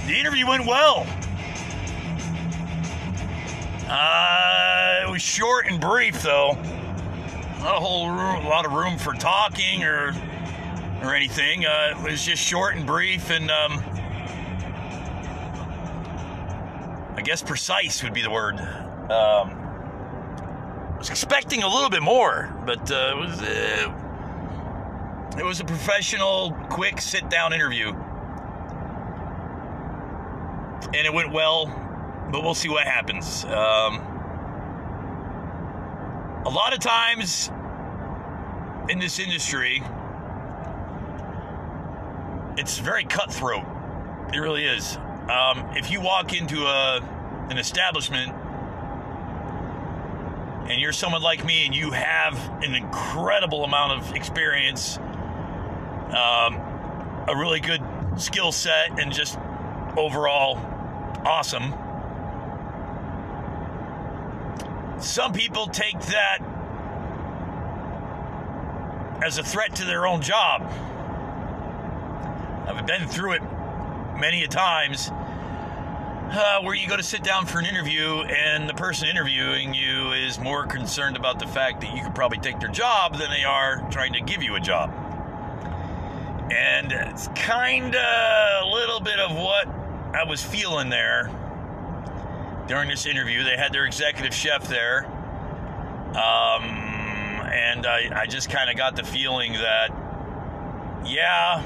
The 0.08 0.18
interview 0.18 0.48
went 0.48 0.66
well. 0.66 1.06
Uh, 3.86 5.02
it 5.06 5.12
was 5.12 5.22
short 5.22 5.66
and 5.68 5.82
brief, 5.82 6.22
though. 6.22 6.54
Not 7.60 7.76
a 7.76 7.80
whole 7.82 8.10
room, 8.10 8.46
a 8.46 8.48
lot 8.48 8.66
of 8.66 8.72
room 8.72 8.98
for 8.98 9.12
talking 9.12 9.84
or 9.84 10.14
or 11.02 11.14
anything. 11.14 11.66
Uh, 11.66 11.98
it 11.98 12.02
was 12.02 12.24
just 12.24 12.42
short 12.42 12.78
and 12.78 12.88
brief, 12.88 13.30
and 13.30 13.52
um, 13.52 13.84
I 17.18 17.22
guess 17.22 17.44
precise 17.44 18.02
would 18.04 18.14
be 18.14 18.22
the 18.22 18.32
word. 18.32 18.58
Um, 18.58 19.52
I 19.52 20.96
was 20.98 21.10
expecting 21.10 21.62
a 21.62 21.68
little 21.68 21.90
bit 21.90 22.04
more, 22.04 22.58
but 22.66 22.90
uh, 22.90 23.16
it 23.16 23.18
was. 23.18 23.42
Uh, 23.42 23.99
it 25.40 25.46
was 25.46 25.62
a 25.62 25.66
professional, 25.66 26.52
quick 26.70 27.00
sit 27.00 27.30
down 27.30 27.54
interview. 27.54 27.94
And 30.94 31.06
it 31.08 31.14
went 31.14 31.32
well, 31.32 31.68
but 32.32 32.44
we'll 32.44 32.54
see 32.54 32.68
what 32.68 32.86
happens. 32.86 33.46
Um, 33.46 34.02
a 36.46 36.50
lot 36.50 36.74
of 36.74 36.80
times 36.80 37.50
in 38.90 39.00
this 39.00 39.20
industry, 39.20 39.82
it's 42.58 42.78
very 42.80 43.06
cutthroat. 43.06 43.64
It 44.34 44.40
really 44.40 44.66
is. 44.66 44.98
Um, 44.98 45.70
if 45.78 45.90
you 45.90 46.02
walk 46.02 46.34
into 46.34 46.66
a, 46.66 47.00
an 47.50 47.58
establishment 47.58 48.34
and 50.70 50.82
you're 50.82 50.92
someone 50.92 51.22
like 51.22 51.46
me 51.46 51.66
and 51.66 51.74
you 51.74 51.92
have 51.92 52.36
an 52.62 52.76
incredible 52.76 53.64
amount 53.64 54.02
of 54.02 54.16
experience 54.16 55.00
um, 56.10 56.56
a 57.28 57.36
really 57.36 57.60
good 57.60 57.82
skill 58.18 58.52
set 58.52 59.00
and 59.00 59.14
just 59.14 59.38
overall 59.98 60.58
awesome. 61.26 61.74
Some 65.02 65.34
people 65.34 65.68
take 65.68 66.00
that 66.08 66.40
as 69.24 69.38
a 69.38 69.44
threat 69.44 69.76
to 69.76 69.86
their 69.86 70.08
own 70.08 70.22
job. 70.22 70.62
I've 72.68 72.86
been 72.86 73.08
through 73.08 73.34
it 73.34 73.42
many 74.20 74.44
a 74.44 74.48
times 74.48 75.10
uh, 76.32 76.62
where 76.62 76.76
you 76.76 76.88
go 76.88 76.96
to 76.96 77.04
sit 77.04 77.24
down 77.24 77.46
for 77.46 77.60
an 77.60 77.66
interview 77.66 78.22
and 78.22 78.70
the 78.70 78.74
person 78.74 79.08
interviewing 79.08 79.74
you 79.74 80.12
is 80.12 80.38
more 80.40 80.66
concerned 80.66 81.18
about 81.18 81.40
the 81.40 81.48
fact 81.48 81.82
that 81.82 81.96
you 81.96 82.04
could 82.04 82.14
probably 82.14 82.38
take 82.38 82.60
their 82.60 82.70
job 82.70 83.18
than 83.18 83.30
they 83.30 83.44
are 83.44 83.88
trying 83.90 84.14
to 84.14 84.22
give 84.22 84.44
you 84.44 84.56
a 84.56 84.60
job. 84.60 84.94
And 86.52 86.92
it's 86.92 87.28
kind 87.30 87.96
of 87.96 88.64
a 88.64 88.66
little 88.66 89.00
bit 89.00 89.20
of 89.20 89.36
what 89.36 89.68
I 90.16 90.24
was 90.24 90.44
feeling 90.44 90.90
there 90.90 91.30
during 92.68 92.90
this 92.90 93.06
interview. 93.06 93.44
They 93.44 93.58
had 93.58 93.72
their 93.74 93.86
executive 93.86 94.34
chef 94.34 94.68
there. 94.68 95.06
Um, 96.10 96.64
and 97.52 97.86
I, 97.86 98.22
I 98.22 98.26
just 98.26 98.50
kind 98.50 98.70
of 98.70 98.78
got 98.78 98.96
the 98.96 99.04
feeling 99.04 99.54
that, 99.54 99.90
yeah, 101.06 101.64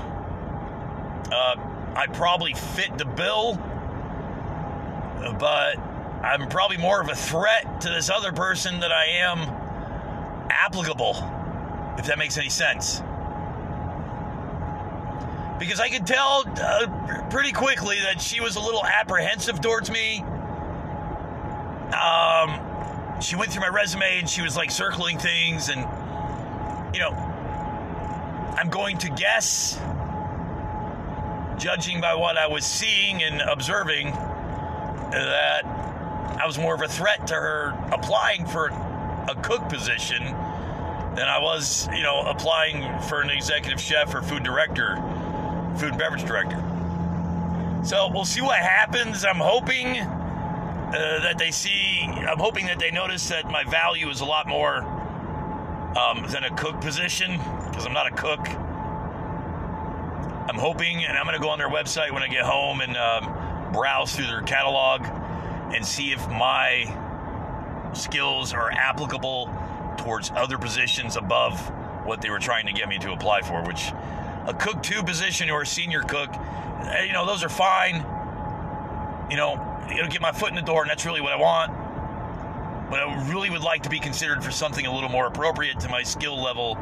uh, 1.32 1.56
I 1.96 2.08
probably 2.08 2.54
fit 2.54 2.98
the 2.98 3.06
bill, 3.06 3.56
but 5.40 5.78
I'm 6.24 6.48
probably 6.50 6.78
more 6.78 7.02
of 7.02 7.10
a 7.10 7.16
threat 7.16 7.82
to 7.82 7.90
this 7.90 8.10
other 8.10 8.32
person 8.32 8.80
that 8.82 8.92
I 8.92 9.06
am 9.06 9.40
applicable, 10.50 11.16
if 11.98 12.06
that 12.08 12.18
makes 12.18 12.38
any 12.38 12.50
sense. 12.50 13.02
Because 15.60 15.80
I 15.80 15.90
could 15.90 16.06
tell 16.06 16.44
uh, 16.62 17.28
pretty 17.30 17.52
quickly 17.52 18.00
that 18.02 18.22
she 18.22 18.42
was 18.42 18.56
a 18.56 18.60
little 18.60 18.84
apprehensive 18.86 19.62
towards 19.62 19.90
me. 19.90 20.24
Um, 21.94 22.60
she 23.22 23.36
went 23.36 23.52
through 23.52 23.62
my 23.62 23.70
resume 23.70 24.20
and 24.20 24.30
she 24.30 24.42
was 24.42 24.58
like 24.58 24.72
circling 24.72 25.20
things, 25.20 25.70
and 25.70 25.82
you 26.94 27.00
know, 27.00 27.12
I'm 28.58 28.70
going 28.70 28.98
to 29.00 29.10
guess, 29.10 29.80
judging 31.58 32.02
by 32.02 32.16
what 32.16 32.38
I 32.38 32.48
was 32.48 32.66
seeing 32.66 33.24
and 33.24 33.42
observing, 33.42 34.12
that 35.12 35.66
I 35.66 36.46
was 36.46 36.58
more 36.58 36.74
of 36.76 36.82
a 36.82 36.88
threat 36.88 37.28
to 37.28 37.36
her 37.36 37.74
applying 37.92 38.46
for 38.48 38.68
a 38.68 39.36
cook 39.42 39.70
position 39.70 40.24
than 40.24 41.28
I 41.28 41.40
was, 41.40 41.88
you 41.94 42.02
know, 42.04 42.22
applying 42.22 43.00
for 43.04 43.22
an 43.22 43.30
executive 43.30 43.80
chef 43.80 44.14
or 44.14 44.22
food 44.22 44.44
director, 44.44 44.96
food 45.78 45.90
and 45.90 45.98
beverage 45.98 46.24
director. 46.24 46.62
So 47.84 48.10
we'll 48.14 48.26
see 48.26 48.42
what 48.42 48.60
happens. 48.60 49.26
I'm 49.26 49.38
hoping 49.38 49.98
uh, 49.98 51.20
that 51.22 51.38
they 51.38 51.52
see, 51.52 52.02
I'm 52.04 52.40
hoping 52.40 52.66
that 52.68 52.80
they 52.80 52.92
notice 52.92 53.28
that 53.30 53.46
my 53.50 53.64
value 53.64 54.10
is 54.10 54.22
a 54.22 54.26
lot 54.26 54.48
more 54.48 54.84
um, 55.98 56.26
than 56.30 56.44
a 56.44 56.56
cook 56.56 56.80
position 56.82 57.38
because 57.68 57.86
I'm 57.86 57.94
not 57.94 58.08
a 58.08 58.16
cook. 58.16 58.48
I'm 60.48 60.58
hoping, 60.58 61.06
and 61.06 61.18
I'm 61.18 61.26
going 61.26 61.36
to 61.36 61.42
go 61.42 61.50
on 61.50 61.58
their 61.58 61.70
website 61.70 62.12
when 62.12 62.22
I 62.22 62.28
get 62.28 62.44
home 62.44 62.82
and 62.82 62.96
um, 62.96 63.72
browse 63.74 64.16
through 64.16 64.28
their 64.28 64.42
catalog 64.42 65.04
and 65.74 65.86
see 65.86 66.12
if 66.12 66.28
my 66.30 66.86
skills 67.94 68.54
are 68.54 68.72
applicable 68.72 69.50
towards 69.98 70.32
other 70.36 70.58
positions 70.58 71.16
above 71.16 71.60
what 72.06 72.22
they 72.22 72.30
were 72.30 72.40
trying 72.40 72.66
to 72.68 72.74
get 72.74 72.88
me 72.88 72.98
to 73.00 73.14
apply 73.14 73.42
for, 73.42 73.64
which 73.64 73.92
a 74.46 74.54
cook 74.54 74.84
two 74.84 75.04
position 75.04 75.50
or 75.50 75.62
a 75.62 75.66
senior 75.66 76.02
cook, 76.02 76.30
eh, 76.34 77.04
you 77.04 77.14
know, 77.14 77.26
those 77.26 77.44
are 77.44 77.50
fine. 77.50 77.96
You 79.30 79.38
know, 79.38 79.86
it'll 79.92 80.10
get 80.10 80.22
my 80.22 80.32
foot 80.32 80.50
in 80.50 80.56
the 80.56 80.62
door, 80.62 80.82
and 80.82 80.90
that's 80.90 81.06
really 81.06 81.22
what 81.22 81.32
I 81.32 81.38
want. 81.38 81.72
But 82.90 83.00
I 83.00 83.30
really 83.30 83.50
would 83.50 83.64
like 83.64 83.84
to 83.84 83.90
be 83.90 84.00
considered 84.00 84.44
for 84.44 84.52
something 84.52 84.86
a 84.86 84.94
little 84.94 85.10
more 85.10 85.28
appropriate 85.28 85.80
to 85.82 85.90
my 85.90 86.04
skill 86.04 86.42
level 86.42 86.78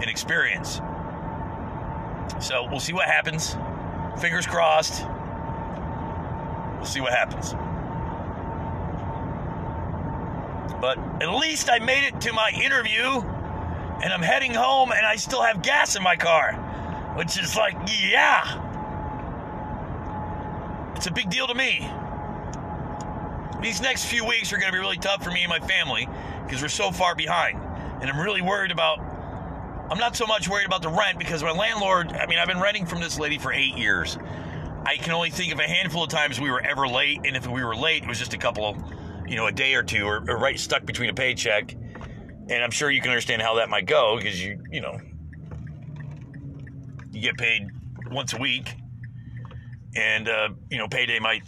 and 0.00 0.10
experience. 0.10 0.80
So 2.40 2.66
we'll 2.68 2.80
see 2.80 2.92
what 2.92 3.06
happens. 3.06 3.56
Fingers 4.20 4.46
crossed. 4.46 5.04
We'll 6.76 6.86
see 6.86 7.00
what 7.00 7.12
happens. 7.12 7.54
But 10.80 10.98
at 11.22 11.30
least 11.30 11.70
I 11.70 11.78
made 11.78 12.04
it 12.04 12.20
to 12.22 12.32
my 12.32 12.50
interview 12.50 13.22
and 14.02 14.12
I'm 14.12 14.22
heading 14.22 14.52
home 14.52 14.92
and 14.92 15.06
I 15.06 15.16
still 15.16 15.42
have 15.42 15.62
gas 15.62 15.96
in 15.96 16.02
my 16.02 16.16
car, 16.16 16.52
which 17.16 17.38
is 17.38 17.56
like, 17.56 17.74
yeah. 17.88 18.60
It's 20.96 21.06
a 21.06 21.12
big 21.12 21.30
deal 21.30 21.46
to 21.46 21.54
me. 21.54 21.88
These 23.62 23.80
next 23.80 24.06
few 24.06 24.24
weeks 24.24 24.52
are 24.52 24.58
going 24.58 24.70
to 24.70 24.72
be 24.72 24.80
really 24.80 24.96
tough 24.96 25.22
for 25.22 25.30
me 25.30 25.42
and 25.42 25.48
my 25.48 25.60
family 25.60 26.08
because 26.44 26.60
we're 26.60 26.68
so 26.68 26.90
far 26.90 27.14
behind. 27.14 27.58
And 28.00 28.10
I'm 28.10 28.20
really 28.20 28.42
worried 28.42 28.70
about, 28.70 29.00
I'm 29.90 29.98
not 29.98 30.16
so 30.16 30.26
much 30.26 30.48
worried 30.48 30.66
about 30.66 30.82
the 30.82 30.90
rent 30.90 31.18
because 31.18 31.42
my 31.42 31.52
landlord, 31.52 32.12
I 32.12 32.26
mean, 32.26 32.38
I've 32.38 32.48
been 32.48 32.60
renting 32.60 32.86
from 32.86 33.00
this 33.00 33.18
lady 33.18 33.38
for 33.38 33.52
eight 33.52 33.76
years. 33.76 34.18
I 34.84 34.96
can 34.96 35.12
only 35.12 35.30
think 35.30 35.52
of 35.52 35.58
a 35.60 35.68
handful 35.68 36.04
of 36.04 36.10
times 36.10 36.40
we 36.40 36.50
were 36.50 36.60
ever 36.60 36.86
late. 36.86 37.20
And 37.24 37.36
if 37.36 37.46
we 37.46 37.64
were 37.64 37.74
late, 37.74 38.02
it 38.02 38.08
was 38.08 38.18
just 38.18 38.34
a 38.34 38.38
couple 38.38 38.66
of 38.66 38.76
you 39.26 39.36
know, 39.36 39.46
a 39.46 39.52
day 39.52 39.74
or 39.74 39.82
two 39.82 40.04
or, 40.04 40.18
or 40.28 40.36
right 40.36 40.58
stuck 40.58 40.84
between 40.84 41.10
a 41.10 41.14
paycheck. 41.14 41.72
And 41.72 42.62
I'm 42.62 42.70
sure 42.70 42.90
you 42.90 43.00
can 43.00 43.10
understand 43.10 43.42
how 43.42 43.54
that 43.54 43.70
might 43.70 43.86
go 43.86 44.16
because 44.16 44.42
you, 44.42 44.62
you 44.70 44.80
know, 44.80 44.98
you 47.14 47.20
get 47.20 47.38
paid 47.38 47.68
once 48.10 48.32
a 48.32 48.38
week 48.38 48.74
and, 49.96 50.28
uh, 50.28 50.48
you 50.70 50.78
know, 50.78 50.88
payday 50.88 51.18
might, 51.18 51.42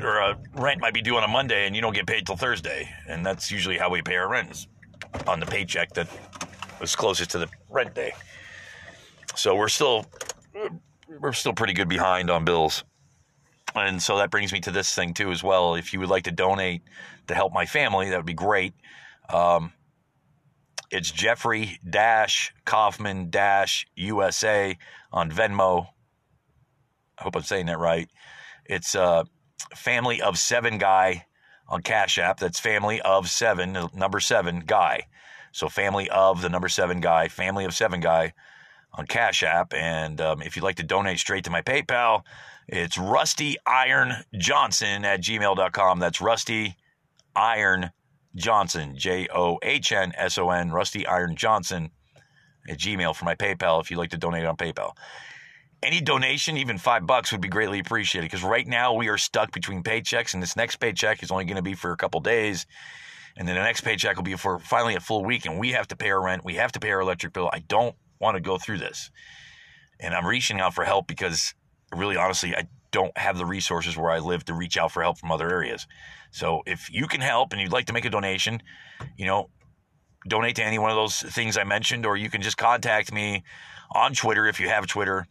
or 0.00 0.22
uh, 0.22 0.34
rent 0.54 0.80
might 0.80 0.94
be 0.94 1.02
due 1.02 1.16
on 1.16 1.24
a 1.24 1.28
Monday 1.28 1.66
and 1.66 1.74
you 1.74 1.82
don't 1.82 1.94
get 1.94 2.06
paid 2.06 2.26
till 2.26 2.36
Thursday. 2.36 2.88
And 3.08 3.26
that's 3.26 3.50
usually 3.50 3.76
how 3.76 3.90
we 3.90 4.02
pay 4.02 4.16
our 4.16 4.28
rent 4.28 4.66
on 5.26 5.40
the 5.40 5.46
paycheck 5.46 5.92
that 5.94 6.08
was 6.80 6.94
closest 6.94 7.30
to 7.30 7.38
the 7.38 7.48
rent 7.68 7.94
day. 7.94 8.12
So 9.34 9.56
we're 9.56 9.68
still, 9.68 10.06
we're 11.20 11.32
still 11.32 11.52
pretty 11.52 11.72
good 11.72 11.88
behind 11.88 12.30
on 12.30 12.44
bills. 12.44 12.84
And 13.74 14.02
so 14.02 14.18
that 14.18 14.30
brings 14.30 14.52
me 14.52 14.60
to 14.60 14.70
this 14.70 14.94
thing 14.94 15.14
too, 15.14 15.30
as 15.30 15.42
well. 15.42 15.74
If 15.74 15.92
you 15.92 16.00
would 16.00 16.08
like 16.08 16.24
to 16.24 16.32
donate 16.32 16.82
to 17.26 17.34
help 17.34 17.52
my 17.52 17.66
family, 17.66 18.10
that 18.10 18.16
would 18.16 18.26
be 18.26 18.34
great. 18.34 18.72
Um, 19.28 19.72
it's 20.90 21.10
Jeffrey 21.10 21.78
Dash 21.88 22.52
Kaufman 22.64 23.30
Dash 23.30 23.86
USA 23.96 24.76
on 25.12 25.30
Venmo. 25.30 25.86
I 27.18 27.22
hope 27.22 27.36
I'm 27.36 27.42
saying 27.42 27.66
that 27.66 27.78
right. 27.78 28.08
It's 28.64 28.94
uh, 28.94 29.24
Family 29.74 30.22
of 30.22 30.38
Seven 30.38 30.78
Guy 30.78 31.26
on 31.68 31.82
Cash 31.82 32.18
App. 32.18 32.38
That's 32.38 32.60
Family 32.60 33.00
of 33.00 33.28
Seven, 33.28 33.76
number 33.94 34.20
seven 34.20 34.60
guy. 34.60 35.06
So 35.52 35.68
Family 35.68 36.08
of 36.10 36.42
the 36.42 36.48
number 36.48 36.68
seven 36.68 37.00
guy, 37.00 37.28
Family 37.28 37.64
of 37.64 37.74
Seven 37.74 38.00
Guy 38.00 38.32
on 38.92 39.06
Cash 39.06 39.42
App. 39.42 39.74
And 39.74 40.20
um, 40.20 40.42
if 40.42 40.56
you'd 40.56 40.62
like 40.62 40.76
to 40.76 40.82
donate 40.82 41.18
straight 41.18 41.44
to 41.44 41.50
my 41.50 41.62
PayPal, 41.62 42.22
it's 42.68 42.98
Rusty 42.98 43.56
Iron 43.66 44.12
Johnson 44.34 45.04
at 45.04 45.20
gmail.com. 45.20 45.98
That's 45.98 46.20
Rusty 46.20 46.76
Iron 47.34 47.90
Johnson, 48.34 48.96
J 48.96 49.28
O 49.34 49.58
H 49.62 49.92
N 49.92 50.12
S 50.16 50.38
O 50.38 50.50
N, 50.50 50.70
Rusty 50.70 51.06
Iron 51.06 51.36
Johnson 51.36 51.90
at 52.68 52.78
Gmail 52.78 53.14
for 53.14 53.24
my 53.24 53.34
PayPal 53.34 53.80
if 53.80 53.90
you'd 53.90 53.98
like 53.98 54.10
to 54.10 54.18
donate 54.18 54.44
on 54.44 54.56
PayPal. 54.56 54.92
Any 55.82 56.00
donation, 56.00 56.56
even 56.56 56.76
five 56.76 57.06
bucks, 57.06 57.30
would 57.30 57.40
be 57.40 57.48
greatly 57.48 57.78
appreciated 57.78 58.26
because 58.26 58.42
right 58.42 58.66
now 58.66 58.94
we 58.94 59.08
are 59.08 59.18
stuck 59.18 59.52
between 59.52 59.82
paychecks, 59.82 60.34
and 60.34 60.42
this 60.42 60.56
next 60.56 60.76
paycheck 60.76 61.22
is 61.22 61.30
only 61.30 61.44
going 61.44 61.56
to 61.56 61.62
be 61.62 61.74
for 61.74 61.92
a 61.92 61.96
couple 61.96 62.20
days. 62.20 62.66
And 63.36 63.46
then 63.46 63.54
the 63.54 63.62
next 63.62 63.82
paycheck 63.82 64.16
will 64.16 64.24
be 64.24 64.34
for 64.34 64.58
finally 64.58 64.96
a 64.96 65.00
full 65.00 65.24
week, 65.24 65.46
and 65.46 65.58
we 65.58 65.70
have 65.72 65.86
to 65.88 65.96
pay 65.96 66.10
our 66.10 66.22
rent. 66.22 66.44
We 66.44 66.54
have 66.54 66.72
to 66.72 66.80
pay 66.80 66.90
our 66.90 67.00
electric 67.00 67.32
bill. 67.32 67.48
I 67.52 67.60
don't 67.60 67.94
want 68.20 68.34
to 68.34 68.40
go 68.40 68.58
through 68.58 68.78
this. 68.78 69.10
And 70.00 70.14
I'm 70.14 70.26
reaching 70.26 70.60
out 70.60 70.74
for 70.74 70.84
help 70.84 71.06
because 71.06 71.54
really 71.94 72.16
honestly, 72.16 72.56
I 72.56 72.68
don't 72.90 73.16
have 73.16 73.38
the 73.38 73.46
resources 73.46 73.96
where 73.96 74.10
I 74.10 74.18
live 74.18 74.44
to 74.46 74.54
reach 74.54 74.76
out 74.76 74.92
for 74.92 75.02
help 75.02 75.18
from 75.18 75.30
other 75.30 75.48
areas. 75.48 75.86
So 76.30 76.62
if 76.66 76.90
you 76.92 77.06
can 77.06 77.20
help 77.20 77.52
and 77.52 77.60
you'd 77.60 77.72
like 77.72 77.86
to 77.86 77.92
make 77.92 78.04
a 78.04 78.10
donation, 78.10 78.62
you 79.16 79.26
know, 79.26 79.50
donate 80.26 80.56
to 80.56 80.64
any 80.64 80.78
one 80.78 80.90
of 80.90 80.96
those 80.96 81.20
things 81.20 81.56
I 81.56 81.64
mentioned, 81.64 82.04
or 82.04 82.16
you 82.16 82.30
can 82.30 82.42
just 82.42 82.56
contact 82.56 83.12
me 83.12 83.42
on 83.92 84.14
Twitter 84.14 84.46
if 84.46 84.60
you 84.60 84.68
have 84.68 84.86
Twitter 84.86 85.26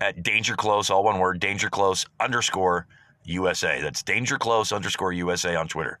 at 0.00 0.22
Danger 0.22 0.56
Close, 0.56 0.90
all 0.90 1.04
one 1.04 1.18
word, 1.18 1.40
Danger 1.40 1.70
Close 1.70 2.04
underscore 2.20 2.86
USA. 3.24 3.80
That's 3.80 4.02
Danger 4.02 4.38
Close 4.38 4.72
underscore 4.72 5.12
USA 5.12 5.54
on 5.56 5.68
Twitter. 5.68 5.98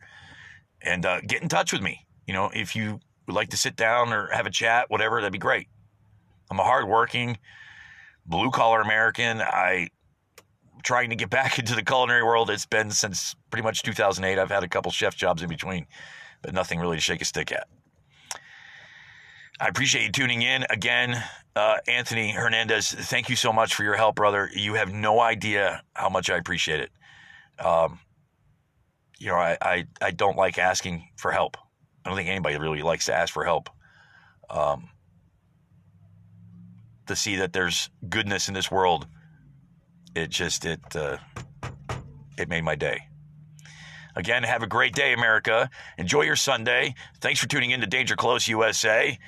And 0.82 1.06
uh, 1.06 1.20
get 1.22 1.42
in 1.42 1.48
touch 1.48 1.72
with 1.72 1.82
me. 1.82 2.06
You 2.26 2.34
know, 2.34 2.50
if 2.54 2.76
you 2.76 3.00
would 3.26 3.34
like 3.34 3.50
to 3.50 3.56
sit 3.56 3.76
down 3.76 4.12
or 4.12 4.28
have 4.32 4.46
a 4.46 4.50
chat, 4.50 4.90
whatever, 4.90 5.20
that'd 5.20 5.32
be 5.32 5.38
great. 5.38 5.68
I'm 6.50 6.60
a 6.60 6.64
hardworking, 6.64 7.38
blue 8.26 8.50
collar 8.50 8.80
American. 8.80 9.40
I 9.40 9.88
trying 10.84 11.10
to 11.10 11.16
get 11.16 11.30
back 11.30 11.58
into 11.58 11.74
the 11.74 11.82
culinary 11.82 12.22
world. 12.22 12.50
It's 12.50 12.66
been 12.66 12.90
since 12.90 13.34
pretty 13.50 13.64
much 13.64 13.82
2008. 13.82 14.38
I've 14.38 14.50
had 14.50 14.62
a 14.62 14.68
couple 14.68 14.92
chef 14.92 15.16
jobs 15.16 15.42
in 15.42 15.48
between, 15.48 15.86
but 16.42 16.54
nothing 16.54 16.78
really 16.78 16.96
to 16.96 17.00
shake 17.00 17.22
a 17.22 17.24
stick 17.24 17.50
at. 17.50 17.66
I 19.60 19.68
appreciate 19.68 20.02
you 20.04 20.10
tuning 20.10 20.42
in 20.42 20.66
again, 20.68 21.22
uh, 21.54 21.76
Anthony 21.86 22.32
Hernandez. 22.32 22.90
Thank 22.90 23.28
you 23.28 23.36
so 23.36 23.52
much 23.52 23.74
for 23.74 23.84
your 23.84 23.96
help, 23.96 24.16
brother. 24.16 24.50
You 24.52 24.74
have 24.74 24.92
no 24.92 25.20
idea 25.20 25.82
how 25.94 26.08
much 26.08 26.28
I 26.28 26.36
appreciate 26.36 26.80
it. 26.80 26.90
Um, 27.64 28.00
you 29.18 29.28
know, 29.28 29.36
I, 29.36 29.56
I, 29.62 29.86
I 30.02 30.10
don't 30.10 30.36
like 30.36 30.58
asking 30.58 31.08
for 31.16 31.30
help. 31.30 31.56
I 32.04 32.08
don't 32.08 32.16
think 32.16 32.28
anybody 32.28 32.58
really 32.58 32.82
likes 32.82 33.06
to 33.06 33.14
ask 33.14 33.32
for 33.32 33.44
help. 33.44 33.70
Um, 34.50 34.90
to 37.06 37.14
see 37.14 37.36
that 37.36 37.52
there's 37.52 37.90
goodness 38.08 38.48
in 38.48 38.54
this 38.54 38.70
world, 38.70 39.06
it 40.14 40.30
just 40.30 40.64
it 40.64 40.80
uh, 40.96 41.18
it 42.38 42.48
made 42.48 42.62
my 42.64 42.74
day. 42.74 43.00
Again, 44.16 44.44
have 44.44 44.62
a 44.62 44.66
great 44.66 44.94
day, 44.94 45.12
America. 45.12 45.68
Enjoy 45.98 46.22
your 46.22 46.36
Sunday. 46.36 46.94
Thanks 47.20 47.40
for 47.40 47.48
tuning 47.48 47.72
in 47.72 47.80
to 47.80 47.86
Danger 47.86 48.14
Close 48.14 48.46
USA. 48.46 49.18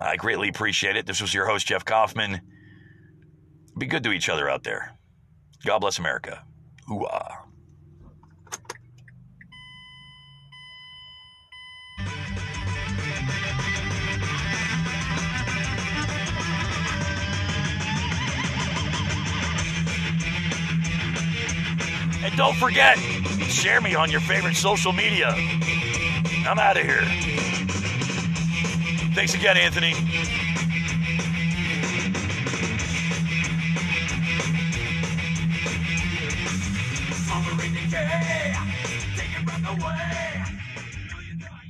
I 0.00 0.16
greatly 0.16 0.48
appreciate 0.48 0.96
it. 0.96 1.06
This 1.06 1.20
was 1.20 1.32
your 1.32 1.46
host, 1.46 1.66
Jeff 1.68 1.84
Kaufman. 1.84 2.40
Be 3.78 3.86
good 3.86 4.02
to 4.02 4.12
each 4.12 4.28
other 4.28 4.50
out 4.50 4.64
there. 4.64 4.96
God 5.64 5.78
bless 5.78 5.98
America. 5.98 6.44
Ooh 6.90 7.06
And 22.22 22.36
don't 22.36 22.56
forget, 22.56 22.98
share 23.48 23.80
me 23.80 23.94
on 23.94 24.10
your 24.10 24.20
favorite 24.20 24.54
social 24.54 24.92
media. 24.92 25.34
I'm 26.46 26.58
out 26.58 26.76
of 26.76 26.84
here. 26.84 27.02
Thanks 29.14 29.34
again, 29.34 29.56
Anthony. 29.56 29.94